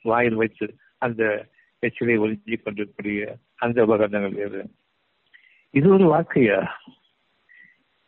வாயில் 0.03 0.33
வைத்து 0.33 0.75
அந்த 0.97 1.49
எச்சிலை 1.81 2.15
ஒழிஞ்சிக் 2.19 2.63
கொண்டிருக்கக்கூடிய 2.63 3.37
அந்த 3.55 3.85
உபகரணங்கள் 3.85 4.33
வேறு. 4.33 4.69
இது 5.69 5.89
ஒரு 5.89 6.05
வாழ்க்கையா? 6.13 6.67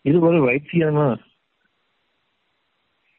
இது 0.01 0.19
ஒரு 0.19 0.37
வைத்தியமா? 0.49 1.07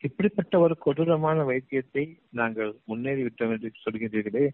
இப்படிப்பட்ட 0.00 0.58
ஒரு 0.58 0.78
கொடூரமான 0.78 1.44
வைத்தியத்தை 1.44 2.18
நாங்கள் 2.30 2.74
முன்னேறி 2.84 3.22
விட்டோம் 3.22 3.50
என்று 3.50 3.70
சொல்கின்றீர்களே. 3.84 4.48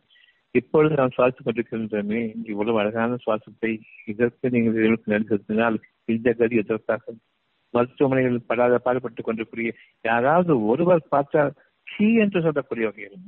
இப்பொழுது 0.51 0.95
நாம் 0.95 1.15
சுவாசித்துக் 1.17 1.47
கொண்டிருக்கின்றமே 1.47 2.35
இவ்வளவு 2.45 2.79
அழகான 2.79 3.17
சுவாசத்தை 3.27 3.81
இதற்கு 4.07 4.51
நீங்கள் 4.51 5.03
நடித்திருந்தால் 5.07 5.79
இந்த 6.05 6.33
கதி 6.33 6.57
எதற்காக 6.57 7.15
மருத்துவமனைகளில் 7.73 8.47
படாத 8.47 8.79
பாடுபட்டுக் 8.79 9.25
கொண்டிருக்கூடிய 9.25 9.73
யாராவது 10.03 10.65
ஒருவர் 10.67 11.09
பார்த்தால் 11.09 11.53
கீ 11.83 12.15
என்று 12.15 12.41
சொல்லக்கூடிய 12.41 12.87
வகையில் 12.87 13.19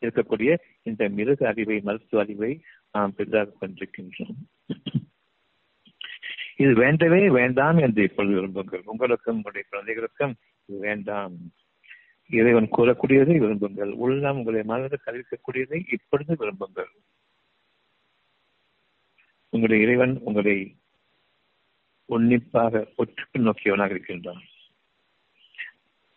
இருக்கக்கூடிய 0.00 0.58
இந்த 0.82 1.08
மிருக 1.08 1.46
அறிவை 1.48 1.80
மருத்துவ 1.80 2.22
அறிவை 2.22 2.62
நாம் 2.92 3.14
பெரிதாக 3.14 3.52
கொண்டிருக்கின்றோம். 3.60 4.36
இது 6.56 6.72
வேண்டவே 6.74 7.28
வேண்டாம் 7.28 7.78
என்று 7.78 8.02
இப்பொழுது 8.02 8.34
விரும்புங்கள். 8.34 8.82
உங்களுக்கும் 8.84 9.34
உங்களுடைய 9.34 9.66
குழந்தைகளுக்கும் 9.70 10.34
இது 10.64 10.78
வேண்டாம். 10.78 11.32
இறைவன் 12.30 12.68
கூறக்கூடியதை 12.76 13.34
விரும்புங்கள். 13.38 13.92
உள்ளம் 13.92 14.36
உங்களை 14.36 14.62
மனதில் 14.62 15.04
கல்விக்கக்கூடியதை 15.06 15.84
இப்பொழுது 15.92 16.34
விரும்புங்கள். 16.34 16.92
உங்களுடைய 19.48 19.84
இறைவன் 19.86 20.18
உங்களை 20.18 20.76
உன்னிப்பாக 22.14 22.82
ஒற்றுக்கு 23.00 23.38
நோக்கியவனாக 23.46 23.94
இருக்கின்றான். 23.94 24.42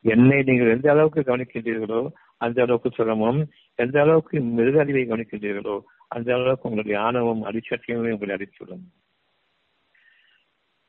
என்னை 0.05 0.37
நீங்கள் 0.47 0.73
எந்த 0.75 0.87
அளவுக்கு 0.93 1.21
கவனிக்கின்றீர்களோ 1.21 2.01
அந்த 2.45 2.57
அளவுக்கு 2.63 2.89
சிரமம் 2.97 3.39
எந்த 3.79 3.95
அளவுக்கு 4.01 4.35
மிருக 4.57 4.75
அறிவை 4.83 5.03
கவனிக்கின்றீர்களோ 5.09 5.75
அந்த 6.15 6.29
அளவுக்கு 6.35 6.67
உங்களுடைய 6.69 6.97
ஆணவம் 7.05 7.41
அடிச்சட்டியமே 7.49 8.11
உங்களை 8.15 8.33
அடித்துவிடும் 8.35 8.85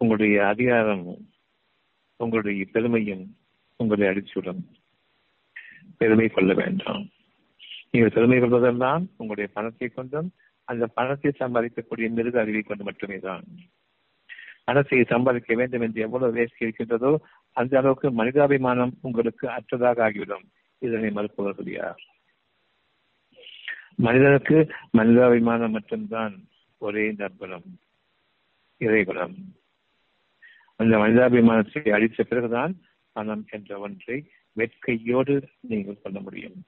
உங்களுடைய 0.01 0.37
அதிகாரம் 0.53 1.05
உங்களுடைய 2.21 2.65
பெருமையும் 2.75 3.25
உங்களை 3.81 4.05
அடிச்சுவிடும் 4.09 4.63
பெருமை 6.01 6.27
கொள்ள 6.29 6.53
வேண்டாம். 6.55 7.05
நீங்கள் 7.91 8.15
பெருமை 8.17 8.39
கொள்வதெல்லாம் 8.41 9.05
உங்களுடைய 9.17 9.49
பணத்தை 9.57 9.89
கொண்டும் 9.89 10.29
அந்த 10.69 10.85
பணத்தை 10.99 11.31
சம்பாதிக்கக்கூடிய 11.41 12.07
மிருக 12.19 12.37
அறிவை 12.41 12.63
கொண்டு 12.63 12.85
மட்டுமே 12.85 13.19
தான். 13.27 13.45
அரசை 14.69 14.99
சம்பாதிக்க 15.13 15.55
வேண்டும் 15.55 15.85
என்று 15.87 16.01
எவ்வளவு 16.07 16.37
வேஸ்ட் 16.37 16.63
இருக்கின்றதோ 16.65 17.13
அந்த 17.57 17.73
அளவுக்கு 17.81 18.09
மனிதாபிமானம் 18.21 18.95
உங்களுக்கு 19.01 19.47
அற்றதாக 19.49 20.01
ஆகிவிடும். 20.07 20.47
இதனை 20.83 21.11
மறுப்பவர்கள் 21.11 21.71
யார் 21.73 22.03
மனிதனுக்கு 24.07 24.57
மனிதாபிமானம் 24.99 25.75
மட்டும்தான் 25.77 26.35
ஒரே 26.81 27.05
நற்குணம் 27.13 27.69
இறைகுணம் 28.81 29.37
அந்த 30.81 30.95
மனிதாபிமானத்தை 31.03 31.83
அழித்த 31.97 32.23
பிறகுதான் 32.23 32.73
பணம் 33.17 33.45
என்ற 33.57 33.79
ஒன்றை 33.79 34.17
வெட்கையோடு 34.57 35.35
நீங்கள் 35.71 36.03
சொல்ல 36.03 36.19
முடியும். 36.21 36.59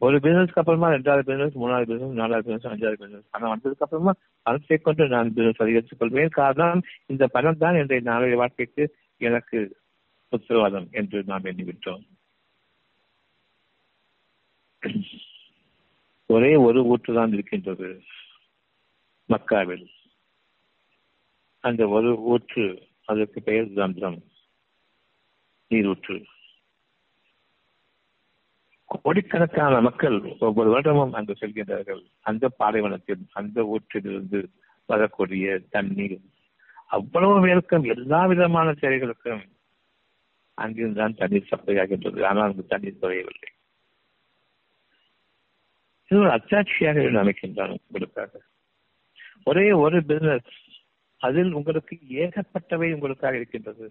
ஒரு 0.00 0.16
பிசினஸ்க்கு 0.16 0.60
அப்புறமா 0.60 0.88
ரெண்டாவது 0.90 1.22
பிசினஸ் 1.22 1.56
மூணாவது 1.62 1.88
பிசினஸ் 1.90 2.18
நாலாவது 2.20 2.44
பிசினஸ் 2.46 2.72
அஞ்சாவது 2.72 3.00
பிசினஸ் 3.02 3.26
பணம் 3.30 3.52
வந்ததுக்கு 3.52 3.84
அப்புறமா 3.86 4.12
பணத்தை 4.46 4.78
கொண்டு 4.78 5.08
நான் 5.08 5.32
பிசினஸ் 5.32 5.62
அதிகரித்துக் 5.64 5.98
கொள்வேன் 5.98 6.28
காரணம் 6.28 6.82
இந்த 7.06 7.26
பணம் 7.26 7.58
தான் 7.58 7.74
என்னுடைய 7.74 8.02
நாளைய 8.10 8.36
வாழ்க்கைக்கு 8.36 8.84
எனக்கு 9.20 9.58
உத்தரவாதம் 10.32 10.88
என்று 10.90 11.18
நாம் 11.24 11.44
எண்ணிவிட்டோம். 11.44 12.02
ஒரே 16.30 16.56
ஒரு 16.56 16.80
ஊற்று 16.84 17.14
தான் 17.14 17.32
இருக்கின்றது 17.32 17.88
மக்காவில். 19.28 19.86
அந்த 21.64 21.88
ஒரு 21.88 22.10
ஊற்று 22.32 22.66
அதற்கு 23.04 23.38
பெயர் 23.42 23.72
தந்திரம் 23.74 24.20
நீரூற்று. 25.70 26.16
கோடிக்கணக்கான 29.02 29.80
மக்கள் 29.80 30.16
ஒவ்வொரு 30.38 30.68
வருடமும் 30.74 31.12
அங்கு 31.12 31.34
செல்கின்றார்கள். 31.40 32.02
அந்த 32.20 32.48
பாலைவனத்தில் 32.48 33.22
அந்த 33.32 33.62
ஊற்றிலிருந்து 33.74 34.40
வரக்கூடிய 34.86 35.58
தண்ணீர். 35.70 36.18
அவ்வளவு 36.86 37.40
பேருக்கும் 37.40 37.84
எல்லா 37.84 38.26
விதமான 38.26 38.70
செயல்களுக்கும் 38.70 39.42
அங்கிருந்தான் 40.58 41.16
தண்ணீர் 41.16 41.50
சப்ளை 41.52 41.78
ஆகின்றது. 41.78 42.26
ஆனால் 42.26 42.48
அங்கு 42.48 42.66
தண்ணீர் 42.66 43.02
குறையவில்லை 43.02 43.50
இது 46.10 46.20
ஒரு 46.20 46.30
அத்தாட்சியாக 46.30 47.02
அமைக்கின்றான் 47.22 47.74
உங்களுக்காக. 47.76 48.32
ஒரே 49.44 49.72
ஒரு 49.72 49.98
பிசினஸ் 50.04 50.50
அதில் 51.20 51.52
உங்களுக்கு 51.52 51.94
ஏகப்பட்டவை 52.22 52.88
உங்களுக்காக 52.94 53.36
இருக்கின்றது. 53.36 53.86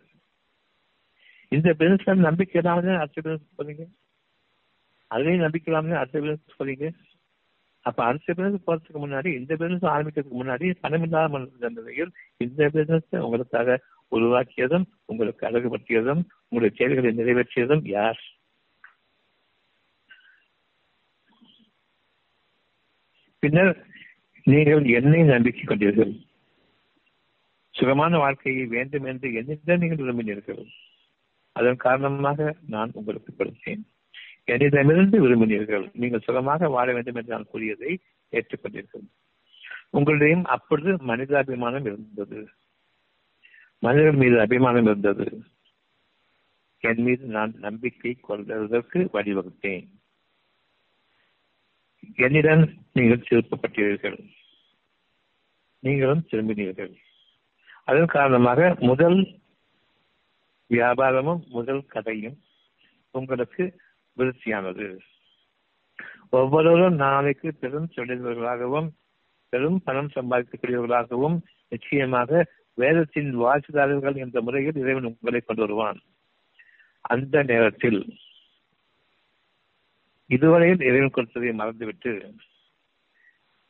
இந்த 1.50 1.74
பிசினஸ் 1.74 2.28
நம்பிக்கை 2.28 2.62
இல்லாமல் 2.62 3.02
அடுத்த 3.04 3.22
பிசினஸ் 3.22 3.58
போறீங்க 3.60 3.86
அதுலேயும் 5.12 5.46
நம்பிக்கலாம்னு 5.46 6.00
அடுத்த 6.00 6.20
பிசினஸ் 6.20 6.60
போறீங்க 6.60 6.88
அப்ப 7.86 8.04
அடுத்த 8.06 8.34
பிசினஸ் 8.34 8.66
போறதுக்கு 8.68 9.00
முன்னாடி 9.04 9.30
இந்த 9.40 9.56
பிசினஸ் 9.56 9.94
ஆரம்பிக்கிறதுக்கு 9.94 10.42
முன்னாடி 10.42 10.74
பணம் 10.82 11.04
இல்லாத 11.04 11.70
நிலையில் 11.70 12.12
இந்த 12.38 12.70
பிசினஸ் 12.70 13.24
உங்களுக்காக 13.26 13.78
உருவாக்கியதும் 14.12 14.86
உங்களுக்கு 15.06 15.44
அழகுபடுத்தியதும் 15.50 16.22
உங்களுடைய 16.50 16.72
செயல்களை 16.78 17.12
நிறைவேற்றியதும் 17.20 17.84
யார்? 17.98 18.22
பின்னர் 23.44 23.74
நீங்கள் 24.44 24.86
என்னை 24.98 25.22
நம்பிக்கை 25.24 25.64
கொண்டீர்கள். 25.66 26.14
சுகமான 27.76 28.18
வாழ்க்கையை 28.18 28.66
வேண்டும் 28.66 29.06
என்று 29.12 29.28
என்னிடம் 29.40 29.82
நீங்கள் 29.82 30.02
விரும்பினீர்கள். 30.02 30.64
அதன் 31.56 31.84
காரணமாக 31.86 32.56
நான் 32.68 32.92
உங்களுக்கு 32.94 33.32
கொடுத்தேன். 33.34 33.84
என்னிடமிருந்து 34.54 35.18
விரும்பினீர்கள். 35.24 35.86
நீங்கள் 35.94 36.26
சுகமாக 36.26 36.70
வாழ 36.70 36.88
வேண்டும் 36.94 37.16
என்று 37.16 37.34
நான் 37.34 37.52
கூறியதை 37.52 37.92
ஏற்றுக்கொண்டீர்கள். 38.32 39.06
உங்களிடையும் 39.94 40.46
அப்பொழுது 40.56 40.92
மனித 41.02 41.38
அபிமானம் 41.38 41.86
இருந்தது. 41.86 42.40
மனிதர் 43.80 44.20
மீது 44.22 44.38
அபிமானம் 44.40 44.86
இருந்தது. 44.86 45.28
என் 46.84 47.02
மீது 47.02 47.24
நான் 47.38 47.54
நம்பிக்கை 47.60 48.12
கொள்வதற்கு 48.22 49.00
வழிவகுத்தேன். 49.14 49.88
என்னிடம் 52.16 52.64
நீங்கள் 52.94 53.26
திருப்பப்பட்டீர்கள். 53.30 54.20
நீங்களும் 55.84 56.26
திரும்பினீர்கள். 56.32 56.94
அதன் 57.86 58.14
காரணமாக 58.16 58.76
முதல் 58.80 59.20
வியாபாரமும் 60.70 61.44
முதல் 61.48 61.84
கதையும் 61.86 62.38
உங்களுக்கு 63.12 63.64
விருத்தியானது. 64.20 64.88
ஒவ்வொருவரும் 66.38 66.98
நாளைக்கு 67.06 67.50
பெரும் 67.62 67.92
தொழில்வர்களாகவும் 67.96 68.90
பெரும் 69.54 69.80
பணம் 69.86 70.12
சம்பாதிக்கக்கூடியவர்களாகவும் 70.16 71.38
நிச்சயமாக 71.72 72.42
வேதத்தின் 72.78 73.32
வாசிதாரர்கள் 73.44 74.18
என்ற 74.24 74.42
முறையில் 74.42 74.82
இறைவன் 74.82 75.08
உங்களை 75.12 75.40
கொண்டு 75.40 75.62
வருவான். 75.62 76.00
அந்த 77.06 77.44
நேரத்தில் 77.44 78.00
இதுவரையில் 80.30 80.86
இறைவன் 80.90 81.16
கொடுத்ததை 81.16 81.52
மறந்துவிட்டு 81.54 82.12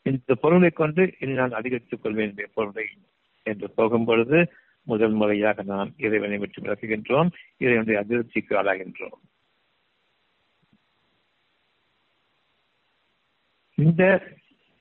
இந்த 0.05 0.35
பொருளை 0.35 0.69
கொண்டு 0.69 1.03
இனி 1.19 1.33
நான் 1.33 1.57
அதிகரித்துக் 1.59 2.01
கொள்வேன் 2.03 2.29
இந்த 2.29 2.45
பொருளை 2.53 2.85
என்று 3.45 3.67
போகும் 3.77 4.05
பொழுது 4.05 4.39
முதல் 4.87 5.15
முறையாக 5.21 5.63
நாம் 5.71 5.91
இறைவனை 6.05 6.37
விட்டு 6.37 6.61
விளக்குகின்றோம் 6.61 7.29
இறைவனுடைய 7.57 7.97
அதிருப்திக்கு 8.03 8.53
ஆளாகின்றோம். 8.61 9.19
இந்த 13.79 14.27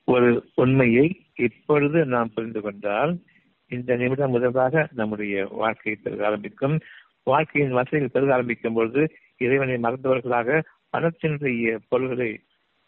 ஒரு 0.05 0.49
உண்மையை 0.55 1.25
இப்பொழுது 1.35 2.05
நாம் 2.05 2.31
புரிந்து 2.33 2.61
கொண்டால் 2.61 3.19
இந்த 3.67 3.95
நிமிடம் 3.95 4.31
முதலாக 4.31 4.89
நம்முடைய 4.91 5.45
வாழ்க்கையை 5.45 6.01
பெருக 6.03 6.25
ஆரம்பிக்கும். 6.25 6.79
வாழ்க்கையின் 7.23 7.71
வசதிகள் 7.71 8.09
பெருக 8.09 8.33
ஆரம்பிக்கும் 8.33 8.73
பொழுது 8.73 9.11
இறைவனை 9.37 9.75
மறந்தவர்களாக 9.75 10.63
பணத்தினுடைய 10.97 11.79
பொருள்களை 11.87 12.39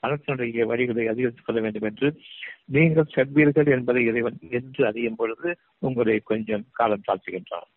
பணத்தினுடைய 0.02 0.65
வழிகளை 0.65 1.06
அதிகரித்துக் 1.06 1.45
கொள்ள 1.45 1.62
வேண்டும் 1.62 1.89
என்று 1.89 2.19
நீங்கள் 2.65 3.10
செல்வீர்கள் 3.15 3.71
என்பதை 3.71 4.06
இறைவன் 4.06 4.38
என்று 4.50 4.86
அறியும் 4.86 5.15
பொழுது 5.15 5.58
உங்களை 5.80 6.19
கொஞ்சம் 6.19 6.65
காலம் 6.71 7.02
தாழ்த்துகின்றான். 7.08 7.69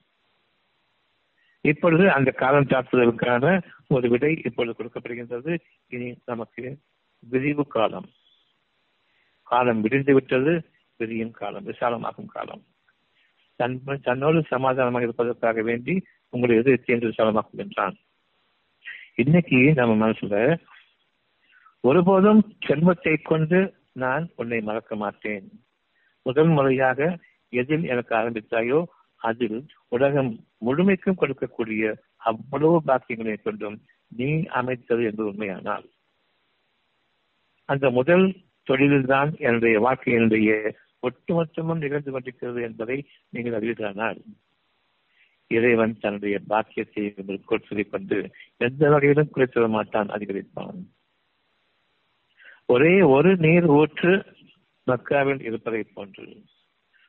இப்பொழுது 1.60 2.10
அந்த 2.10 2.30
காலம் 2.30 2.66
தாழ்த்துவதற்கான 2.66 3.62
ஒரு 3.88 4.08
விடை 4.08 4.40
இப்பொழுது 4.44 4.84
கொடுக்கப்படுகின்றது. 4.84 5.58
இனி 5.88 6.18
நமக்கு 6.24 6.78
விரிவு 7.18 7.66
காலம். 7.66 8.08
காலம் 9.54 9.82
விடிந்து 9.84 10.12
விட்டது 10.14 10.52
விரியும் 11.00 11.36
காலம் 11.40 11.66
விசாலமாகும் 11.70 12.32
காலம். 12.36 12.62
தன் 13.60 13.76
தன்னோடு 14.06 14.38
சமாதானமாக 14.52 15.06
இருப்பதற்காக 15.06 15.62
வேண்டி 15.68 15.94
உங்களுடைய 16.32 16.62
எதிர்த்து 16.62 16.94
என்று 16.94 17.10
விசாலமாக்குகின்றான் 17.12 17.96
இன்னைக்கு 19.22 19.58
நம்ம 19.78 19.92
மனசுல 20.00 20.36
ஒருபோதும் 21.84 22.40
செல்வத்தை 22.66 23.14
கொண்டு 23.30 23.58
நான் 24.02 24.24
உன்னை 24.40 24.58
மறக்க 24.68 24.92
மாட்டேன். 25.02 25.46
முதல் 26.26 26.50
முறையாக 26.56 26.98
எதில் 27.52 27.84
எனக்கு 27.92 28.12
ஆரம்பித்தாயோ 28.20 28.80
அதில் 29.22 29.58
உலகம் 29.94 30.30
முழுமைக்கும் 30.66 31.20
கொடுக்கக்கூடிய 31.20 31.92
அவ்வளவு 32.30 32.76
பாக்கியங்களை 32.88 33.36
கொண்டும் 33.38 33.76
நீ 34.12 34.28
அமைத்தது 34.60 35.02
என்று 35.10 35.22
உண்மையானால். 35.30 35.86
அந்த 37.68 37.86
முதல் 37.98 38.26
தொழில்தான் 38.70 39.30
என்னுடைய 39.38 39.80
வாழ்க்கையினுடைய 39.80 40.50
ஒட்டுமொத்தமும் 41.02 41.82
நிகழ்ந்து 41.84 42.10
கொண்டிருக்கிறது 42.10 42.62
என்பதை 42.62 42.96
நீங்கள் 43.28 43.56
அறிவீர்களானால் 43.60 44.20
இறைவன் 45.50 45.98
தன்னுடைய 46.00 46.38
பாக்கியத்தை 46.46 47.14
உங்களுக்கு 47.16 47.58
சொல்லிக் 47.68 47.90
கொண்டு 47.90 48.30
எந்த 48.56 48.90
வகையிலும் 48.90 49.32
குறைத்துவிட 49.34 49.68
மாட்டான் 49.68 50.08
அதிகரிப்பான். 50.08 50.78
ஒரே 52.66 53.00
ஒரு 53.00 53.36
நீர் 53.36 53.66
ஊற்று 53.66 54.12
மக்காவில் 54.86 55.40
இருப்பதை 55.40 55.82
போன்று 55.82 56.26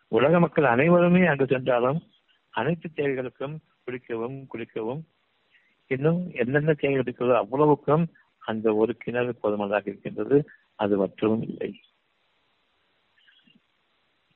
உலக 0.08 0.40
மக்கள் 0.40 0.64
அனைவருமே 0.64 1.26
அங்கு 1.26 1.46
சென்றாலும் 1.46 2.00
அனைத்து 2.50 2.90
தேவைகளுக்கும் 2.96 3.56
குளிக்கவும் 3.86 4.38
குளிக்கவும் 4.54 5.02
இன்னும் 5.88 6.22
என்னென்ன 6.34 6.74
தேவைகள் 6.74 7.04
இருக்கிறதோ 7.04 7.38
அவ்வளவுக்கும் 7.38 8.06
அந்த 8.40 8.76
ஒரு 8.76 8.94
கிணறு 8.98 9.36
போதுமானதாக 9.36 9.90
இருக்கின்றது. 9.90 10.38
அது 10.76 10.98
மற்றவும் 10.98 11.42
இல்லை. 11.42 11.82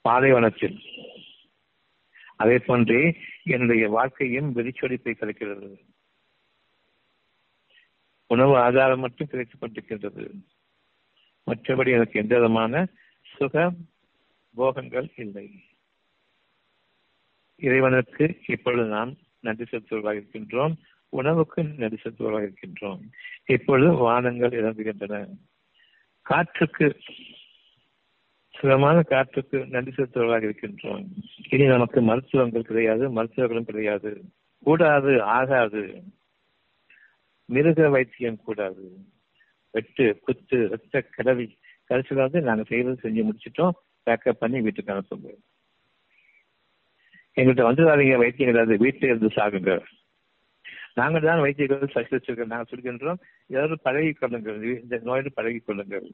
பாலைவனத்தில் 0.02 0.80
அதே 2.36 2.58
போன்றே 2.58 3.18
என்னுடைய 3.44 3.90
வாழ்க்கையும் 3.90 4.56
வெறிச்சொடிப்பை 4.56 5.12
கிடைக்கிறது 5.12 5.80
உணவு 8.28 8.58
ஆதாரம் 8.58 9.00
மட்டும் 9.00 9.28
கிடைத்துக் 9.28 9.64
கொண்டிருக்கின்றது. 9.64 10.46
மற்றபடி 11.48 11.92
எனக்கு 11.92 12.20
எந்த 12.20 12.36
விதமான 12.36 12.88
சுக 13.38 13.72
போகங்கள் 14.56 15.14
இல்லை. 15.16 15.64
இறைவனுக்கு 17.56 18.42
இப்பொழுது 18.48 18.90
நாம் 18.90 19.16
நன்றி 19.40 19.64
செலுத்துவர்களாக 19.64 20.20
இருக்கின்றோம். 20.20 20.76
உணவுக்கு 21.10 21.64
நன்றி 21.64 21.98
செலுத்துவர்களாக 22.04 22.50
இருக்கின்றோம். 22.50 23.02
இப்பொழுது 23.46 23.92
வானங்கள் 23.92 24.50
இறங்குகின்றன. 24.50 25.38
காற்றுக்கு 26.30 27.00
சுகமான 28.50 29.02
காற்றுக்கு 29.02 29.66
நன்றி 29.66 29.92
செலுத்துவர்களாக 29.92 30.46
இருக்கின்றோம். 30.46 31.06
இனி 31.50 31.66
நமக்கு 31.66 32.02
மருத்துவங்கள் 32.02 32.62
கிடையாது 32.62 33.12
மருத்துவர்களும் 33.12 33.66
கிடையாது. 33.66 34.22
கூடாது 34.64 35.22
ஆகாது. 35.22 36.04
மிருக 37.46 37.90
வைத்தியம் 37.90 38.38
கூடாது. 38.38 38.92
வெட்டு 39.72 40.20
குத்து 40.22 40.68
ரத்த 40.68 41.02
கடவி 41.02 41.58
கடைசியில் 41.84 42.24
வந்து 42.24 42.42
நாங்க 42.42 42.64
செய்யறது 42.64 43.10
செஞ்சு 43.10 43.30
முடிச்சிட்டோம். 43.30 43.72
பேக்கப் 44.06 44.40
பண்ணி 44.40 44.62
வீட்டுக்கு 44.62 44.94
அனுப்புங்க. 44.94 45.34
எங்கள்கிட்ட 47.36 47.64
வந்துடாதீங்க 47.70 48.18
வைத்தியம் 48.18 48.52
கிடையாது 48.52 48.78
வீட்டில் 48.78 49.10
இருந்து 49.10 49.28
சாகுங்க. 49.28 49.84
நாங்கள் 50.94 51.22
தான் 51.22 51.40
வைத்தியர்கள் 51.40 51.94
சசி 51.94 52.34
நாங்கள் 52.36 52.72
சொல்கின்றோம் 52.72 53.22
ஏதாவது 53.48 53.80
பழகி 53.82 54.12
கொள்ளுங்கள். 54.12 54.62
இந்த 54.64 55.00
நோயில் 55.04 55.34
பழகி 55.34 55.60
கொள்ளுங்கள். 55.60 56.12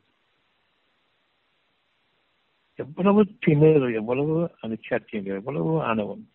எவ்வளவு 2.76 3.26
திமிர் 3.46 3.94
எவ்வளவு 3.94 4.52
அனுச்சாட்சியங்கள் 4.62 5.40
எவ்வளவு 5.42 5.82
ஆணவம். 5.82 6.28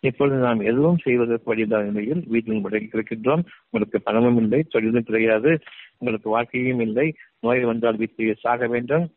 இப்பொழுது 0.00 0.40
நாம் 0.40 0.60
எதுவும் 0.60 0.98
செய்வதற்கு 0.98 1.44
வழிதான் 1.44 1.84
நிலையில் 1.84 2.24
வீட்டில் 2.26 2.62
முடங்கி 2.64 2.88
இருக்கின்றோம். 2.92 3.44
உங்களுக்கு 3.70 4.00
பணமும் 4.00 4.36
இல்லை 4.36 4.62
தொழிலும் 4.62 5.02
கிடையாது. 5.02 5.58
உங்களுக்கு 5.98 6.28
வாழ்க்கையும் 6.28 6.80
இல்லை. 6.80 7.14
நோய் 7.40 7.64
வந்தால் 7.64 7.96
வீட்டிலேயே 7.96 8.34
சாக 8.34 8.66
வேண்டும். 8.66 9.14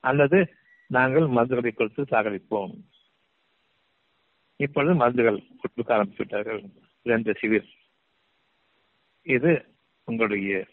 அல்லது 0.00 0.52
நாங்கள் 0.86 1.22
மருந்துகளை 1.22 1.74
கொடுத்து 1.74 2.02
சாகரிப்போம் 2.10 2.84
இப்பொழுது 4.56 4.94
மருந்துகள் 4.94 5.38
கொடுக்க 5.60 5.94
ஆரம்பித்து 5.94 6.22
விட்டார்கள் 6.24 6.62
ரெண்டு 7.02 7.30
சிவிர் 7.40 7.68
இது 9.22 9.52
உங்களுடைய 10.04 10.66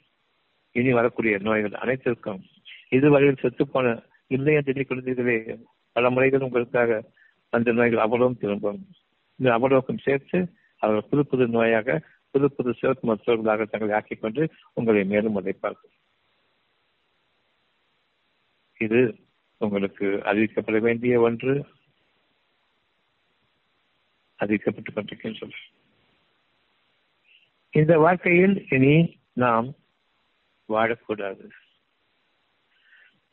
இனி 0.71 0.91
வரக்கூடிய 0.93 1.37
நோய்கள் 1.37 1.81
அனைத்திற்கும். 1.83 2.41
இதுவரையில் 2.89 3.41
செத்துப்போன 3.41 3.87
இல்லை 4.27 4.53
என்று 4.53 4.85
குழந்தைகளே 4.89 5.37
பல 5.91 6.09
முறைகள் 6.09 6.45
உங்களுக்காக 6.47 7.11
அந்த 7.49 7.71
நோய்கள் 7.71 8.03
அவ்வளவும் 8.05 8.37
திரும்பும். 8.37 8.81
இந்த 9.35 9.49
அவ்வளவுக்கும் 9.57 10.03
சேர்த்து 10.05 10.39
அவர்கள் 10.81 11.09
புது 11.09 11.23
புது 11.25 11.47
நோயாக 11.47 11.97
புது 12.31 12.47
புது 12.51 12.73
சிறப்பு 12.79 13.05
மருத்துவர்களாக 13.07 13.65
தங்களை 13.65 13.93
ஆக்கிக் 13.95 14.21
கொண்டு 14.21 14.49
உங்களை 14.73 15.03
மேலும் 15.03 15.37
உழைப்பார்கள் 15.39 15.93
இது 18.77 19.01
உங்களுக்கு 19.57 20.05
அறிவிக்கப்பட 20.05 20.79
வேண்டிய 20.79 21.19
ஒன்று. 21.19 21.53
அறிவிக்கப்பட்டுக் 24.41 24.95
கொண்டிருக்கின்றோம் 24.95 25.53
இந்த 27.71 27.97
வாழ்க்கையில் 27.97 28.65
இனி 28.69 29.19
நாம் 29.33 29.73
வாழக்கூடாது. 30.69 31.49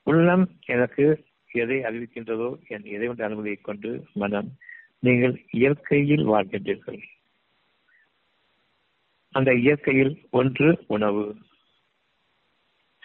உள்ளம் 0.02 0.58
எனக்கு 0.66 1.24
எதை 1.52 1.76
அறிவிக்கின்றதோ 1.76 2.66
என் 2.66 2.84
இறைவன் 2.84 3.26
அனுமதியை 3.26 3.56
கொண்டு 3.56 4.06
மனம் 4.14 4.56
நீங்கள் 4.98 5.44
இயற்கையில் 5.50 6.28
வாழ்கின்றீர்கள். 6.28 7.02
அந்த 9.30 9.54
இயற்கையில் 9.54 10.26
ஒன்று 10.30 10.84
உணவு. 10.86 11.36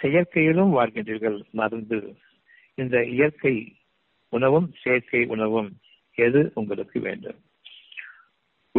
செயற்கையிலும் 0.02 0.72
வாழ்கின்றீர்கள் 0.72 1.50
மருந்து. 1.52 2.18
இந்த 2.76 3.06
இயற்கை 3.06 3.76
உணவும் 4.30 4.74
செயற்கை 4.82 5.26
உணவும் 5.26 5.78
எது 6.16 6.52
உங்களுக்கு 6.54 7.00
வேண்டும்? 7.00 7.42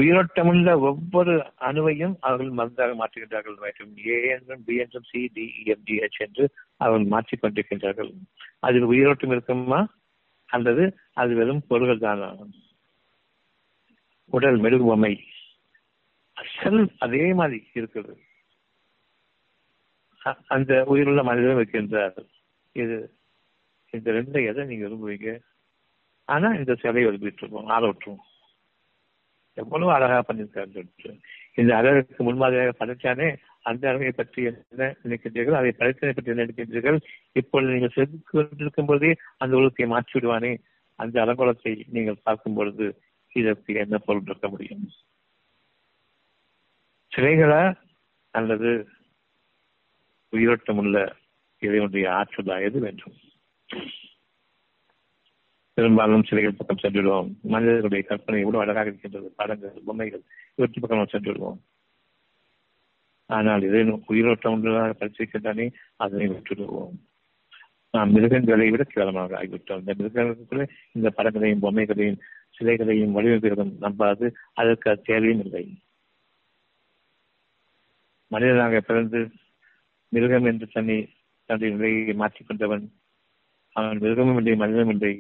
உயிரோட்டமுள்ள 0.01 0.79
ஒவ்வொரு 0.79 1.53
அணுவையும் 1.61 2.15
அவர்கள் 2.21 2.51
மருந்தாக 2.51 2.95
மாற்றுகின்றார்கள் 2.95 3.59
மற்றும் 3.59 3.93
ஏ 4.07 4.29
என்றும் 4.29 4.65
பி 4.65 4.77
என்றும் 4.77 5.03
C 5.03 5.31
D 5.35 5.63
M 5.65 5.83
D 5.85 5.97
H 5.99 6.19
என்று 6.19 6.51
அவர்கள் 6.77 7.07
மாற்றிக் 7.07 7.45
கொண்டிருக்கின்றார்கள். 7.45 8.13
அதில் 8.59 8.83
உயிரோட்டம் 8.83 9.31
இருக்குமா? 9.31 9.81
அல்லது 10.47 10.99
அது 11.13 11.35
வெறும் 11.35 11.67
பொருள்கள் 11.69 11.99
தானா? 11.99 12.37
உடல் 14.31 14.59
மெழுகு 14.59 14.85
பொம்மை 14.85 15.25
செல் 16.63 16.93
அதே 16.99 17.33
மாதிரி 17.33 17.69
இருக்கிறது. 17.75 18.21
அந்த 20.47 20.85
உயிருள்ள 20.85 21.23
மனிதனும் 21.23 21.61
இருக்கின்றார். 21.63 22.27
இது 22.73 22.97
இந்த 23.91 24.11
ரெண்டு 24.11 24.45
எதை 24.45 24.65
நீங்க 24.65 24.87
விரும்புவீங்க? 24.87 25.41
ஆனா 26.25 26.49
இந்த 26.53 26.75
சிலையை 26.75 27.11
விரும்பிட்டு 27.11 27.43
இருப்போம் 27.43 27.67
ஆள 27.67 27.83
விட்டுருவோம் 27.87 28.33
எவ்வளவு 29.55 29.91
அழகா 29.93 30.19
பண்ணியிருக்காரு 30.29 30.85
இந்த 31.61 31.71
அழகுக்கு 31.77 32.23
முன்மாதிரியாக 32.29 32.73
படைச்சானே 32.79 33.29
அந்த 33.63 33.83
அழகை 33.89 34.13
பற்றி 34.13 34.41
என்ன 34.45 34.89
நினைக்கின்றீர்கள் 35.03 35.59
அதை 35.59 35.71
படைத்தனை 35.73 36.13
பற்றி 36.15 36.33
என்ன 36.33 36.45
நினைக்கின்றீர்கள்? 36.45 36.99
இப்பொழுது 37.33 37.73
நீங்கள் 37.73 37.95
செதுக்கொண்டிருக்கும் 37.97 38.89
கொண்டிருக்கும் 38.91 39.21
அந்த 39.39 39.53
உலகத்தை 39.57 39.87
மாற்றி 39.87 40.15
விடுவானே 40.19 40.53
அந்த 40.99 41.17
அலங்கோலத்தை 41.25 41.73
நீங்கள் 41.97 42.23
பார்க்கும் 42.23 42.55
பொழுது 42.55 42.87
இதற்கு 43.33 43.75
என்ன 43.75 43.99
பொருள் 43.99 44.27
இருக்க 44.27 44.49
முடியும்? 44.49 44.85
சிலைகளா 47.13 47.63
அல்லது 48.31 48.71
உயிரோட்டம் 50.33 50.81
உள்ள 50.83 50.99
ஒன்றிய 51.63 52.09
ஆற்றலா 52.11 52.57
எது 52.69 52.79
வேண்டும்? 52.81 53.15
பெரும்பாலும் 55.77 56.27
சிலைகள் 56.29 56.59
பக்கம் 56.59 56.83
சென்றுவிடுவோம் 56.83 57.31
மனிதர்களுடைய 57.45 58.03
கற்பனை 58.07 58.41
எவ்வளவு 58.41 58.65
அழகாக 58.65 58.89
இருக்கின்றது 58.89 59.29
படங்கள் 59.37 59.87
பொம்மைகள் 59.87 60.23
இவற்றை 60.55 60.79
பக்கம் 60.81 60.99
நாம் 60.99 61.13
சென்று 61.13 61.31
விடுவோம் 61.31 61.61
ஆனால் 63.31 63.63
இதை 63.63 63.81
உயிரோட்டம் 64.07 64.55
உள்ளதாக 64.55 64.95
படிச்சிருக்கின்றானே 65.01 65.67
அதனை 65.97 66.27
விட்டுவிடுவோம். 66.29 66.95
நாம் 67.91 68.13
மிருகங்களை 68.13 68.71
விட 68.71 68.83
கேவலமாக 68.85 69.37
ஆகிவிட்டோம். 69.41 69.81
இந்த 69.83 69.93
மிருகங்களுக்குள்ள 69.99 70.65
இந்த 70.93 71.09
படங்களையும் 71.11 71.63
பொம்மைகளையும் 71.63 72.21
சிலைகளையும் 72.57 73.15
வடிவமைப்புகளும் 73.17 73.73
நம்பாது. 73.81 74.27
அதற்கு 74.53 75.03
தேவையும் 75.03 75.43
இல்லை. 75.45 75.65
மனிதனாக 78.31 78.81
பிறந்து 78.81 79.21
மிருகம் 80.13 80.45
என்று 80.45 80.67
தன்னை 80.69 80.99
தன்னுடைய 81.49 81.71
நிலையை 81.77 82.15
மாற்றிக்கொண்டவன். 82.15 82.85
அவன் 83.77 83.99
மிருகமும் 83.99 84.37
இல்லை 84.37 84.57
மனிதனும் 84.57 84.93
இல்லை. 84.95 85.15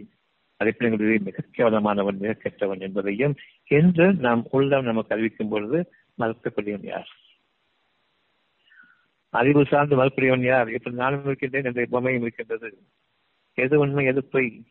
அடிப்படைகளிலே 0.60 1.20
மிக 1.20 1.44
கேவலமானவன் 1.56 2.18
மிக 2.18 2.32
கெட்டவன் 2.32 2.80
என்பதையும் 2.80 3.34
என்று 3.64 4.12
நாம் 4.12 4.46
உள்ளம் 4.50 4.84
நமக்கு 4.84 5.14
அறிவிக்கும் 5.14 5.48
பொழுது 5.48 5.92
மறுக்கக்கூடியவன் 6.18 6.86
யார்? 6.86 7.08
அறிவு 9.30 9.66
சார்ந்து 9.66 9.96
மறுக்கூடியவன் 9.96 10.42
யார்? 10.42 10.72
இப்படி 10.72 10.96
நானும் 10.96 11.24
இருக்கின்றேன் 11.24 11.64
என்ற 11.64 11.86
பொம்மையும் 11.86 12.20
இருக்கின்றது. 12.20 12.78
எது 13.54 13.78
உண்மை 13.78 14.04
எது 14.04 14.24
பொய் 14.24 14.62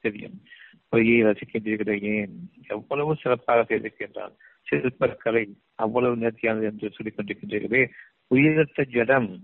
தெரியும். 0.00 0.42
பொய்யை 0.88 1.24
ரசிக்கின்றீர்களே 1.24 2.00
ஏன்? 2.00 2.50
எவ்வளவு 2.66 3.16
சிறப்பாக 3.16 3.60
செய்திருக்கின்றான். 3.62 4.34
சிற்பக்கலை 4.70 5.54
அவ்வளவு 5.74 6.16
நேர்த்தியானது 6.16 6.62
என்று 6.62 6.90
சொல்லிக் 6.90 7.14
கொண்டிருக்கின்றீர்களே. 7.16 7.88
உயிரற்ற 8.26 8.84
ஜடம் 8.84 9.40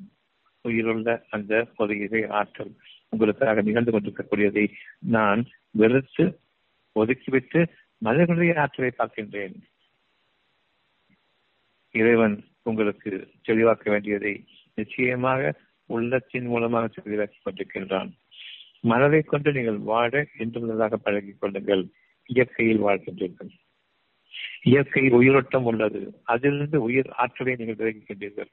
உயிருள்ள 0.62 1.26
அந்த 1.30 1.66
ஒரு 1.76 2.26
ஆற்றல் 2.28 2.76
உங்களுக்காக 3.08 3.62
நிகழ்ந்து 3.62 3.92
கொண்டிருக்கக்கூடியதை 3.92 4.72
நான் 4.98 5.44
வெறுத்து 5.70 6.24
ஒதுக்கிவிட்டு 6.96 7.60
மனிதர்களுடைய 8.02 8.60
ஆற்றலை 8.60 8.92
பார்க்கின்றேன். 8.98 9.56
இறைவன் 11.94 12.36
உங்களுக்கு 12.62 13.10
தெளிவாக்க 13.42 13.90
வேண்டியதை 13.90 14.44
நிச்சயமாக 14.74 15.52
உள்ளத்தின் 15.86 16.46
மூலமாக 16.46 16.90
தெளிவாக்கி 16.96 17.38
கொண்டிருக்கின்றான். 17.42 18.10
மலரை 18.80 19.22
கொண்டு 19.22 19.52
நீங்கள் 19.52 19.80
வாழ 19.90 20.26
இன்றுள்ளதாக 20.38 20.94
பழகிக் 20.94 21.40
கொள்ளுங்கள். 21.40 21.84
இயற்கையில் 22.30 22.84
வாழ்கின்றீர்கள். 22.84 23.50
இயற்கை 24.62 25.04
உயிரோட்டம் 25.10 25.64
உள்ளது. 25.64 26.00
அதிலிருந்து 26.24 26.78
உயிர் 26.82 27.10
ஆற்றலை 27.16 27.54
நீங்கள் 27.56 27.80
விலகிக்கின்றீர்கள் 27.80 28.50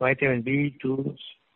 vitamin 0.00 0.42
B 0.42 0.56
to 0.78 0.92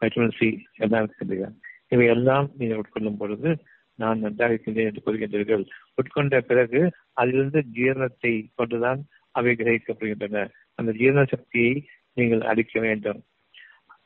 vitamin 0.00 0.36
C 0.38 0.48
எல்லாம் 0.76 1.04
இருக்கின்றீர்கள் 1.04 1.54
இவை 1.88 2.06
எல்லாம் 2.06 2.46
நீங்கள் 2.58 2.80
உட்கொள்ளும் 2.82 3.16
பொழுது 3.16 3.50
நான் 3.99 4.18
நன்றாக 4.18 4.53
இருக்கின்றேன் 4.53 4.88
என்று 4.90 5.05
கூறுகின்றீர்கள். 5.07 5.64
உட்கொண்ட 5.99 6.40
பிறகு 6.40 6.80
அதிலிருந்து 7.12 7.61
ஜீரணத்தை 7.74 8.32
கொண்டுதான் 8.55 9.01
அவை 9.34 9.53
கிரகிக்கப்படுகின்றன. 9.55 10.44
அந்த 10.74 10.90
ஜீரண 10.92 11.22
சக்தியை 11.24 11.72
நீங்கள் 12.16 12.42
அளிக்க 12.42 12.80
வேண்டும். 12.80 13.20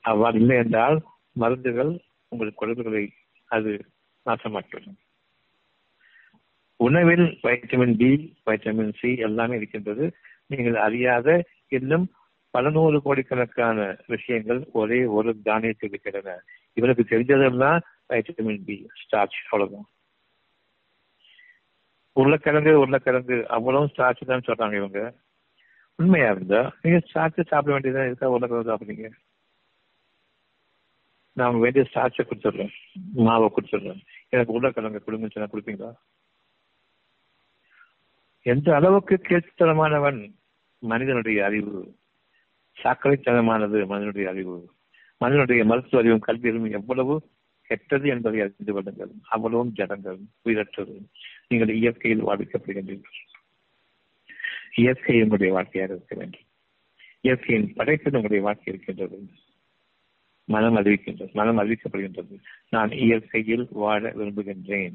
அவ்வாறு 0.04 0.36
இல்லை 0.38 0.56
என்றால் 0.56 0.98
மருந்துகள் 1.36 1.92
உங்கள் 2.32 2.58
குழந்தைகளை 2.60 3.04
அது 3.50 3.72
நாசமாக்கிவிடும். 4.26 4.98
உணவில் 6.80 7.26
வைட்டமின் 7.42 7.96
பி 7.96 8.10
வைட்டமின் 8.46 8.94
சி 9.00 9.10
எல்லாமே 9.26 9.56
இருக்கின்றது. 9.56 10.04
நீங்கள் 10.46 10.78
அறியாத 10.86 11.28
இன்னும் 11.68 12.06
பல 12.54 12.70
நூறு 12.70 12.98
கோடிக்கணக்கான 13.02 13.78
விஷயங்கள் 14.06 14.60
ஒரே 14.72 14.98
ஒரு 15.16 15.30
தானியத்தில் 15.44 15.90
இருக்கின்றன. 15.90 16.34
இவனுக்கு 16.76 17.04
தெரிஞ்சதெல்லாம் 17.04 17.80
வைட்டமின் 18.12 18.64
பி 18.64 18.86
ஸ்டார்ச் 19.02 19.38
அவ்வளவுதான். 19.50 19.88
உருளைக்கிழங்கு 22.12 22.78
உருளைக்கிழங்கு 22.78 23.48
அவ்வளவு 23.48 23.84
ஸ்டார்ச் 23.84 24.26
தான் 24.26 24.46
சொல்றாங்க 24.46 24.76
இவங்க. 24.76 25.14
உண்மையா 25.96 26.30
இருந்தா 26.30 26.74
நீங்க 26.82 26.98
ஸ்டார்ச் 26.98 27.46
சாப்பிட 27.46 27.78
வேண்டியதான் 27.78 28.06
இருக்கா 28.06 28.30
உருளைக்கிழங்கு 28.30 28.74
சாப்பிடுறீங்க? 28.74 29.10
நான் 31.32 31.58
வேண்டிய 31.58 31.88
ஸ்டார்ச்சை 31.94 32.20
கொடுத்துட்றேன். 32.22 32.72
மாவை 33.16 33.48
கொடுத்துட்றேன். 33.56 34.00
எனக்கு 34.28 34.52
உருளைக்கிழங்கு 34.52 35.02
கொடுங்கன்னு 35.06 35.30
சொன்னா 35.30 35.50
கொடுப்பீங்களா? 35.50 35.94
எந்த 38.42 38.74
அளவுக்கு 38.74 39.20
கேட்டுத்தனமானவன் 39.28 40.34
மனிதனுடைய 40.78 41.44
அறிவு 41.44 41.96
சாக்கடைத்தனமானது 42.82 43.86
மனிதனுடைய 43.86 44.28
அறிவு. 44.28 44.72
மனிதனுடைய 45.18 45.64
மருத்துவ 45.64 46.02
அறிவும் 46.02 46.20
கல்வி 46.20 46.48
அறிவும் 46.48 46.70
எவ்வளவு 46.70 47.30
கெட்டது 47.72 48.08
என்பதை 48.08 48.40
அறிந்து 48.40 48.72
கொள்ளுங்கள். 48.72 49.10
அவ்வளவும் 49.28 49.72
ஜடங்கள் 49.76 50.18
உயிரற்றது 50.44 51.00
நீங்கள் 51.48 51.74
இயற்கையில் 51.74 52.26
வாழ்விக்கப்படுகின்றீர்கள் 52.26 53.20
இயற்கை 54.74 55.14
உங்களுடைய 55.14 55.52
வாழ்க்கையாக 55.52 55.94
இருக்க 55.94 56.16
வேண்டும். 56.16 56.40
இயற்கையின் 57.20 57.72
படைப்பில் 57.72 58.14
உங்களுடைய 58.14 58.42
வாழ்க்கை 58.42 58.74
இருக்கின்றது. 58.74 59.26
மனம் 60.44 60.76
அறிவிக்கின்றது. 60.76 61.32
மனம் 61.32 61.58
அறிவிக்கப்படுகின்றது. 61.58 62.38
நான் 62.68 62.90
இயற்கையில் 62.92 63.66
வாழ 63.70 64.10
விரும்புகின்றேன். 64.10 64.94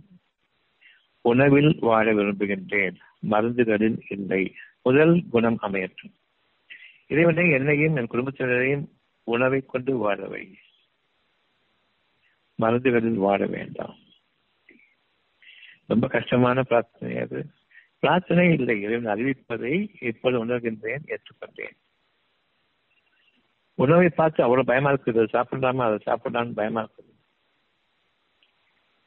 உணவில் 1.22 1.78
வாழ 1.80 2.14
விரும்புகின்றேன். 2.14 2.96
மருந்துகளில் 3.30 4.00
இல்லை. 4.10 4.56
முதல் 4.82 5.24
குணம் 5.30 5.58
அமையற்றும் 5.62 6.14
இறைவனை 7.08 7.52
என்னையும் 7.52 7.96
என் 7.96 8.08
குடும்பத்தினரையும் 8.08 8.86
உணவை 9.24 9.64
கொண்டு 9.66 9.98
வாழவை 9.98 10.54
மருந்துகளில் 12.62 13.14
வாழ 13.14 13.46
வேண்டாம். 13.46 13.98
ரொம்ப 15.88 16.08
கஷ்டமான 16.08 16.64
பிரார்த்தனை 16.64 17.18
அது. 17.18 17.46
பிரார்த்தனை 18.00 18.54
இல்லை 18.54 18.82
இறைவன் 18.82 19.18
அறிவிப்பதை 19.18 20.04
இப்போது 20.04 20.46
உணர்கின்றேன் 20.46 21.16
ஏற்றுக்கொண்டேன். 21.16 21.78
உணவை 23.76 24.10
பார்த்து 24.10 24.44
அவ்வளவு 24.44 24.68
பயமா 24.68 24.92
இருக்குது 24.92 25.20
அதை 25.20 25.28
சாப்பிடாம 25.34 25.76
அதை 25.78 25.98
சாப்பிடலான்னு 26.06 26.54
பயமா 26.54 26.84
இருக்குது. 26.84 27.16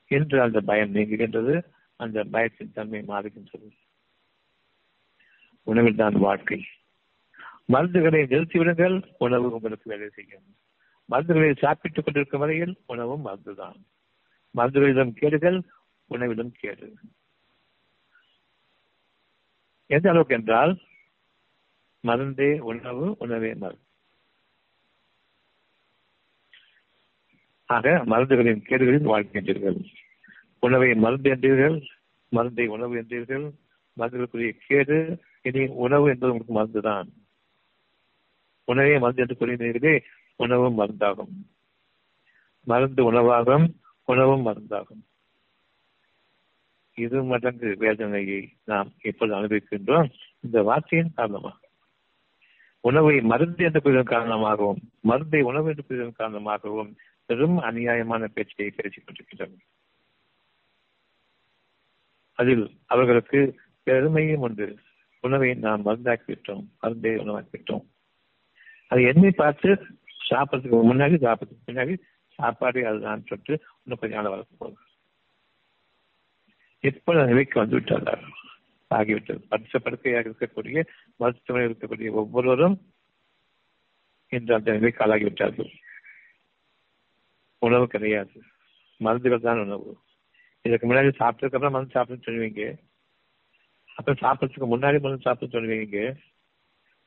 என்று 0.06 0.42
அந்த 0.42 0.60
பயம் 0.60 0.94
நீங்குகின்றது 0.94 1.62
அந்த 1.96 2.24
பயத்தின் 2.24 2.72
தன்மை 2.72 3.00
மாறுகின்றது. 3.00 3.70
உணவில் 5.62 5.94
தான் 5.94 6.12
வாழ்க்கை. 6.12 6.64
மருந்துகளை 7.68 8.22
நிறுத்திவிடுங்கள் 8.26 9.14
உணவு 9.18 9.52
உங்களுக்கு 9.52 9.90
வேலை 9.90 10.08
செய்யும். 10.08 10.56
மருந்துகளை 11.10 11.58
சாப்பிட்டுக் 11.58 12.04
கொண்டிருக்கும் 12.04 12.40
வரையில் 12.40 12.74
உணவும் 12.86 13.26
மருந்துதான் 13.26 13.78
மருந்துகளிடம் 14.56 15.12
கேடுகள் 15.12 15.62
உணவிலும் 16.10 16.52
கேடு. 16.52 16.94
எந்த 19.86 20.10
அளவுக்கு 20.10 20.34
என்றால் 20.34 20.78
மருந்தே 22.02 22.58
உணவு 22.58 23.16
உணவே 23.18 23.54
மருந்து. 23.54 23.84
ஆக 27.64 28.02
மருந்துகளின் 28.06 28.62
கேடுகளில் 28.62 29.08
வாழ்கின்றீர்கள். 29.08 29.84
உணவை 30.60 30.94
மருந்து 30.94 31.34
என்றீர்கள் 31.34 31.86
மருந்தை 32.28 32.66
உணவு 32.66 32.94
என்றீர்கள் 32.94 33.52
மருந்துகளுக்குரிய 33.96 34.50
கேடு 34.66 35.20
இனி 35.42 35.66
உணவு 35.66 36.08
என்பது 36.08 36.32
உங்களுக்கு 36.32 36.54
மருந்துதான். 36.54 37.08
உணவே 38.64 38.98
மருந்து 38.98 39.22
என்று 39.22 39.38
கூறினீர்களே 39.38 40.02
உணவும் 40.40 40.78
மருந்தாகும். 40.78 41.34
மருந்து 42.64 43.02
உணவாகும் 43.04 43.66
உணவும் 44.04 44.44
மருந்தாகும். 44.46 45.02
இரு 46.94 47.24
மடங்கு 47.24 47.68
வேதனையை 47.78 48.40
நாம் 48.64 48.88
எப்பொழுது 49.02 49.36
அனுபவிக்கின்றோம்? 49.38 50.08
இந்த 50.40 50.62
வார்த்தையின் 50.62 51.14
காரணமாக. 51.14 51.58
உணவை 52.80 53.14
மருந்து 53.20 53.64
என்று 53.64 53.80
கூறுவதன் 53.80 54.14
காரணமாகவும் 54.14 54.80
மருந்தை 55.00 55.40
உணவு 55.40 55.68
என்று 55.68 55.84
கூறுவதன் 55.84 56.20
காரணமாகவும் 56.22 56.90
பெரும் 57.26 57.58
அநியாயமான 57.58 58.24
பேச்சை 58.24 58.70
பேசிக் 58.70 59.04
கொண்டிருக்கின்றனர் 59.06 59.68
அதில் 62.32 62.64
அவர்களுக்கு 62.86 63.40
பெருமையும் 63.82 64.40
உண்டு. 64.40 64.66
உணவை 65.20 65.48
நாம் 65.54 65.84
மருந்தாக்கிவிட்டோம் 65.86 66.64
மருந்தை 66.80 67.10
உணவாக்கிவிட்டோம். 67.16 67.84
அது 68.88 69.00
எண்ணி 69.02 69.30
பார்த்து 69.30 69.70
சாப்பிட்றதுக்கு 70.30 70.78
முன்னாடி 70.92 71.16
சாப்பிட்றதுக்கு 71.24 71.66
பின்னாடி 71.66 71.98
சாப்பாடு 72.28 72.86
அதுதான் 72.86 73.24
சொல்லிட்டு 73.26 73.64
இன்னும் 73.84 73.98
கொஞ்சம் 74.00 74.20
நாள் 74.20 74.30
வளர்க்க 74.30 74.54
போகுது 74.58 74.88
எப்பொழுது 76.80 77.26
நிலைக்கு 77.26 77.58
வந்து 77.58 77.74
விட்டார்கள்? 77.74 78.22
ஆகிவிட்டது. 78.90 79.42
பரிச 79.50 79.78
படுக்கையாக 79.78 80.28
இருக்கக்கூடிய 80.28 80.86
மருத்துவமனை 81.16 81.74
இருக்கக்கூடிய 81.74 82.10
ஒவ்வொருவரும் 82.10 82.80
இன்று 84.28 84.54
அந்த 84.54 84.72
நிலைக்கு 84.72 85.04
ஆளாகிவிட்டார்கள். 85.04 85.72
உணவு 87.58 87.86
கிடையாது. 87.86 88.42
மருந்துகள் 88.96 89.40
தான் 89.40 89.58
உணவு. 89.58 89.98
இதுக்கு 90.62 90.92
முன்னாடி 90.92 91.12
சாப்பிட்டதுக்கு 91.18 91.58
அப்புறம் 91.58 91.72
மருந்து 91.72 91.92
சாப்பிட்டு 91.92 92.32
சொல்லுவீங்க. 92.32 92.78
அப்புறம் 93.94 94.20
சாப்பிட்றதுக்கு 94.22 94.68
முன்னாடி 94.74 95.00
மருந்து 95.00 95.20
சாப்பிட்டு 95.20 95.60
சொல்லுவீங்க. 95.60 96.16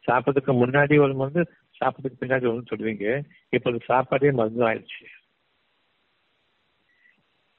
சாப்பிட்றதுக்கு 0.07 0.53
முன்னாடி 0.63 0.99
ஒரு 0.99 1.13
மருந்து 1.13 1.51
சாப்பிட்றதுக்கு 1.83 2.21
பின்னாடி 2.21 2.47
ஒன்று 2.47 2.75
சொல்லுவீங்க. 2.75 3.23
இப்போது 3.49 3.79
சாப்பாடே 3.85 4.31
மருந்து 4.31 4.67
ஆயிடுச்சு. 4.67 5.05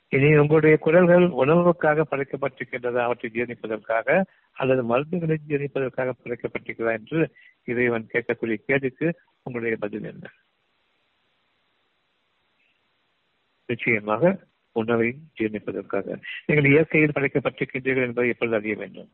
இனி 0.09 0.37
உங்களுடைய 0.37 0.77
குரல்கள் 0.77 1.25
உணவுக்காக 1.29 2.05
படைக்கப்பட்டிருக்கின்றதா? 2.11 3.01
அவற்றை 3.03 3.31
ஜீரணிப்பதற்காக 3.35 4.25
அல்லது 4.53 4.83
மருந்துகளை 4.83 5.37
ஜீரணிப்பதற்காக 5.49 6.12
படைக்கப்பட்டிருக்கிறதா 6.25 6.93
என்று 6.93 7.35
இறைவன் 7.64 8.09
கேட்கக்கூடிய 8.12 8.55
கேள்விக்கு 8.55 9.20
உங்களுடைய 9.43 9.77
பதில் 9.81 10.05
என்ன? 10.05 10.31
நிச்சயமாக 13.66 14.45
உணவை 14.72 15.16
ஜீரணிப்பதற்காக. 15.39 16.22
நீங்கள் 16.47 16.70
இயற்கையில் 16.70 17.14
படைக்கப்பட்டிருக்கின்றீர்கள் 17.14 18.07
என்பதை 18.07 18.31
எப்பொழுது 18.31 18.57
அறிய 18.57 18.75
வேண்டும்? 18.75 19.11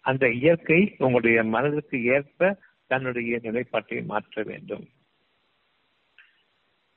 அந்த 0.00 0.30
இயற்கை 0.30 0.94
உங்களுடைய 0.98 1.44
மனதிற்கு 1.44 2.04
ஏற்ப 2.04 2.58
தன்னுடைய 2.86 3.38
நிலைப்பாட்டை 3.42 4.02
மாற்ற 4.02 4.42
வேண்டும். 4.42 4.88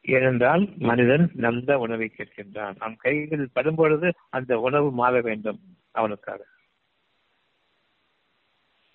ஏனென்றால் 0.01 0.73
மனிதன் 0.77 1.31
நல்ல 1.33 1.79
உணவை 1.79 2.11
கேட்கின்றான். 2.17 2.75
அவன் 2.77 2.95
கைகளில் 2.95 3.51
படும்பொழுது 3.55 4.11
அந்த 4.29 4.59
உணவு 4.59 4.91
மாற 4.91 5.21
வேண்டும் 5.21 5.77
அவனுக்காக. 5.91 6.45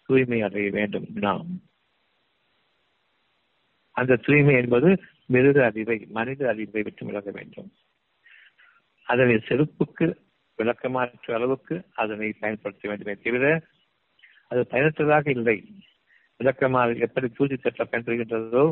தூய்மை 0.07 0.43
அடைய 0.43 0.71
வேண்டும் 0.71 1.07
நாம். 1.13 1.47
அந்த 3.91 4.17
தூய்மை 4.17 4.55
என்பது 4.55 5.03
மிருக 5.27 5.65
அறிவை 5.65 6.07
மனித 6.09 6.49
அறிவை 6.49 6.83
விட்டு 6.83 7.07
விலக 7.07 7.31
வேண்டும். 7.31 7.73
அதனை 9.05 9.35
செருப்புக்கு 9.35 10.17
விளக்கமாற்ற 10.57 11.35
அளவுக்கு 11.35 11.85
அதனை 11.95 12.33
பயன்படுத்த 12.33 12.89
வேண்டுமே 12.89 13.15
தவிர 13.15 13.67
அது 14.49 14.67
பயனற்றதாக 14.67 15.31
இல்லை. 15.31 15.65
விளக்கமாக 16.43 16.95
எப்படி 17.07 17.29
தூசி 17.29 17.57
சட்டம் 17.57 17.91
பயன்படுகின்றதோ 17.91 18.65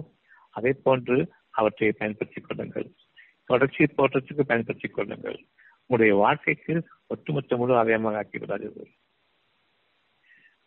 அதே 0.58 0.72
போன்று 0.84 1.16
அவற்றை 1.50 1.92
பயன்படுத்திக் 1.92 2.46
கொள்ளுங்கள். 2.48 2.88
தொடர்ச்சி 3.44 3.84
தோற்றத்துக்கு 3.84 4.42
பயன்படுத்திக் 4.42 4.94
கொள்ளுங்கள். 4.94 5.38
உங்களுடைய 5.86 6.22
வாழ்க்கைக்கு 6.24 6.74
ஒட்டுமொத்த 7.06 7.56
முழு 7.56 7.74
அவயமாக 7.74 8.18
ஆக்கிவிடாதீர்கள் 8.22 8.90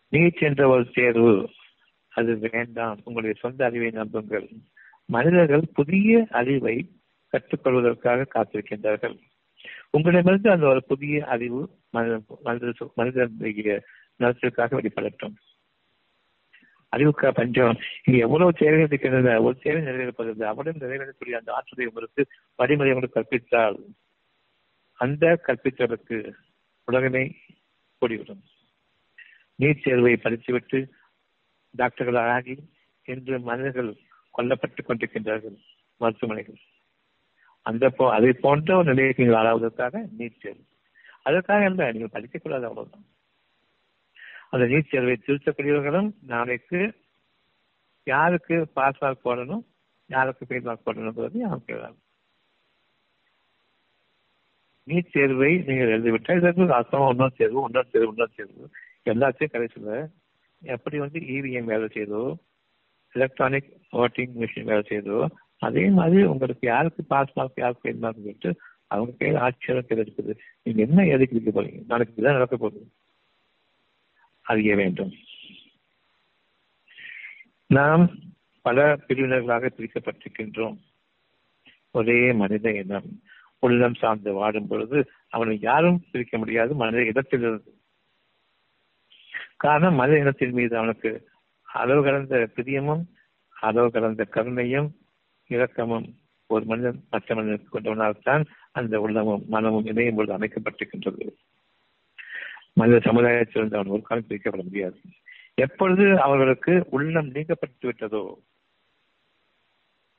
நீ 0.09 0.29
என்ற 0.39 0.67
ஒரு 0.67 0.83
தேர்வு 0.93 1.49
அது 2.09 2.37
வேண்டாம். 2.51 2.97
உங்களுடைய 3.03 3.35
சொந்த 3.39 3.65
அறிவை 3.65 3.89
நம்புங்கள். 3.89 4.49
மனிதர்கள் 5.05 5.63
புதிய 5.73 6.27
அறிவை 6.29 6.75
கற்றுக்கொள்வதற்காக 7.33 8.27
காத்திருக்கின்றார்கள். 8.35 9.15
உங்களிடமிருந்து 9.89 10.51
அந்த 10.51 10.67
ஒரு 10.67 10.81
புதிய 10.83 11.25
அறிவு 11.25 11.61
மனித 11.89 12.91
மனிதனுடைய 12.95 13.83
நலத்திற்காக 14.15 14.81
வெளிப்படட்டும். 14.81 15.35
அறிவுக்கா 16.93 17.31
பஞ்சம். 17.31 17.77
இங்க 18.03 18.19
எவ்வளவு 18.19 18.53
சேவைகள் 18.57 18.87
இருக்கின்றன 18.87 19.41
ஒரு 19.41 19.55
சேவை 19.61 19.81
நிறைவேறப்படுகிறது 19.81 20.43
அவளும் 20.43 20.77
நிறைவேறக்கூடிய 20.77 21.31
அந்த 21.31 21.53
ஆற்றலை 21.53 21.85
உங்களுக்கு 21.85 22.25
வழிமுறை 22.55 22.91
உங்களுக்கு 22.91 23.19
கற்பித்தால் 23.19 23.77
அந்த 24.95 25.41
கற்பித்தவருக்கு 25.47 26.31
உலகமே 26.85 27.35
கூடிவிடும். 28.01 28.43
நீட் 29.59 29.83
தேர்வை 29.83 30.15
படித்துவிட்டு 30.17 30.93
டாக்டர்கள் 31.71 32.15
ஆகி 32.15 32.55
இன்று 33.03 33.39
மனிதர்கள் 33.39 33.95
கொல்லப்பட்டுக் 34.37 34.87
கொண்டிருக்கின்றார்கள் 34.87 35.57
மருத்துவமனைகள். 35.97 36.59
அந்த 37.61 37.89
போ 37.89 38.13
அதை 38.13 38.33
போன்ற 38.33 38.75
ஒரு 38.75 38.85
நிலையை 38.85 39.13
நீங்கள் 39.17 39.39
ஆளாவதற்காக 39.41 40.05
நீட் 40.19 40.41
தேர்வு. 40.41 40.65
அதற்காக 41.23 41.63
என்ன 41.63 41.91
நீங்கள் 41.91 42.21
படிக்கக்கூடாது 42.21 42.63
அவ்வளவுதான். 42.63 43.05
அந்த 44.53 44.65
நீட் 44.71 44.91
தேர்வை 44.91 45.15
திருத்தக்கூடியவர்களும் 45.17 46.09
நாளைக்கு 46.31 46.79
யாருக்கு 48.07 48.55
பாஸ் 48.77 49.01
மார்க் 49.03 49.25
போடணும் 49.27 49.63
யாருக்கு 50.09 50.47
ஃபெயில் 50.47 50.67
மார்க் 50.67 50.87
போடணுங்கிறது 50.87 51.45
அவங்க 51.49 51.93
நீட் 54.87 55.13
தேர்வை 55.15 55.51
நீங்கள் 55.67 55.93
எழுதிவிட்டால் 55.95 56.39
இதற்கு 56.41 56.73
அர்த்தம் 56.79 57.07
ஒன்றும் 57.09 57.37
தேர்வு 57.37 57.59
ஒன்றும் 57.67 57.91
தேர்வு 57.93 58.09
ஒன்றும் 58.13 58.35
தேர்வு 58.39 58.65
எல்லாத்தையும் 59.05 59.53
கடைசியில் 59.53 59.93
எப்படி 60.61 60.97
வந்து 61.03 61.19
இவிஎம் 61.35 61.71
வேலை 61.73 61.87
செய்தோ 61.95 62.21
எலக்ட்ரானிக் 63.15 63.69
ஓட்டிங் 64.03 64.35
மிஷின் 64.41 64.69
வேலை 64.71 64.83
செய்தோ 64.91 65.17
அதே 65.61 65.83
மாதிரி 65.97 66.21
உங்களுக்கு 66.33 66.65
யாருக்கு 66.73 67.01
பாஸ் 67.13 67.35
மார்க் 67.37 67.63
யாருக்கு 67.63 67.83
ஃபெயில் 67.83 68.03
மார்க் 68.05 68.21
சொல்லிட்டு 68.21 68.51
அவங்க 68.91 69.13
கையில் 69.21 69.39
ஆட்சியர் 69.45 69.87
கையில் 69.89 70.11
நீங்கள் 70.65 70.85
என்ன 70.87 71.05
எதுக்கு 71.15 71.53
போறீங்க 71.57 71.81
நாளைக்கு 71.91 72.15
இதுதான் 72.15 72.37
நடக்க 72.39 72.55
போகுது. 72.57 72.81
அறிய 74.43 74.75
வேண்டும். 74.75 75.13
நாம் 77.65 78.09
பல 78.61 78.95
பிரிவினர்களாக 78.95 79.69
பிரிக்கப்பட்டிருக்கின்றோம். 79.77 80.77
ஒரே 81.91 82.33
மனித 82.33 82.71
இனம். 82.71 83.21
உள்ளம் 83.59 83.95
சார்ந்து 83.95 84.33
வாடும் 84.33 84.67
பொழுது 84.67 85.09
அவனை 85.29 85.59
யாரும் 85.59 86.03
பிரிக்க 86.11 86.37
முடியாது 86.37 86.73
மனித 86.73 87.03
இடத்திலிருந்து 87.03 87.77
காரணம் 89.57 89.95
மனித 89.95 90.17
இனத்தின் 90.17 90.51
மீது 90.51 90.77
அவனுக்கு 90.77 91.29
அளவு 91.61 92.03
கடந்த 92.03 92.49
பிரியமும் 92.55 93.03
அளவு 93.61 93.91
கடந்த 93.91 94.27
கருணையும் 94.31 94.89
இரக்கமும் 95.47 96.13
ஒரு 96.45 96.65
மனிதன் 96.65 97.07
மற்ற 97.09 97.35
மனிதனுக்கு 97.35 97.79
கொண்டவனால்தான் 97.79 98.45
அந்த 98.71 99.01
உள்ளமும் 99.01 99.43
மனமும் 99.47 99.85
இணையும் 99.85 100.15
பொழுது 100.15 100.37
அமைக்கப்பட்டிருக்கின்றது. 100.37 101.29
மனித 102.73 102.97
சமுதாயத்திலிருந்து 102.97 103.77
அவன் 103.77 103.87
ஒரு 103.87 104.01
காலம் 104.01 104.23
பிரிக்கப்பட 104.29 104.63
முடியாது. 104.63 104.99
எப்பொழுது 105.53 106.21
அவர்களுக்கு 106.21 106.85
உள்ளம் 106.89 107.31
நீக்கப்பட்டு 107.31 107.85
விட்டதோ 107.85 108.33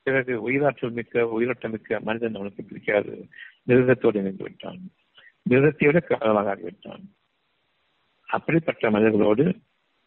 பிறகு 0.02 0.50
உயிராற்றல் 0.50 0.92
மிக்க 0.92 1.28
உயிரோட்டம் 1.28 1.70
மிக்க 1.70 2.00
மனிதன் 2.00 2.34
அவனுக்கு 2.34 2.62
பிடிக்காது. 2.62 3.28
மிருகத்தோடு 3.68 4.18
இணைந்து 4.18 4.42
விட்டான். 4.42 4.90
மிருகத்தையோட 5.50 5.92
விட 5.92 6.16
ஆகிவிட்டான். 6.18 7.04
அப்படிப்பட்ட 8.26 8.90
மனிதர்களோடு 8.90 9.60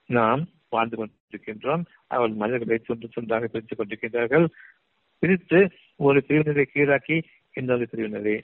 நாம் 0.06 0.48
வாழ்ந்து 0.70 1.06
கொண்டிருக்கின்றோம். 1.06 1.86
அவர்கள் 2.08 2.38
மனிதர்களை 2.38 2.78
துண்டு 2.78 3.08
துண்டாக 3.08 3.43
பிரித்துக் 3.45 3.80
கொண்டிருக்கின்றார்கள். 3.80 4.48
பிரித்து 5.20 5.70
ஒரு 5.95 6.24
பிரிவினரை 6.28 6.66
கீழாக்கி 6.76 7.24
இன்னொரு 7.54 7.88
பிரிவினரை 7.91 8.41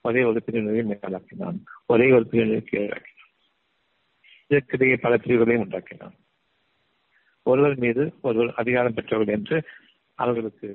ஒரே 0.00 0.22
ஒரு 0.22 0.42
பிரிவினரை 0.46 0.84
மேலாக்கினான். 0.86 1.58
ஒரே 1.86 2.12
ஒரு 2.12 2.26
பிரிவினரை 2.30 2.64
கீழாக்கினான் 2.72 3.18
இதற்கிடையே 4.50 4.96
பல 4.96 5.14
பிரிவுகளையும் 5.16 5.64
உண்டாக்கினான் 5.64 6.16
ஒருவர் 7.46 7.76
மீது 7.76 8.02
ஒருவர் 8.20 8.50
அதிகாரம் 8.56 8.94
பெற்றவர்கள் 8.94 9.36
என்று 9.36 9.58
அவர்களுக்கு 10.18 10.68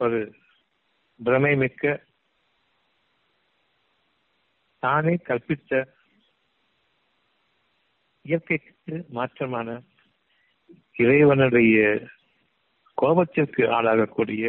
ஒரு 0.00 0.18
பிரமை 1.20 1.52
மிக்க 1.56 1.84
தானே 4.82 5.14
கற்பித்த 5.24 5.72
இயற்கைக்கு 8.24 8.96
மாற்றமான 9.14 9.68
இறைவனுடைய 10.96 11.76
கோபத்திற்கு 12.98 13.62
ஆளாகக்கூடிய 13.68 14.44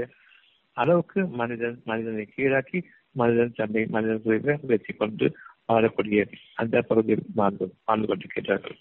அளவுக்கு 0.78 1.21
மனிதன் 1.34 1.78
மனிதனை 1.84 2.25
கீழாக்கி 2.36 2.80
மனிதன் 3.15 3.55
தன்னை 3.55 3.84
மனிதர்களை 3.86 4.55
வெற்றி 4.63 4.93
கொண்டு 4.93 5.28
வாழக்கூடிய 5.68 6.32
அந்த 6.55 6.82
பகுதியில் 6.82 7.24
வாழ்ந்து 7.36 7.76
வாழ்ந்து 7.86 8.07
கொண்டிருக்கிறார்கள் 8.07 8.78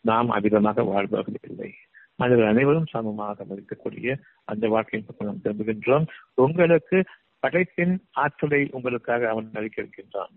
நாம் 0.00 0.28
அதிகமாக 0.30 0.82
வாழ்பவர்கள் 0.82 1.50
இல்லை. 1.50 1.74
மனிதர்கள் 2.16 2.52
அனைவரும் 2.52 2.86
சமமாக 2.86 3.44
மதிக்கக்கூடிய 3.44 4.18
அந்த 4.44 4.68
வாழ்க்கையின் 4.68 5.08
பக்கம் 5.08 5.28
நாம் 5.28 5.42
திரும்புகின்றோம். 5.44 6.06
உங்களுக்கு 6.34 7.04
படைப்பின் 7.38 7.94
ஆற்றலை 8.12 8.68
உங்களுக்காக 8.70 9.28
அவன் 9.28 9.50
அளிக்க 9.52 9.82
இருக்கின்றான். 9.82 10.34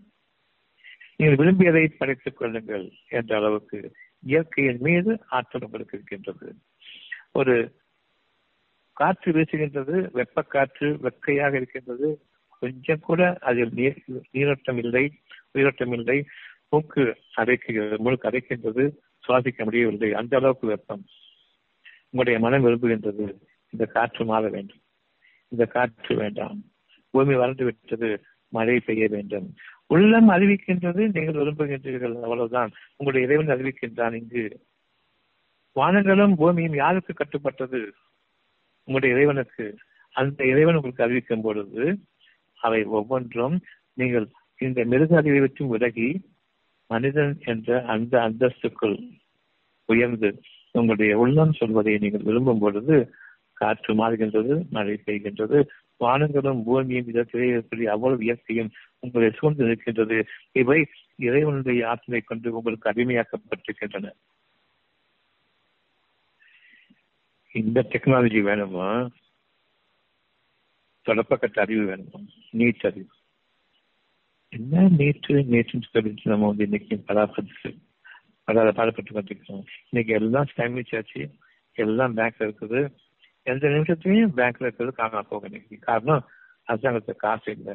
நீங்கள் 1.16 1.36
விரும்பியதை 1.36 1.88
படைத்துக் 1.88 2.36
கொள்ளுங்கள் 2.36 2.92
என்ற 3.08 3.36
அளவுக்கு 3.36 3.92
இயற்கையின் 4.22 4.78
மீது 4.80 5.20
ஆற்றல் 5.28 5.62
உங்களுக்கு 5.62 5.96
இருக்கின்றது. 5.96 6.54
ஒரு 7.32 7.82
காற்று 8.92 9.32
வீசுகின்றது 9.32 10.10
வெப்ப 10.12 10.42
காற்று 10.42 10.88
வெக்கையாக 11.02 11.54
இருக்கின்றது. 11.54 12.08
கொஞ்சம் 12.58 13.00
கூட 13.00 13.36
அதில் 13.40 13.72
நீர் 13.72 14.02
நீரோட்டம் 14.30 14.78
இல்லை. 14.78 15.12
உயிரோட்டமில்லை 15.54 16.24
மூக்கு 16.68 17.16
அரைக்கிறது 17.36 17.96
முழுக்க 17.96 18.30
அரைக்கின்றது 18.30 18.96
சுவாசிக்க 19.28 19.64
முடியவில்லை. 19.64 20.14
அந்த 20.14 20.36
அளவுக்கு 20.36 20.66
வெப்பம் 20.66 21.04
உங்களுடைய 22.10 22.38
மனம் 22.38 22.64
விரும்புகின்றது. 22.64 23.40
இந்த 23.70 23.84
காற்று 23.92 24.24
மாற 24.24 24.48
வேண்டும். 24.48 24.80
இந்த 25.48 25.64
காற்று 25.64 26.16
வேண்டாம். 26.16 26.62
பூமி 27.10 27.34
வறண்டு 27.34 27.64
விட்டது. 27.64 28.24
மழை 28.48 28.80
பெய்ய 28.80 29.08
வேண்டும். 29.08 29.54
உள்ளம் 29.86 30.30
அறிவிக்கின்றது. 30.30 30.94
நீங்கள் 30.94 31.34
விரும்புகின்றீர்கள். 31.34 32.20
அவ்வளவுதான். 32.20 32.70
உங்களுடைய 32.96 33.34
இறைவன் 33.34 33.56
அறிவிக்கின்றான் 33.56 34.14
இங்கு. 34.14 34.66
வானங்களும் 35.74 36.34
பூமியும் 36.36 36.74
யாருக்கு 36.74 37.12
கட்டுப்பட்டது? 37.12 37.90
உங்களுடைய 38.78 39.14
இறைவனுக்கு. 39.14 39.76
அந்த 40.12 40.44
இறைவன் 40.44 40.74
உங்களுக்கு 40.74 41.04
அறிவிக்கும் 41.04 41.42
பொழுது 41.42 41.98
அவை 42.60 42.84
ஒவ்வொன்றும் 42.84 43.60
நீங்கள் 43.92 44.28
இந்த 44.58 44.84
மிருக 44.84 45.16
அறிவை 45.16 45.40
விட்டு 45.40 45.66
விலகி 45.66 46.32
மனிதன் 46.86 47.40
என்ற 47.44 47.84
அந்த 47.84 48.18
அந்தஸ்துக்குள் 48.18 49.20
உயர்ந்து 49.84 50.40
உங்களுடைய 50.70 51.18
உள்ளம் 51.18 51.52
சொல்வதை 51.52 51.98
நீங்கள் 51.98 52.22
விரும்பும் 52.22 52.58
பொழுது 52.58 53.14
காற்று 53.52 53.94
மாறுகின்றது 53.94 54.68
மழை 54.70 55.00
பெய்கின்றது 55.06 55.66
வானங்களும் 56.00 56.64
பூமியும் 56.64 57.08
இதற்கிடையே 57.08 57.60
இருக்கக்கூடிய 57.60 57.84
அவ்வளவு 57.84 58.24
இயற்கையும் 58.24 58.70
உங்களை 58.98 59.30
சூழ்ந்து 59.30 59.64
நிற்கின்றது. 59.66 60.24
இவை 60.52 60.86
இறைவனுடைய 61.16 61.88
ஆற்றலை 61.88 62.20
கொண்டு 62.20 62.56
உங்களுக்கு 62.56 62.90
அடிமையாக்கப்பட்டிருக்கின்றன. 62.90 64.12
இந்த 67.52 67.86
டெக்னாலஜி 67.88 68.40
வேணுமா? 68.42 69.08
தொடப்பக்கட்ட 71.04 71.60
அறிவு 71.60 71.96
வேணுமா? 71.96 72.26
நீட் 72.52 72.86
அறிவு. 72.86 73.08
என்ன 74.54 74.88
நேற்று 74.88 75.44
நேற்று 75.44 75.80
சொல்லிட்டு 75.90 76.30
நம்ம 76.30 76.46
வந்து 76.46 76.62
இன்னைக்கு 76.62 77.02
பலாப்பட்டு 77.06 77.78
பல 78.44 78.64
பாடப்பட்டு 78.70 79.12
கொண்டிருக்கிறோம் 79.12 79.64
இன்னைக்கு 79.90 80.14
எல்லாம் 80.14 80.46
ஸ்டாமிச் 80.56 80.96
ஆச்சு 80.96 81.30
எல்லாம் 81.72 82.16
பேங்க்ல 82.16 82.44
இருக்குது. 82.46 82.80
எந்த 83.42 83.68
நிமிஷத்துலயும் 83.68 84.34
பேங்க்ல 84.36 84.66
இருக்கிறது 84.66 84.96
காரணம் 84.96 85.26
போக 85.28 85.46
இன்னைக்கு. 85.46 85.78
காரணம் 85.78 86.28
அரசாங்கத்துக்கு 86.68 87.16
காசு 87.16 87.52
இல்லை. 87.52 87.74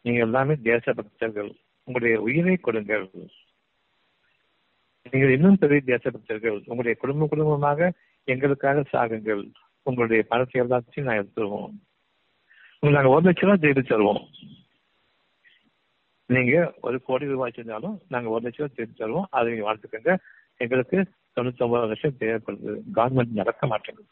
நீங்க 0.00 0.20
எல்லாமே 0.20 0.54
தேசபக்தர்கள் 0.62 1.50
உங்களுடைய 1.84 2.20
உயிரை 2.22 2.56
கொடுங்கள். 2.56 3.10
நீங்கள் 5.10 5.30
இன்னும் 5.30 5.58
பெரிய 5.58 5.80
தேசபக்தர்கள் 5.84 6.56
உங்களுடைய 6.58 6.94
குடும்ப 7.00 7.26
குடும்பமாக 7.26 7.92
எங்களுக்காக 8.24 8.84
சாகுங்கள். 8.92 9.52
உங்களுடைய 9.82 10.22
பணத்தை 10.22 10.62
எல்லாத்தையும் 10.62 11.08
நான் 11.08 11.18
எடுத்துருவோம். 11.18 11.72
உங்களுக்கு 12.80 12.98
நாங்கள் 12.98 13.12
ஒரு 13.12 13.24
லட்சம் 13.24 13.50
ரூபாய் 13.50 13.58
திருப்பி 13.58 13.94
தருவோம். 13.94 14.24
நீங்க 16.28 16.74
ஒரு 16.80 17.02
கோடி 17.02 17.26
ரூபாய் 17.26 17.52
செஞ்சாலும் 17.54 18.00
நாங்க 18.08 18.28
ஒரு 18.28 18.42
லட்சம் 18.42 18.66
ரூபாய் 18.66 18.74
திருப்பி 18.74 19.04
தருவோம். 19.04 19.24
அதை 19.30 19.52
நீங்க 19.52 19.74
வாழ்த்துக்கங்க. 19.74 20.16
எங்களுக்கு 20.56 20.96
தொண்ணூத்தி 21.36 21.58
ஒன்பது 21.58 21.86
லட்சம் 21.86 22.16
தேவைப்படுது. 22.18 22.80
கவர்மெண்ட் 22.94 23.32
நடக்க 23.32 23.66
மாட்டேங்குது. 23.66 24.08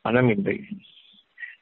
பணம் 0.00 0.28
இல்லை. 0.28 0.64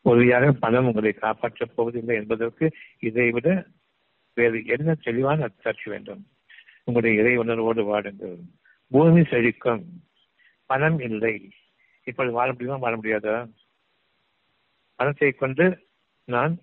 உறுதியாக 0.03 0.53
பணம் 0.53 0.87
உங்களை 0.87 1.13
காப்பாற்றப் 1.13 1.77
போவதில்லை 1.77 2.17
என்பதற்கு 2.17 2.73
இதை 2.99 3.31
விட 3.31 3.67
வேறு 4.35 4.67
என்ன 4.67 4.95
தெளிவான 4.95 5.49
அத்தாட்சி 5.49 5.89
வேண்டும்? 5.89 6.27
உங்களுடைய 6.85 7.23
இறை 7.23 7.37
உணர்வோடு 7.37 7.85
வாடுங்கள் 7.85 8.39
பூமி 8.91 9.21
செழிக்கும். 9.21 9.85
பணம் 10.67 10.99
இல்லை. 10.99 11.51
இப்பொழுது 12.05 12.35
வாழ 12.35 12.53
முடியுமா? 12.53 12.77
வாழ 12.77 12.97
முடியாதா? 12.97 13.51
பணத்தை 14.95 15.33
கொண்டு 15.33 15.87
நான் 16.25 16.59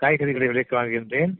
காய்கறிகளை 0.00 0.46
விலைக்கு 0.46 0.76
வாங்குகின்றேன். 0.76 1.34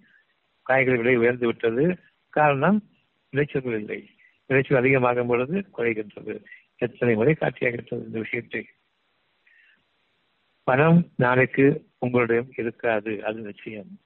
காய்கறி 0.63 0.97
விலை 0.97 1.17
உயர்ந்து 1.17 1.47
விட்டது. 1.47 1.97
காரணம் 2.29 2.91
விளைச்சல்கள் 3.33 3.79
இல்லை. 3.79 4.11
விளைச்சல் 4.47 4.79
அதிகமாகும் 4.79 5.27
பொழுது 5.27 5.65
குறைகின்றது. 5.79 6.45
எத்தனை 6.77 7.15
முறை 7.15 7.37
காட்சியாகின்றது 7.41 8.05
இந்த 8.05 8.19
விஷயத்தை. 8.19 8.69
பணம் 10.63 11.11
நாளைக்கு 11.17 11.87
உங்களிடம் 11.99 12.53
இருக்காது. 12.57 13.25
அது 13.25 13.41
நிச்சயம். 13.41 13.99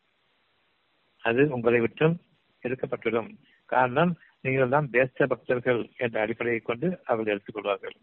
அது 1.20 1.48
உங்களை 1.48 1.80
விட்டும் 1.80 2.20
எடுக்கப்பட்டுவிடும். 2.62 3.38
காரணம் 3.64 4.16
நீங்கள் 4.40 4.68
தான் 4.68 4.90
தேச 4.90 5.26
பக்தர்கள் 5.26 5.88
என்ற 5.96 6.20
அடிப்படையை 6.20 6.60
கொண்டு 6.60 7.00
அவர்கள் 7.04 7.38
எடுத்துக்கொள்வார்கள் 7.38 7.96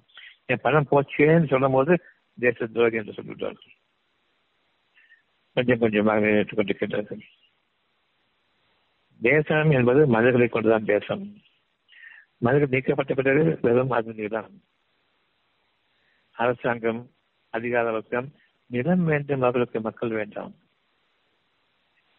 என் 0.45 0.61
பணம் 0.61 0.87
போச்சேன்னு 0.91 1.47
சொல்லும் 1.47 1.71
போது 1.71 2.03
தேச 2.39 2.65
துரோகி 2.65 2.95
என்று 2.95 3.13
சொல்லிவிட்டார்கள். 3.13 3.80
கொஞ்சம் 5.53 5.79
கொஞ்சமாக 5.79 6.19
நிறைவேற்றிக் 6.19 6.59
கொண்டிருக்கின்றார்கள். 6.59 7.21
தேசம் 9.21 9.71
என்பது 9.71 10.07
மனிதர்களை 10.07 10.47
கொண்டுதான் 10.47 10.85
தேசம். 10.85 11.41
மனிதர்கள் 12.37 12.77
நீக்கப்பட்ட 12.77 13.13
பிறகு 13.13 13.59
வெறும் 13.61 13.89
அது 13.89 14.13
நிலம் 14.13 14.61
அரசாங்கம் 16.31 17.09
அதிகார 17.49 17.91
வர்க்கம் 17.91 18.31
நிலம் 18.65 19.03
வேண்டும் 19.03 19.41
அவர்களுக்கு 19.41 19.81
மக்கள் 19.81 20.09
வேண்டாம். 20.09 20.53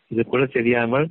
இது 0.06 0.24
கூட 0.24 0.46
தெரியாமல் 0.46 1.10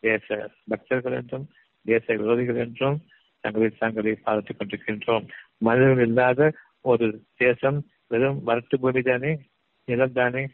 தேச 0.00 0.50
பக்தர்கள் 0.68 1.12
என்றும் 1.12 1.50
தேச 1.84 2.14
விரோதிகள் 2.14 2.56
என்றும் 2.56 3.06
தங்களை 3.40 3.68
தங்களை 3.68 4.14
பார்த்துக் 4.14 4.60
கொண்டிருக்கின்றோம். 4.60 5.28
மனிதர்கள் 5.56 6.06
இல்லாத 6.06 6.52
ஒரு 6.80 7.24
தேசம் 7.36 7.86
வெறும் 8.06 8.46
வரட்டு 8.46 8.76
பூமி 8.80 9.02
தானே 9.02 9.38
நிலம் 9.84 10.12
தானே 10.12 10.48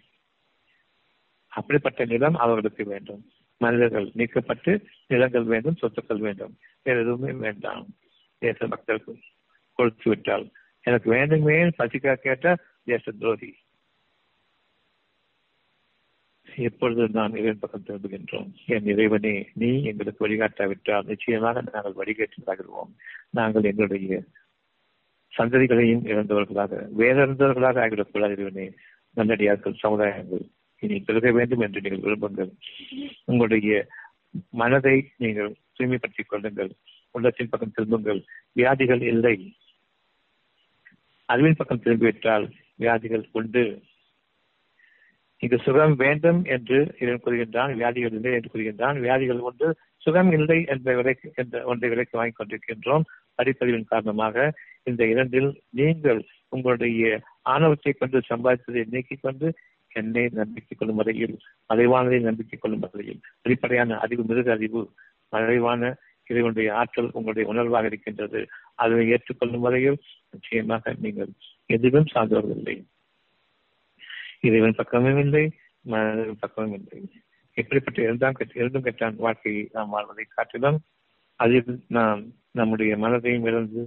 அப்படிப்பட்ட 1.54 2.04
நிலம் 2.04 2.34
அவர்களுக்கு 2.34 2.84
வேண்டும். 2.84 3.22
மனிதர்கள் 3.58 4.06
நீக்கப்பட்டு 4.16 4.72
நிலங்கள் 5.06 5.42
வேண்டும் 5.42 5.80
சொத்துக்கள் 5.82 6.24
வேண்டும். 6.26 6.54
வேறு 6.82 7.00
எதுவுமே 7.00 7.32
வேண்டாம். 7.32 7.86
தேச 8.38 8.66
மக்களுக்கு 8.66 9.18
கொடுத்து 9.72 10.10
விட்டால் 10.10 10.50
எனக்கு 10.82 11.10
வேண்டுமே 11.10 11.58
பசிக்கா 11.78 12.14
கேட்ட 12.14 12.56
தேச 12.84 13.12
துரோகி. 13.12 13.52
எப்பொழுது 16.56 17.08
நான் 17.08 17.30
இறைவன் 17.30 17.58
பக்கம் 17.58 17.84
திரும்புகின்றோம்? 17.86 18.50
என் 18.66 18.86
இறைவனே 18.86 19.50
நீ 19.54 19.82
எங்களுக்கு 19.82 20.28
வழிகாட்டாவிட்டால் 20.28 21.04
நிச்சயமாக 21.04 21.62
நாங்கள் 21.72 21.98
வழிகேற்றதாகிடுவோம் 22.00 22.92
நாங்கள் 23.30 23.62
எங்களுடைய 23.62 24.22
சந்ததிகளையும் 25.38 26.04
இழந்தவர்களாக 26.06 26.88
வேறிருந்தவர்களாக 26.98 27.78
ஆகிவிடக்கூடாது 27.84 28.32
இறைவனே. 28.32 28.66
நல்லடியார்கள் 29.16 29.82
சமுதாயங்கள் 29.82 30.44
இனி 30.84 30.98
பெருக 31.00 31.30
வேண்டும் 31.32 31.64
என்று 31.66 31.80
நீங்கள் 31.80 32.04
விரும்புங்கள். 32.04 32.52
உங்களுடைய 33.24 33.86
மனதை 34.50 34.96
நீங்கள் 35.16 35.54
தூய்மைப்படுத்திக் 35.72 36.28
கொள்ளுங்கள். 36.28 36.70
உள்ளத்தின் 37.10 37.50
பக்கம் 37.50 37.74
திரும்புங்கள். 37.74 38.20
வியாதிகள் 38.52 39.02
இல்லை. 39.02 39.36
அறிவின் 41.24 41.58
பக்கம் 41.58 41.82
திரும்பிவிட்டால் 41.84 42.46
வியாதிகள் 42.74 43.24
உண்டு. 43.32 43.64
இங்கு 45.38 45.58
சுகம் 45.58 45.96
வேண்டும் 45.96 46.44
என்று 46.44 46.78
இவன் 47.00 47.20
கூறுகின்றான். 47.24 47.72
வியாதிகள் 47.74 48.12
இல்லை 48.12 48.32
என்று 48.32 48.52
கூறுகின்றான். 48.52 49.00
வியாதிகள் 49.00 49.38
உண்டு. 49.38 49.68
சுகம் 49.96 50.32
இல்லை 50.32 50.64
என்ற 50.66 50.96
விலைக்கு 50.96 51.32
என்ற 51.34 51.62
ஒன்றை 51.64 51.90
விலைக்கு 51.90 52.18
வாங்கிக் 52.18 52.38
கொண்டிருக்கின்றோம். 52.38 53.04
படிப்பறிவின் 53.36 53.90
காரணமாக 53.92 54.52
இந்த 54.82 55.02
இரண்டில் 55.06 55.50
நீங்கள் 55.70 56.20
உங்களுடைய 56.48 57.20
ஆணவத்தை 57.42 57.92
கொண்டு 57.92 58.20
சம்பாதித்ததை 58.28 58.84
நீக்கிக் 58.90 59.22
கொண்டு 59.22 59.54
என்னை 59.94 60.24
நம்பிக்கை 60.32 60.74
கொள்ளும் 60.76 60.96
வரையில் 60.96 61.36
மறைவானதை 61.68 62.18
நம்பிக்கை 62.20 62.58
கொள்ளும் 62.58 62.84
வரையில் 62.84 63.20
வெளிப்படையான 63.42 63.98
அறிவு 63.98 64.24
மிருக 64.24 64.52
அறிவு 64.52 64.82
மறைவான 65.28 65.82
இறைவனுடைய 66.26 66.68
ஆற்றல் 66.74 67.10
உங்களுடைய 67.12 67.44
உணர்வாக 67.52 67.84
இருக்கின்றது. 67.84 68.40
அதனை 68.74 69.04
ஏற்றுக்கொள்ளும் 69.08 69.64
வரையில் 69.66 69.98
நிச்சயமாக 70.30 70.94
நீங்கள் 70.98 71.32
எதிலும் 71.66 72.10
சார்ந்தவர்களில்லை 72.14 72.76
இறைவன் 74.40 74.74
பக்கமும் 74.74 75.18
இல்லை 75.18 75.44
மனதின் 75.84 76.40
பக்கமும் 76.40 76.74
இல்லை. 76.78 77.00
எப்படிப்பட்ட 77.56 77.98
இரண்டாம் 78.02 78.38
இரண்டும் 78.54 78.84
கெட்டான் 78.84 79.16
வாழ்க்கையை 79.16 79.68
நாம் 79.72 79.88
வாழ்வதை 79.88 80.24
காட்டிலும் 80.28 80.78
அதில் 81.40 81.74
நாம் 81.88 82.22
நம்முடைய 82.50 82.96
மனதையும் 82.96 83.46
இழந்து 83.46 83.82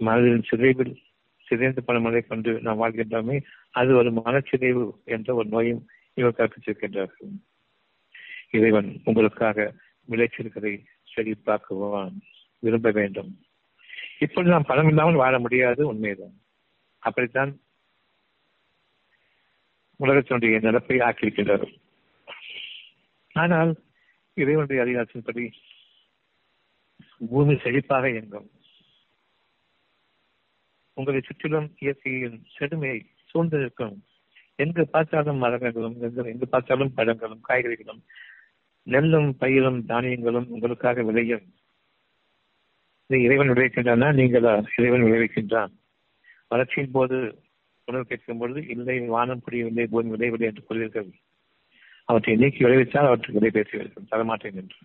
மனதின் 0.00 0.48
சிதைவில் 0.50 0.94
சிதைந்து 1.48 1.82
பணமலை 1.86 2.20
கொண்டு 2.26 2.50
நாம் 2.60 2.80
வாழ்கின்றோமே 2.82 3.36
அது 3.70 3.90
ஒரு 3.96 4.10
மனச்சிதைவு 4.10 4.84
என்ற 5.04 5.34
ஒரு 5.34 5.48
நோயும் 5.48 5.82
இவர் 6.14 6.38
கற்பிச்சிருக்கின்றார்கள் 6.38 7.32
இறைவன் 8.50 8.90
உங்களுக்காக 9.04 9.74
விளைச்சல்களை 10.08 10.72
செழிப்பாக்குவான் 11.12 12.16
விரும்ப 12.62 12.90
வேண்டும். 12.90 13.30
இப்பொழுது 14.18 14.52
நாம் 14.52 14.68
பணம் 14.68 14.88
இல்லாமல் 14.88 15.14
வாழ 15.14 15.34
முடியாது 15.38 15.82
உண்மைதான். 15.86 16.36
அப்படித்தான் 16.98 17.52
உலகத்தினுடைய 20.00 20.60
நடப்பை 20.60 20.96
ஆக்கியிருக்கின்றார் 20.98 21.66
ஆனால் 23.36 23.72
இறைவனுடைய 24.36 24.78
அதிகாரத்தின்படி 24.84 25.44
பூமி 27.30 27.54
செழிப்பாக 27.54 28.10
இயங்கும். 28.10 28.48
உங்களை 30.94 31.20
சுற்றிலும் 31.20 31.76
இயற்கையின் 31.78 32.46
செழுமையை 32.58 33.00
சூழ்ந்திருக்கும். 33.30 34.02
எங்கு 34.56 34.88
பார்த்தாலும் 34.88 35.36
மரங்களும் 35.36 35.96
எங்கு 36.00 36.48
பார்த்தாலும் 36.48 36.94
பழங்களும் 36.94 37.40
காய்கறிகளும் 37.48 38.02
நெல்லும் 38.82 39.34
பயிரும் 39.40 39.80
தானியங்களும் 39.88 40.46
உங்களுக்காக 40.46 41.02
விளையும். 41.02 41.54
இதை 43.06 43.22
இறைவன் 43.22 43.48
விளைவிக்கின்றானா? 43.48 44.14
நீங்களா? 44.14 44.62
இறைவன் 44.76 45.02
விளைவிக்கின்றான். 45.02 45.72
வளர்ச்சியின் 46.48 46.90
போது 46.90 47.42
உணவு 47.84 48.04
கேட்கும் 48.04 48.38
பொழுது 48.38 48.66
இல்லை 48.66 49.00
வானம் 49.00 49.40
புரியவில்லை 49.40 49.86
பூமி 49.86 50.10
விளையவில்லை 50.10 50.50
என்று 50.50 50.64
கூறுவீர்கள். 50.70 51.12
அவற்றை 52.04 52.36
நீக்கி 52.36 52.64
விளைவித்தால் 52.64 53.06
அவற்றுக்கு 53.06 53.40
விலை 53.40 53.50
பேசுவீர்கள். 53.50 54.08
தரமாட்டேன் 54.10 54.54
என்று. 54.54 54.76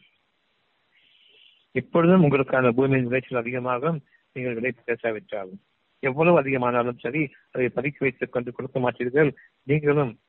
இப்பொழுதும் 1.72 2.24
உங்களுக்கான 2.24 2.72
பூமியின் 2.72 3.08
விளைச்சல் 3.08 3.40
அதிகமாகும். 3.40 4.06
நீங்கள் 4.32 4.54
விலை 4.54 4.72
பேசாவிட்டாலும். 4.86 5.62
எவ்வளவு 6.00 6.42
அதிகமானாலும் 6.42 7.00
சரி 7.00 7.30
அதை 7.52 7.70
பதுக்கி 7.76 7.96
வைத்துக் 8.00 8.32
கொண்டு 8.32 8.52
கொடுக்க 8.52 8.80
மாட்டீர்கள். 8.80 9.32
நீங்களும் 9.64 10.20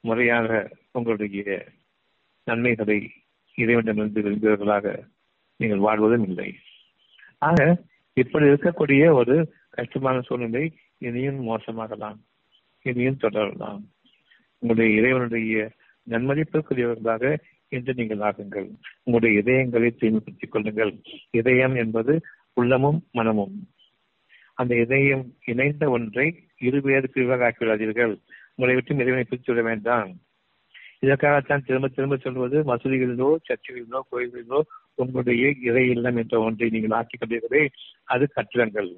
முறையாக 0.00 0.70
உங்களுடைய 0.90 1.66
நன்மைகளை 2.44 3.10
இறைவனிடமிருந்து 3.54 4.22
விரும்பியவர்களாக 4.22 5.08
நீங்கள் 5.56 5.78
வாழ்வதும் 5.78 6.26
இல்லை. 6.28 6.54
ஆக 7.38 7.82
இப்படி 8.12 8.44
இருக்கக்கூடிய 8.44 9.12
ஒரு 9.12 9.54
கஷ்டமான 9.70 10.20
சூழ்நிலை 10.20 10.76
இனியும் 10.98 11.48
மோசமாகலாம். 11.48 12.18
இனியும் 12.82 13.16
தொடரலாம். 13.16 13.88
உங்களுடைய 14.58 15.00
இறைவனுடைய 15.00 15.70
நன்மதிப்பிற்குரியவர்களாக 16.10 17.38
இன்று 17.68 17.94
நீங்கள் 17.94 18.18
ஆகுங்கள். 18.18 18.68
உங்களுடைய 19.02 19.42
இதயங்களை 19.42 19.96
தூய்மைப்படுத்திக் 19.96 20.52
கொள்ளுங்கள். 20.52 21.00
இதயம் 21.30 21.74
என்பது 21.74 22.20
உள்ளமும் 22.52 23.06
மனமும். 23.12 23.68
அந்த 24.58 24.72
இதயம் 24.84 25.24
இணைந்த 25.44 25.84
ஒன்றை 25.96 26.26
இருவேறு 26.68 27.08
பிரிவாக 27.14 27.50
விடாதீர்கள் 27.58 28.14
உங்களை 28.54 28.74
விட்டு 28.74 29.02
இறைவனை 29.02 29.24
பிரித்து 29.24 29.50
விட 29.52 29.62
வேண்டாம். 29.68 30.10
இதற்காகத்தான் 31.04 31.64
திரும்ப 31.66 31.88
திரும்ப 31.88 32.16
சொல்வது 32.16 32.56
மசூதிகளிலோ 32.70 33.28
சர்ச்சைகளிலோ 33.48 34.00
கோயில்களிலோ 34.12 34.60
உங்களுடைய 34.94 35.50
இறை 35.68 35.84
இல்லம் 35.94 36.16
என்ற 36.16 36.40
ஒன்றை 36.46 36.68
நீங்கள் 36.70 36.96
ஆக்கிக் 36.98 37.20
கொண்டீர்களே 37.22 37.62
அது 38.14 38.26
கட்டிடங்கள். 38.36 38.90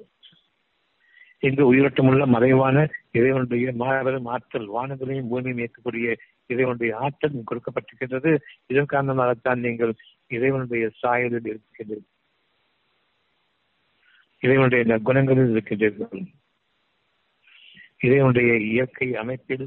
இங்கு 1.43 1.63
உயிரோட்டமுள்ள 1.73 2.23
மறைவான 2.27 2.77
இறைவனுடைய 3.17 3.67
மாபெரும் 3.81 4.29
ஆற்றல் 4.33 4.67
வானங்களையும் 4.75 5.29
பூமியும் 5.31 5.61
இயக்கக்கூடிய 5.61 6.07
இறைவனுடைய 6.53 6.91
ஆற்றல் 7.05 7.37
கொடுக்கப்பட்டிருக்கின்றது. 7.51 8.31
இதன் 8.71 8.91
காரணமாகத்தான் 8.93 9.63
நீங்கள் 9.67 9.93
இறைவனுடைய 10.37 10.85
சாயலில் 11.01 11.49
இருக்கின்றீர்கள். 11.51 12.07
இறைவனுடைய 14.43 14.83
குணங்களில் 15.07 15.51
இருக்கின்றீர்கள் 15.55 16.21
இறைவனுடைய 17.97 18.51
இயற்கை 18.57 19.07
அமைப்பில் 19.15 19.65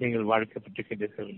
நீங்கள் 0.00 0.28
வாழ்க்கப்பட்டிருக்கின்றீர்கள். 0.30 1.30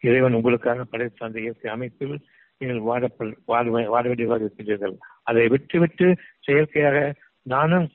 இறைவன் 0.00 0.36
உங்களுக்காக 0.38 0.84
படைத்த 0.84 1.26
அந்த 1.26 1.38
இயற்கை 1.40 1.70
அமைப்பில் 1.70 2.14
நீங்கள் 2.58 2.80
வாழ 2.88 3.10
வாழ 3.44 4.04
வேண்டியதாக 4.06 4.44
இருக்கின்றீர்கள். 4.44 4.96
அதை 5.22 5.48
விட்டுவிட்டு 5.48 6.06
செயற்கையாக 6.40 6.98
நானும் 7.42 7.88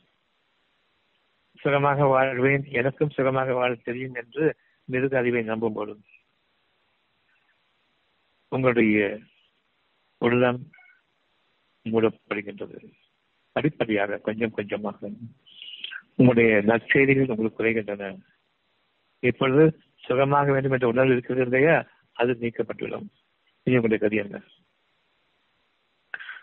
சுகமாக 1.59 2.05
வாழ்வேன் 2.05 2.65
எனக்கும் 2.79 3.15
சுகமாக 3.17 3.53
வாழ 3.53 3.71
தெரியும் 3.73 4.13
என்று 4.13 4.45
மிருக 4.85 5.17
அறிவை 5.17 5.43
நம்பும் 5.43 5.73
பொழுது 5.73 6.03
உங்களுடைய 8.47 9.19
உள்ளம் 10.17 10.61
மூடப்படுகின்றது. 11.85 12.77
படிப்படியாக 13.53 14.17
கொஞ்சம் 14.17 14.51
கொஞ்சமாக 14.51 15.09
உங்களுடைய 16.15 16.61
நற்செய்திகள் 16.61 17.31
உங்களுக்கு 17.33 17.59
குறைகின்றன. 17.59 18.17
இப்பொழுது 19.19 19.63
சுகமாக 19.95 20.51
வேண்டும் 20.51 20.71
என்ற 20.71 20.87
உணர்வு 20.87 21.11
இருக்கிறது 21.11 21.43
இல்லையா? 21.43 21.85
அது 22.13 22.37
நீக்கப்பட்டுவிடும். 22.39 23.07
இனி 23.63 23.79
உங்களுடைய 23.79 23.97
கதி 23.97 24.15
என்ன? 24.15 24.41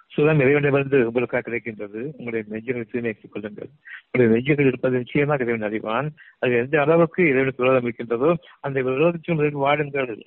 சுகம் 0.07 0.41
இறைவனிடமிருந்து 0.41 1.07
உங்களுக்காக 1.07 1.43
கிடைக்கின்றது. 1.51 2.01
உங்களுடைய 2.19 2.45
நெஞ்சுகளை 2.51 2.85
தூய்மையாக்கிக் 2.85 3.29
கொள்ளுங்கள் 3.29 3.71
உங்களுடைய 4.05 4.35
நெஞ்சுகள் 4.35 4.67
இருப்பது 4.67 4.97
நிச்சயமாக 4.97 5.45
இறைவன் 5.45 5.69
அறிவான். 5.69 6.09
அது 6.39 6.53
எந்த 6.53 6.81
அளவுக்கு 6.81 7.23
இறைவனுக்கு 7.23 7.63
விரோதம் 7.63 7.83
இருக்கின்றதோ 7.83 8.31
அந்த 8.61 8.83
விரோதத்தில் 8.83 9.63
வாடுங்கள் 9.67 10.21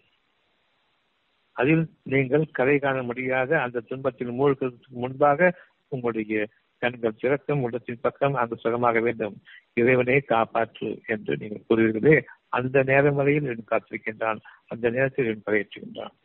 அதில் 1.56 1.84
நீங்கள் 2.04 2.46
கரை 2.52 2.80
காண 2.80 3.04
முடியாத 3.04 3.62
அந்த 3.62 3.80
துன்பத்தில் 3.80 4.32
மூழ்கிறதுக்கு 4.32 4.88
முன்பாக 4.88 5.54
உங்களுடைய 5.88 6.48
கண்கள் 6.84 7.20
சிறக்கும் 7.22 7.64
உள்ளத்தின் 7.66 8.04
பக்கம் 8.06 8.40
அந்த 8.42 8.60
சுகமாக 8.64 9.00
வேண்டும். 9.08 9.36
இறைவனை 9.82 10.18
காப்பாற்று 10.34 10.90
என்று 11.06 11.34
நீங்கள் 11.42 11.68
கூறுவீர்களே 11.70 12.18
அந்த 12.60 12.84
நேரம் 12.92 13.18
வரையில் 13.20 13.48
இவன் 13.50 13.72
காத்திருக்கின்றான். 13.72 14.42
அந்த 14.68 14.86
நேரத்தில் 14.90 15.28
இவன் 15.30 15.48
கரையேற்றுகின்றான் 15.48 16.16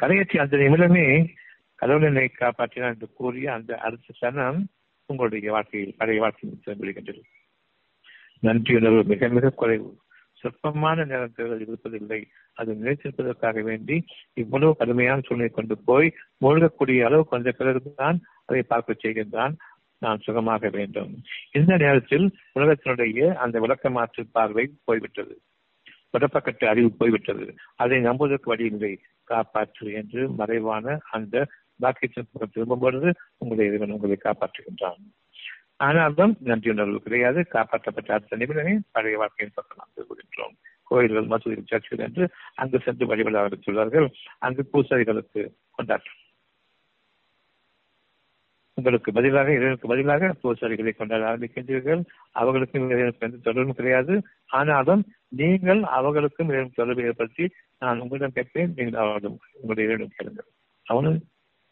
கரையேற்றி 0.00 0.36
அந்த 0.42 0.56
நிமிடமே 0.62 1.04
கடவுளனை 1.82 2.24
காப்பாற்றினான் 2.40 2.94
என்று 2.94 3.08
கூறிய 3.18 3.46
அந்த 3.54 3.72
அடுத்த 3.86 4.14
சனம் 4.20 4.58
உங்களுடைய 5.08 5.48
வாழ்க்கையில் 5.54 5.94
பழைய 5.98 6.20
வாழ்க்கையில் 6.22 6.62
திரும்பிடுகின்றது 6.64 7.22
நன்றியுணர்வு 8.42 9.02
மிக 9.12 9.28
மிக 9.36 9.50
குறைவு. 9.60 9.88
சொற்பமான 10.40 11.04
நேரத்தில் 11.04 11.64
இருப்பதில்லை. 11.66 12.20
அது 12.54 12.72
நிலைத்திருப்பதற்காக 12.74 13.62
வேண்டி 13.62 14.04
இவ்வளவு 14.34 14.76
கடுமையான 14.76 15.20
சூழ்நிலை 15.24 15.52
கொண்டு 15.54 15.78
போய் 15.78 16.14
மூழ்கக்கூடிய 16.40 17.04
அளவு 17.04 17.24
கொஞ்ச 17.24 17.50
பிறகுதான் 17.50 18.20
அதை 18.44 18.62
பார்க்க 18.62 18.96
செய்கின்றான். 19.04 19.56
நான் 19.98 20.22
சுகமாக 20.22 20.68
வேண்டும். 20.68 21.12
இந்த 21.52 21.76
நேரத்தில் 21.76 22.26
உலகத்தினுடைய 22.54 23.34
அந்த 23.34 23.60
விளக்க 23.60 23.90
மாற்று 23.90 24.26
பார்வை 24.32 24.70
போய்விட்டது. 24.84 25.40
தொடப்பக்கட்டு 26.12 26.64
அறிவு 26.64 26.90
போய்விட்டது. 26.92 27.54
அதை 27.76 28.00
நம்புவதற்கு 28.00 28.50
வழியில்லை 28.50 28.92
காப்பாற்று 29.30 29.92
என்று 29.92 30.28
மறைவான 30.30 30.98
அந்த 31.10 31.46
பாக்கியத்தின் 31.80 32.50
திரும்பும் 32.52 32.78
பொழுது 32.78 33.14
உங்களுடைய 33.36 33.70
இறைவன் 33.70 33.94
உங்களை 33.96 34.16
காப்பாற்றுகின்றான். 34.24 35.02
ஆனாலும் 35.76 36.36
நன்றி 36.40 36.70
உணர்வு 36.70 37.02
கிடையாது. 37.02 37.46
காப்பாற்றப்பட்ட 37.52 38.10
அடுத்த 38.12 38.36
நிமிடமே 38.36 38.78
பழைய 38.90 39.16
வாழ்க்கையின் 39.16 39.56
பக்கம் 39.58 39.80
நாம் 39.80 39.94
திரும்புகின்றோம் 39.96 40.54
கோயில்கள் 40.82 41.30
மசூதி 41.32 41.62
சர்ச்சுகள் 41.70 42.06
என்று 42.08 42.24
அங்கு 42.54 42.78
சென்று 42.84 43.06
வழிபட 43.06 43.36
ஆரம்பித்துள்ளார்கள் 43.42 44.06
அங்கு 44.38 44.62
பூசாரிகளுக்கு 44.72 45.42
கொண்டாட்டம். 45.70 46.20
உங்களுக்கு 48.74 49.12
பதிலாக 49.12 49.48
இறைவனுக்கு 49.52 49.88
பதிலாக 49.88 50.34
பூசாரிகளை 50.42 50.96
கொண்டாட 50.96 51.22
ஆரம்பிக்கின்றீர்கள். 51.30 52.02
அவர்களுக்கும் 52.32 52.90
இறைவனுக்கு 52.90 53.26
எந்த 53.26 53.38
தொடர்பும் 53.42 53.74
கிடையாது. 53.74 54.22
ஆனாலும் 54.46 55.02
நீங்கள் 55.28 55.82
அவர்களுக்கும் 55.82 56.48
இறைவன் 56.48 56.78
தொடர்பு 56.80 57.04
ஏற்படுத்தி 57.04 57.46
நான் 57.78 58.00
உங்களிடம் 58.00 58.32
கேட்பேன் 58.32 58.72
நீங்கள் 58.76 59.00
அவர்களும் 59.00 59.38
உங்களுடைய 59.52 59.88
இறைவனும் 59.88 60.16
கேளுங்கள். 60.16 60.48
அவனும் 60.86 61.18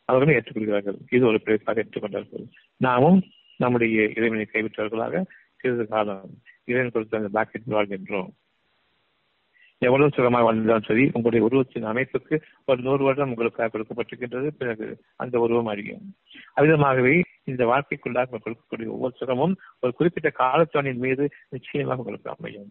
அவர்களும் 0.04 0.36
ஏற்றுக்கொள்கிறார்கள். 0.36 0.98
இது 1.10 1.26
ஒரு 1.26 1.40
பிழைப்பாக 1.44 1.82
ஏற்றுக்கொண்டார்கள். 1.84 2.46
நாமும் 2.76 3.20
நம்முடைய 3.56 4.06
இறைவனை 4.16 4.46
கைவிட்டவர்களாக 4.52 5.24
சிறிது 5.60 5.86
காலம் 5.86 6.30
இறைவன் 6.64 6.90
கொடுத்த 6.90 7.16
அந்த 7.16 7.28
பாக்கெட் 7.28 7.74
வாழ்கின்றோம். 7.76 8.32
எவ்வளவு 9.78 10.14
சுகமாக 10.14 10.44
வாழ்ந்தாலும் 10.44 10.86
சரி 10.86 11.04
உங்களுடைய 11.12 11.46
உருவத்தின் 11.46 11.84
அமைப்புக்கு 11.84 12.36
ஒரு 12.64 12.82
நூறு 12.82 13.04
வருடம் 13.04 13.28
உங்களுக்காக 13.28 13.68
கொடுக்கப்பட்டிருக்கின்றது. 13.72 14.48
பிறகு 14.60 14.86
அந்த 15.16 15.38
உருவம் 15.38 15.66
அறியும். 15.66 16.04
அவ்விதமாகவே 16.56 17.22
இந்த 17.44 17.62
வாழ்க்கைக்குள்ளாக 17.66 18.40
கொடுக்கக்கூடிய 18.44 18.86
ஒவ்வொரு 18.86 19.14
சுகமும் 19.16 19.54
ஒரு 19.80 19.92
குறிப்பிட்ட 19.94 20.30
காலத்தோனின் 20.44 21.02
மீது 21.06 21.30
நிச்சயமாக 21.48 21.98
உங்களுக்கு 21.98 22.34
அமையும். 22.36 22.70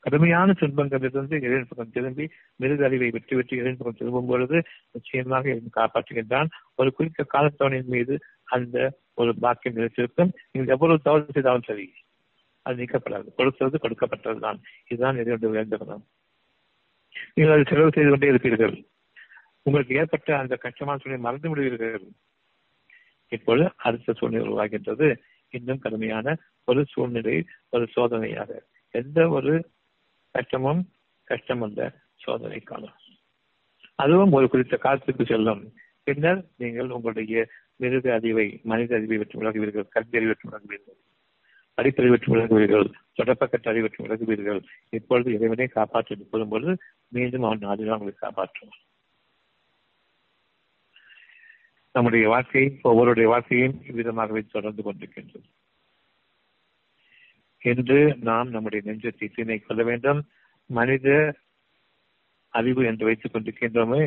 கடுமையான 0.00 0.54
துன்பங்களிலிருந்து 0.60 1.36
இறைவன் 1.46 1.68
பக்கம் 1.68 1.92
திரும்பி 1.92 2.24
மிருக 2.56 2.84
அறிவை 2.84 3.10
விட்டு 3.10 3.36
விட்டு 3.36 3.56
இறைவன் 3.56 3.76
பக்கம் 3.76 3.98
திரும்பும் 3.98 4.26
பொழுது 4.26 4.62
நிச்சயமாக 4.92 5.56
காப்பாற்றுகின்றான். 5.76 6.48
ஒரு 6.74 6.92
குறிப்பிட்ட 6.92 7.38
காலத்தோனின் 7.38 7.90
மீது 7.94 8.18
அந்த 8.44 8.98
ஒரு 9.20 9.30
பாக்கியம் 9.44 9.76
நிலைத்திருக்கும் 9.76 10.32
நீங்கள் 10.52 10.74
எவ்வளவு 10.74 11.06
தவறு 11.06 11.36
செய்தாலும் 11.36 11.68
சரி 11.68 11.86
அது 12.66 12.82
நீக்கப்படாது. 12.82 13.28
கொடுக்கிறது 13.38 13.76
கொடுக்கப்பட்டதுதான். 13.82 14.58
இதுதான் 14.88 15.18
இறைவனுடைய 15.20 15.50
வேண்டுகோள். 15.56 16.02
நீங்கள் 17.34 17.54
அதை 17.54 17.64
செலவு 17.68 17.94
செய்து 17.94 18.10
கொண்டே 18.10 18.30
இருப்பீர்கள். 18.30 18.74
உங்களுக்கு 19.62 19.98
ஏற்பட்ட 20.00 20.38
அந்த 20.38 20.54
கஷ்டமான 20.56 20.98
சூழ்நிலை 20.98 21.24
மறந்து 21.26 21.48
விடுவீர்கள். 21.48 22.06
இப்பொழுது 23.32 23.66
அடுத்த 23.86 24.14
சூழ்நிலை 24.18 24.48
உருவாகின்றது. 24.48 25.08
இன்னும் 25.56 25.82
கடுமையான 25.84 26.36
ஒரு 26.68 26.82
சூழ்நிலை 26.92 27.36
ஒரு 27.74 27.84
சோதனையாக. 27.96 28.50
எந்த 28.94 29.28
ஒரு 29.36 29.52
கஷ்டமும் 30.34 30.82
கஷ்டமல்ல 31.30 31.80
சோதனை 32.24 32.60
காலம் 32.60 32.96
அதுவும் 34.02 34.34
ஒரு 34.36 34.46
குறித்த 34.48 34.76
காலத்துக்கு 34.76 35.24
செல்லும். 35.24 35.62
பின்னர் 36.06 36.40
நீங்கள் 36.62 36.94
உங்களுடைய 36.96 37.36
மிருக 37.80 38.06
அறிவை 38.14 38.46
மனித 38.62 38.94
அறிவை 38.94 39.16
வெற்றி 39.18 39.38
விலகுவீர்கள் 39.38 39.86
கல்வி 39.88 40.16
அறிவு 40.18 40.30
வெற்றி 40.30 40.48
விலகுவீர்கள் 40.48 40.98
அடிப்படை 41.78 42.10
வெற்றி 42.10 42.30
விலகுவீர்கள் 42.32 42.86
தொடப்பக்கட்ட 43.12 43.66
அறிவற்று 43.70 44.04
விலகுவீர்கள் 44.04 44.60
இப்பொழுது 44.90 45.30
இறைவனை 45.32 45.68
காப்பாற்றி 45.68 46.44
பொழுது 46.50 46.74
மீண்டும் 47.08 47.42
அவன் 47.42 47.64
நாடுதான் 47.66 47.98
உங்களை 47.98 48.14
காப்பாற்றும் 48.18 48.74
நம்முடைய 51.94 52.24
வாழ்க்கை 52.28 52.62
ஒவ்வொருடைய 52.82 53.26
வாழ்க்கையும் 53.26 53.76
இவ்விதமாகவே 53.90 54.40
தொடர்ந்து 54.46 54.82
கொண்டிருக்கின்றது. 54.82 55.46
என்று 57.62 57.98
நாம் 58.20 58.48
நம்முடைய 58.50 58.80
நெஞ்சத்தை 58.86 59.26
தீனை 59.28 59.58
கொள்ள 59.58 59.82
வேண்டும். 59.82 60.20
மனித 60.70 61.08
அறிவு 62.54 62.82
என்று 62.84 63.04
வைத்துக் 63.04 63.34
கொண்டிருக்கின்றோமே 63.34 64.02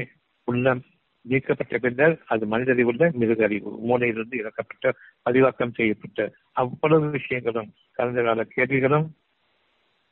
உள்ளம் 0.48 0.82
நீக்கப்பட்ட 1.26 1.78
பின்னர் 1.78 2.24
அது 2.26 2.46
மனித 2.46 2.72
அறிவுள்ள 2.72 3.12
மிருக 3.12 3.44
அறிவு 3.44 3.72
மூளையிலிருந்து 3.88 4.38
இறக்கப்பட்ட 4.42 4.92
பதிவாக்கம் 5.30 5.76
செய்யப்பட்ட 5.76 6.34
அவ்வளவு 6.52 7.10
விஷயங்களும் 7.10 7.74
கடந்த 7.92 8.24
கால 8.24 8.44
கேள்விகளும் 8.44 9.08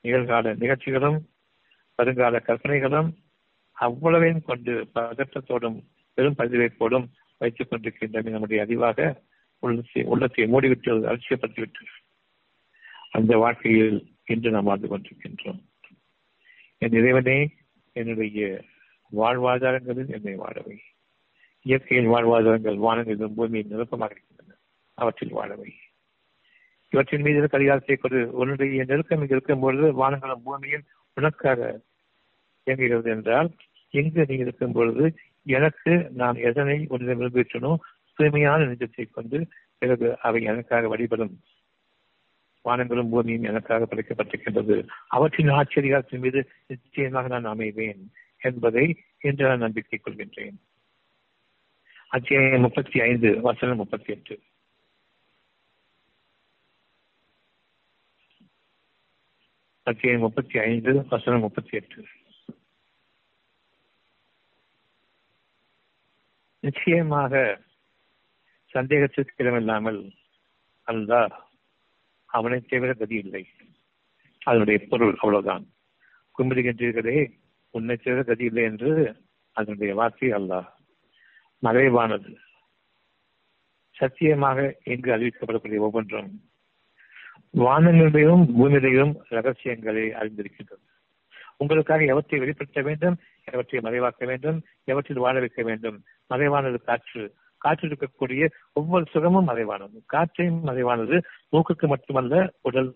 நிகழ்கால 0.04 0.56
நிகழ்ச்சிகளும் 0.58 1.20
வருங்கால 1.96 2.40
கற்பனைகளும் 2.40 3.10
அவ்வளவையும் 3.72 4.44
கொண்டு 4.44 4.88
பதற்றத்தோடும் 4.96 5.78
பெரும் 6.14 6.38
பதிவைப்போடும் 6.38 7.08
வைத்துக் 7.38 7.70
கொண்டிருக்கின்றன. 7.70 8.30
நம்முடைய 8.30 8.66
அறிவாக 8.66 9.16
உள்ளத்தை 9.60 10.04
உள்ளத்தை 10.04 10.44
மூடிவிட்டு 10.54 10.92
அலட்சியப்படுத்திவிட்டு 11.10 11.84
அந்த 13.12 13.38
வாழ்க்கையில் 13.38 14.16
இன்று 14.26 14.50
நாம் 14.52 14.64
வாழ்ந்து 14.64 14.88
கொண்டிருக்கின்றோம். 14.88 15.60
என் 16.78 16.92
இறைவனே 16.92 17.38
என்னுடைய 17.96 18.66
வாழ்வாதாரங்களில் 19.12 20.10
என்னை 20.10 20.36
வாழவை 20.36 20.78
இயற்கையின் 21.68 22.12
வாழ்வாதாரங்கள் 22.14 22.78
வானங்களிலும் 22.86 23.36
பூமியின் 23.38 23.72
நிரப்பமாக 23.72 24.14
இருக்கின்றன. 24.16 24.58
அவற்றில் 24.98 25.36
வாழவை. 25.36 25.72
இவற்றின் 26.94 27.22
மீது 27.22 27.38
இருக்க 27.38 27.58
அதிகாரத்தை 27.58 27.96
கொண்டு 27.96 28.20
உன்னுடைய 28.32 28.84
நெருக்கம் 28.84 29.22
இங்கு 29.22 29.36
இருக்கும் 29.36 29.60
பொழுது 29.60 29.88
வானங்களும் 30.02 30.44
பூமியும் 30.44 30.86
உனக்காக 31.18 31.60
இயங்குகிறது 32.68 33.10
என்றால் 33.10 33.50
எங்கு 33.94 34.26
நீ 34.28 34.36
இருக்கும் 34.36 34.72
பொழுது 34.72 35.06
எனக்கு 35.48 35.94
நான் 36.14 36.38
எதனை 36.50 36.78
உன்னிடம் 36.90 37.22
விரும்பிட்டனோ 37.22 37.72
தூய்மையான 38.18 38.66
நெஞ்சத்தை 38.66 39.06
கொண்டு 39.12 39.40
பிறகு 39.78 40.08
அவை 40.22 40.40
எனக்காக 40.44 40.88
வழிபடும். 40.88 41.36
வானங்களும் 42.66 43.10
பூமியும் 43.10 43.44
எனக்காக 43.44 43.88
படைக்கப்பட்டிருக்கின்றது. 43.90 44.78
அவற்றின் 45.08 45.52
ஆச்சரியத்தின் 45.52 46.20
மீது 46.20 46.40
நிச்சயமாக 46.68 47.28
நான் 47.28 47.52
அமைவேன் 47.54 48.02
என்பதை 48.42 48.86
இன்று 49.22 49.46
நான் 49.48 49.66
நம்பிக்கை 49.66 50.00
கொள்கின்றேன். 50.00 50.58
அத்தியாயம் 52.10 52.62
முப்பத்தி 52.62 53.02
ஐந்து 53.02 53.42
வசனம் 53.42 53.76
முப்பத்தி 53.76 54.14
எட்டு. 54.14 54.42
அத்தியாயம் 59.84 60.22
முப்பத்தி 60.22 60.60
ஐந்து 60.60 61.06
வசனம் 61.06 61.40
முப்பத்தி 61.40 61.78
எட்டு. 61.78 62.04
நிச்சயமாக 66.60 67.64
சந்தேகத்திற்கு 68.66 69.44
இடமில்லாமல் 69.44 70.14
அல்லா 70.88 71.30
அவனை 72.26 72.62
தவிர 72.62 72.94
கதி 72.94 73.16
இல்லை. 73.16 73.48
அதனுடைய 74.40 74.88
பொருள் 74.88 75.14
அவ்வளவுதான். 75.14 75.68
கும்பிடுகின்றீர்களே 76.38 77.36
உன்னை 77.70 77.98
தவிர 77.98 78.24
கதி 78.24 78.44
இல்லை 78.44 78.64
என்று 78.64 79.16
அதனுடைய 79.52 79.96
வார்த்தை 79.96 80.32
அல்லாஹ் 80.32 80.76
மறைவானது. 81.60 82.38
சத்தியமாக 83.92 84.78
இங்கு 84.84 85.12
அறிவிக்கப்படக்கூடிய 85.12 85.78
ஒவ்வொன்றும் 85.78 86.42
வானங்களிலும் 87.54 88.48
பூமியிலையும் 88.60 89.16
ரகசியங்களை 89.28 90.10
அறிந்திருக்கின்றது. 90.10 90.86
உங்களுக்காக 91.58 92.04
எவற்றை 92.04 92.40
வெளிப்படுத்த 92.40 92.82
வேண்டும் 92.82 93.18
எவற்றை 93.44 93.82
மறைவாக்க 93.82 94.26
வேண்டும் 94.26 94.64
எவற்றில் 94.88 95.20
வாழ 95.20 95.40
வைக்க 95.40 95.64
வேண்டும்? 95.64 96.04
மறைவானது 96.28 96.84
காற்று. 96.84 97.34
காற்று 97.58 97.88
இருக்கக்கூடிய 97.88 98.50
ஒவ்வொரு 98.74 99.06
சுகமும் 99.10 99.44
மறைவானது. 99.44 100.04
காற்றையும் 100.06 100.64
மறைவானது 100.64 101.22
மூக்குக்கு 101.52 101.88
மட்டுமல்ல 101.88 102.54
உடல் 102.62 102.96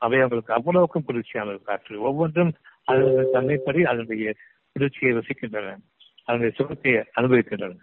அவயவங்களுக்கு 0.00 0.52
அவ்வளவுக்கும் 0.52 1.04
குளிர்ச்சியானது 1.06 1.62
காற்று. 1.62 2.00
ஒவ்வொன்றும் 2.00 2.52
அதனுடைய 2.84 3.30
தன்மைப்படி 3.32 3.82
அதனுடைய 3.82 4.34
குளிர்ச்சியை 4.72 5.14
ரசிக்கின்றன. 5.14 5.76
அதனுடைய 6.24 6.56
சுகத்தை 6.56 6.92
அனுபவிக்கின்றன 6.92 7.78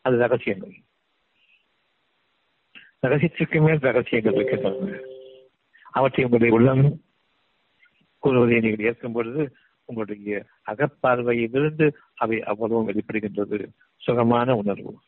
அது 0.00 0.16
ரகசியங்கள். 0.16 0.74
ரகசியத்திற்கு 3.06 3.60
மேல் 3.60 3.78
ரகசியங்கள் 3.78 4.34
இருக்கின்றன. 4.34 4.98
அவற்றை 5.90 6.24
உங்களுடைய 6.24 6.54
உள்ளம் 6.58 7.00
கூறுவதை 8.18 8.60
நீங்கள் 8.60 8.86
ஏற்கும் 8.86 9.12
பொழுது 9.12 9.56
உங்களுடைய 9.84 10.44
அகப்பார்வையிலிருந்து 10.66 11.92
அவை 12.14 12.42
அவ்வளவும் 12.42 12.88
வெளிப்படுகின்றது. 12.88 13.68
சுகமான 13.96 14.54
உணர்வு. 14.56 14.98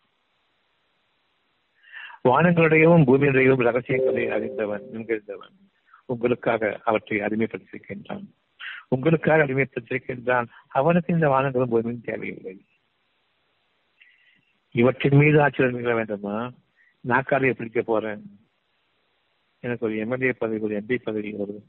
வானங்களுடையவும் 2.24 3.04
பூமியுடையவும் 3.04 3.62
ரகசியங்களை 3.62 4.30
அறிந்தவன் 4.30 4.82
என்கின்றவன் 4.92 5.56
உங்களுக்காக 6.06 6.80
அவற்றை 6.84 7.20
அடிமைப்படுத்தியிருக்கின்றான். 7.20 8.26
உங்களுக்காக 8.92 9.46
அடிமைப்பட்டிருக்கின்றான் 9.46 10.46
அவனுக்கு 10.68 11.14
இந்த 11.14 11.28
வானங்களும் 11.28 11.70
பூமியும் 11.70 12.00
தேவையில்லை. 12.00 12.64
இவற்றின் 14.70 15.18
மீது 15.18 15.42
ஆச்சரியம் 15.42 15.78
நிகழ 15.78 15.94
வேண்டுமா? 15.94 16.52
நாக்காலையை 17.08 17.52
பிடிக்க 17.52 17.82
போறேன். 17.82 18.22
எனக்கு 19.60 19.86
ஒரு 19.86 19.96
எம்எல்ஏ 19.96 20.32
பதவி 20.32 20.60
ஒரு 20.60 20.78
எம்பி 20.78 20.94
பதவி 20.94 21.32
ஒரு 21.32 21.62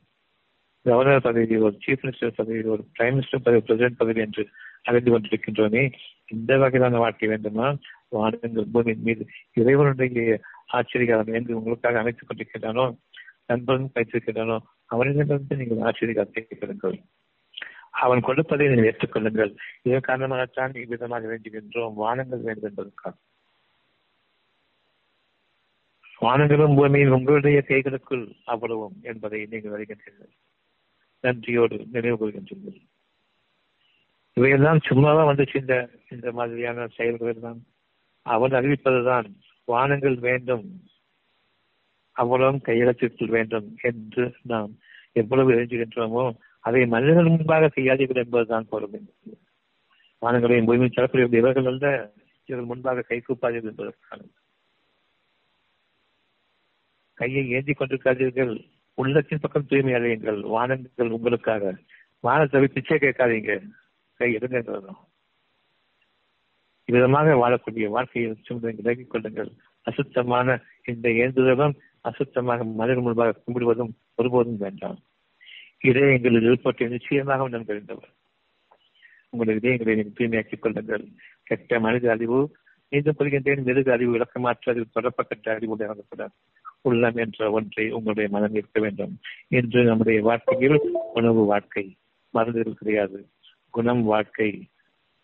கவர்னர் 0.81 1.21
பதவி 1.21 1.57
ஒரு 1.57 1.79
சீஃப் 1.87 1.99
மினிஸ்டர் 2.01 2.31
பதவி 2.35 2.61
ஒரு 2.61 2.87
பிரைம் 2.99 3.01
மினிஸ்டர் 3.01 3.43
பதவி 3.43 3.59
பிரசிடென்ட் 3.59 3.97
பதவி 3.97 4.19
என்று 4.19 4.49
அறிந்து 4.83 5.19
கொண்டிருக்கின்றோமே 5.19 5.93
இந்த 6.27 6.57
வகையிலான 6.57 6.97
வாழ்க்கை 6.97 7.29
வேண்டுமா? 7.29 7.77
வானங்கள் 8.09 8.65
பூமியின் 8.71 9.01
மீது 9.01 9.27
இறைவனுடைய 9.53 10.39
ஆச்சரியம் 10.67 11.27
என்று 11.27 11.57
உங்களுக்காக 11.57 11.99
அமைத்துக் 11.99 12.29
கொண்டிருக்கின்றானோ? 12.29 12.97
நண்பன் 13.49 13.91
வைத்திருக்கிறானோ 13.95 14.57
அவனிடமிருந்து 14.85 15.55
நீங்கள் 15.55 15.83
ஆச்சரியத்தை 15.89 16.43
பெறுங்கள் 16.61 16.97
அவன் 18.03 18.21
கொடுப்பதை 18.21 18.67
நீங்கள் 18.67 18.89
ஏற்றுக்கொள்ளுங்கள். 18.91 19.51
இதன் 19.83 20.07
காரணமாகத்தான் 20.07 20.73
இவ்விதமாக 20.83 21.27
வேண்டுகின்றோம். 21.31 21.93
வானங்கள் 21.93 22.41
வேண்டும் 22.41 22.69
என்பதற்காக. 22.69 23.15
வானங்களும் 26.21 26.75
பூமியும் 26.77 27.15
உங்களுடைய 27.17 27.59
கைகளுக்குள் 27.69 28.25
அவ்வளவும் 28.43 28.97
என்பதை 29.03 29.39
நீங்கள் 29.51 29.75
அறிகின்றீர்கள். 29.77 30.33
நன்றியோடு 31.23 31.77
நினைவு 31.95 32.17
கொள்கின்றீர்கள் 32.17 32.79
இவையெல்லாம் 34.37 34.79
சும்மாவா 34.87 35.23
வந்துச்சு 35.29 35.55
இந்த 35.55 35.75
இந்த 36.09 36.27
மாதிரியான 36.31 36.87
செயல்கள் 36.87 37.31
எல்லாம் 37.33 37.59
அவன் 38.25 38.51
அறிவிப்பதுதான். 38.51 39.27
வானங்கள் 39.67 40.17
வேண்டும். 40.27 40.65
அவ்வளவும் 42.13 42.61
கையகத்திற்குள் 42.65 43.35
வேண்டும் 43.35 43.67
என்று 43.81 44.35
நாம் 44.41 44.71
எவ்வளவு 45.11 45.51
எழுதுகின்றோமோ 45.53 46.25
அதை 46.59 46.85
மனிதர்கள் 46.85 47.29
முன்பாக 47.29 47.69
செய்யாதீர்கள் 47.75 48.23
என்பதுதான் 48.23 48.69
பொருள் 48.69 48.99
வானங்களையும் 50.21 50.67
பூமியில் 50.67 50.95
தரக்கூடிய 50.95 51.41
இவர்கள் 51.41 51.65
அல்ல 51.65 52.13
இவர்கள் 52.45 52.69
முன்பாக 52.69 53.01
கை 53.01 53.17
கூப்பாதீர்கள் 53.21 53.71
என்பதற்கான. 53.71 54.21
கையை 57.17 57.43
ஏந்தி 57.49 57.73
கொண்டிருக்காதீர்கள் 57.73 58.53
உள்ளத்தின் 58.97 59.41
பக்கம் 59.41 59.65
தூய்மை 59.65 59.93
அடையுங்கள் 59.93 60.39
வானங்கள் 60.53 61.15
உங்களுக்காக. 61.17 61.73
வானத்தை 62.19 62.67
பிச்சை 62.67 62.97
கேட்காதீங்க 62.97 63.53
கை 64.19 64.29
எடுங்கிறதும் 64.35 65.01
விதமாக 66.89 67.35
வாழக்கூடிய 67.41 67.85
வாழ்க்கையில் 67.87 68.41
சும்மா 68.41 68.69
விலகிக் 68.79 69.09
கொள்ளுங்கள். 69.09 69.51
அசுத்தமான 69.87 70.47
இந்த 70.83 71.09
ஏந்துதலும் 71.23 71.75
அசுத்தமாக 72.03 72.73
மனிதர் 72.73 73.01
முன்பாக 73.01 73.41
கும்பிடுவதும் 73.47 73.91
ஒருபோதும் 74.15 74.57
வேண்டாம். 74.57 74.99
இதே 75.79 75.99
எங்களில் 75.99 76.41
இருப்பற்றை 76.41 76.89
நிச்சயமாக 76.89 77.47
நான் 77.47 77.65
தெரிந்தவர் 77.65 78.11
உங்களுடைய 79.29 79.77
இதயங்களை 79.77 79.95
நீங்கள் 79.95 80.15
தூய்மையாக்கிக் 80.17 80.59
கொள்ளுங்கள். 80.59 81.07
கெட்ட 81.43 81.79
மனித 81.79 82.11
அறிவு 82.11 82.55
மீண்டும் 82.89 83.15
கொள்கின்றேன் 83.17 83.63
மிருக 83.63 83.91
அறிவு 83.91 84.11
விளக்கமாற்ற 84.11 84.71
அறிவு 84.71 84.85
தொடர்பக்கட்ட 84.91 85.55
அறிவு 85.55 85.77
வழங்கப்படாது. 85.77 86.35
உள்ளம் 86.81 87.15
என்ற 87.15 87.51
ஒன்றை 87.51 87.91
உங்களுடைய 87.91 88.29
மனம் 88.29 88.55
இருக்க 88.55 88.79
வேண்டும். 88.79 89.19
என்று 89.47 89.83
நம்முடைய 89.83 90.21
வாழ்க்கையில் 90.21 90.79
உணவு 91.13 91.45
வாழ்க்கை 91.45 91.95
மருந்துகள் 92.29 92.73
கிடையாது. 92.73 93.29
குணம் 93.69 94.03
வாழ்க்கை 94.03 94.67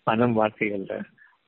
மனம் 0.03 0.33
வாழ்க்கை 0.33 0.73
அல்ல. 0.73 1.01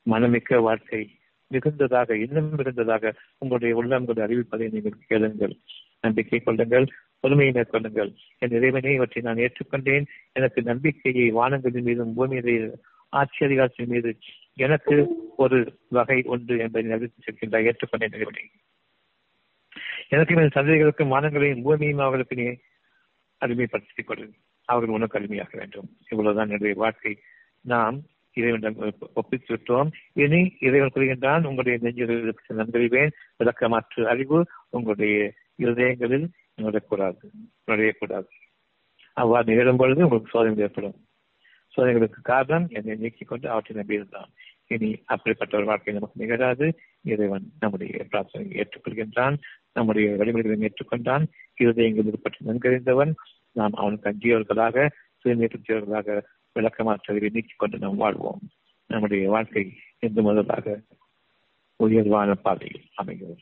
மனமிக்க 0.09 0.61
வாழ்க்கை 0.61 1.19
மிகுந்ததாக 1.51 2.11
இன்னும் 2.11 2.57
மிகுந்ததாக 2.57 3.13
உங்களுடைய 3.37 3.83
உள்ளங்களை 3.83 4.23
அறிவிப்பதை 4.23 4.69
நீங்கள் 4.71 4.97
கேளுங்கள். 5.07 5.57
நம்பிக்கை 6.01 6.39
கொள்ளுங்கள் 6.39 6.87
பொறுமையை 7.19 7.53
மேற்கொள்ளுங்கள். 7.53 8.15
என் 8.37 8.51
இறைவனை 8.51 8.93
இவற்றை 8.93 9.23
நான் 9.23 9.35
ஏற்றுக்கொண்டேன். 9.35 10.05
எனக்கு 10.31 10.61
நம்பிக்கையை 10.61 11.33
வானங்களின் 11.33 11.81
மீதும் 11.81 12.13
பூமியிலே 12.13 12.69
ஆட்சியதிகாரத்தின் 13.11 13.85
மீது 13.85 14.17
எனக்கு 14.53 15.07
ஒரு 15.37 15.79
வகை 15.87 16.21
உண்டு 16.25 16.57
என்பதை 16.57 16.91
அறிவித்து 16.91 17.23
செல்கின்ற 17.23 17.53
ஏற்றுக்கொண்டேன் 17.53 18.13
இறைவனை. 18.13 18.49
எனக்கு 20.09 20.35
என் 20.35 20.55
சந்ததிகளுக்கு 20.55 21.03
வானங்களையும் 21.03 21.61
பூமியும் 21.61 21.97
அவர்களுக்கு 21.97 22.35
நீ 22.35 22.43
அடிமைப்படுத்திக் 23.45 24.05
கொடு 24.05 24.31
அவர்கள் 24.65 24.95
உனக்கு 24.95 25.17
அடிமையாக 25.17 25.57
வேண்டும். 25.57 25.97
இவ்வளவுதான் 26.09 26.45
என்னுடைய 26.45 26.73
வாழ்க்கை. 26.75 27.19
நாம் 27.61 28.01
இறைவனிடம் 28.33 28.93
ஒப்பித்து 29.13 29.51
விட்டோம் 29.55 29.89
இனி 30.13 30.41
இறைவன் 30.59 30.93
கூறுகின்றான் 30.95 31.45
உங்களுடைய 31.45 31.77
நெஞ்சிற்கு 31.81 32.59
நன்கறிவேன். 32.59 33.11
விளக்கமாற்று 33.39 34.03
அறிவு 34.03 34.45
உங்களுடைய 34.69 35.33
இருதயங்களில் 35.57 36.27
நுழையக்கூடாது 36.61 37.29
நுழையக்கூடாது. 37.67 38.29
அவ்வாறு 39.13 39.45
நிகழும் 39.45 39.77
பொழுது 39.77 40.03
உங்களுக்கு 40.03 40.29
சோதனை 40.29 40.63
ஏற்படும். 40.63 40.97
சோதனைகளுக்கு 41.73 42.21
காரணம் 42.21 42.67
என்னை 42.69 42.95
நீக்கிக் 42.95 43.27
கொண்டு 43.27 43.49
அவற்றை 43.49 43.73
நம்பியிருந்தான். 43.77 44.31
இனி 44.67 44.89
அப்படிப்பட்ட 45.05 45.57
ஒரு 45.57 45.65
வாழ்க்கை 45.65 45.93
நமக்கு 45.93 46.21
நிகழாது. 46.23 46.67
இறைவன் 47.01 47.45
நம்முடைய 47.59 48.05
பிரார்த்தனை 48.09 48.47
ஏற்றுக்கொள்கின்றான் 48.51 49.35
நம்முடைய 49.73 50.15
வழிமுறைகளை 50.15 50.69
ஏற்றுக்கொண்டான். 50.69 51.25
இருதயங்கள் 51.61 52.21
பற்றி 52.21 52.45
நன்கறிந்தவன் 52.45 53.13
நாம் 53.51 53.73
அவனுக்கு 53.73 54.09
அஞ்சியவர்களாக 54.09 54.89
சுயநீட்டவர்களாக 55.21 56.21
விளக்கமாற்றதை 56.59 57.21
நீக்கிக் 57.21 57.59
கொண்டு 57.59 57.77
நாம் 57.77 57.95
வாழ்வோம். 57.95 58.39
நம்முடைய 58.85 59.29
வாழ்க்கை 59.29 59.77
இந்து 59.99 60.21
முதலாக 60.21 60.81
உயர்வான 61.75 62.35
பாதையில் 62.35 62.83
அமைகிறது. 62.93 63.39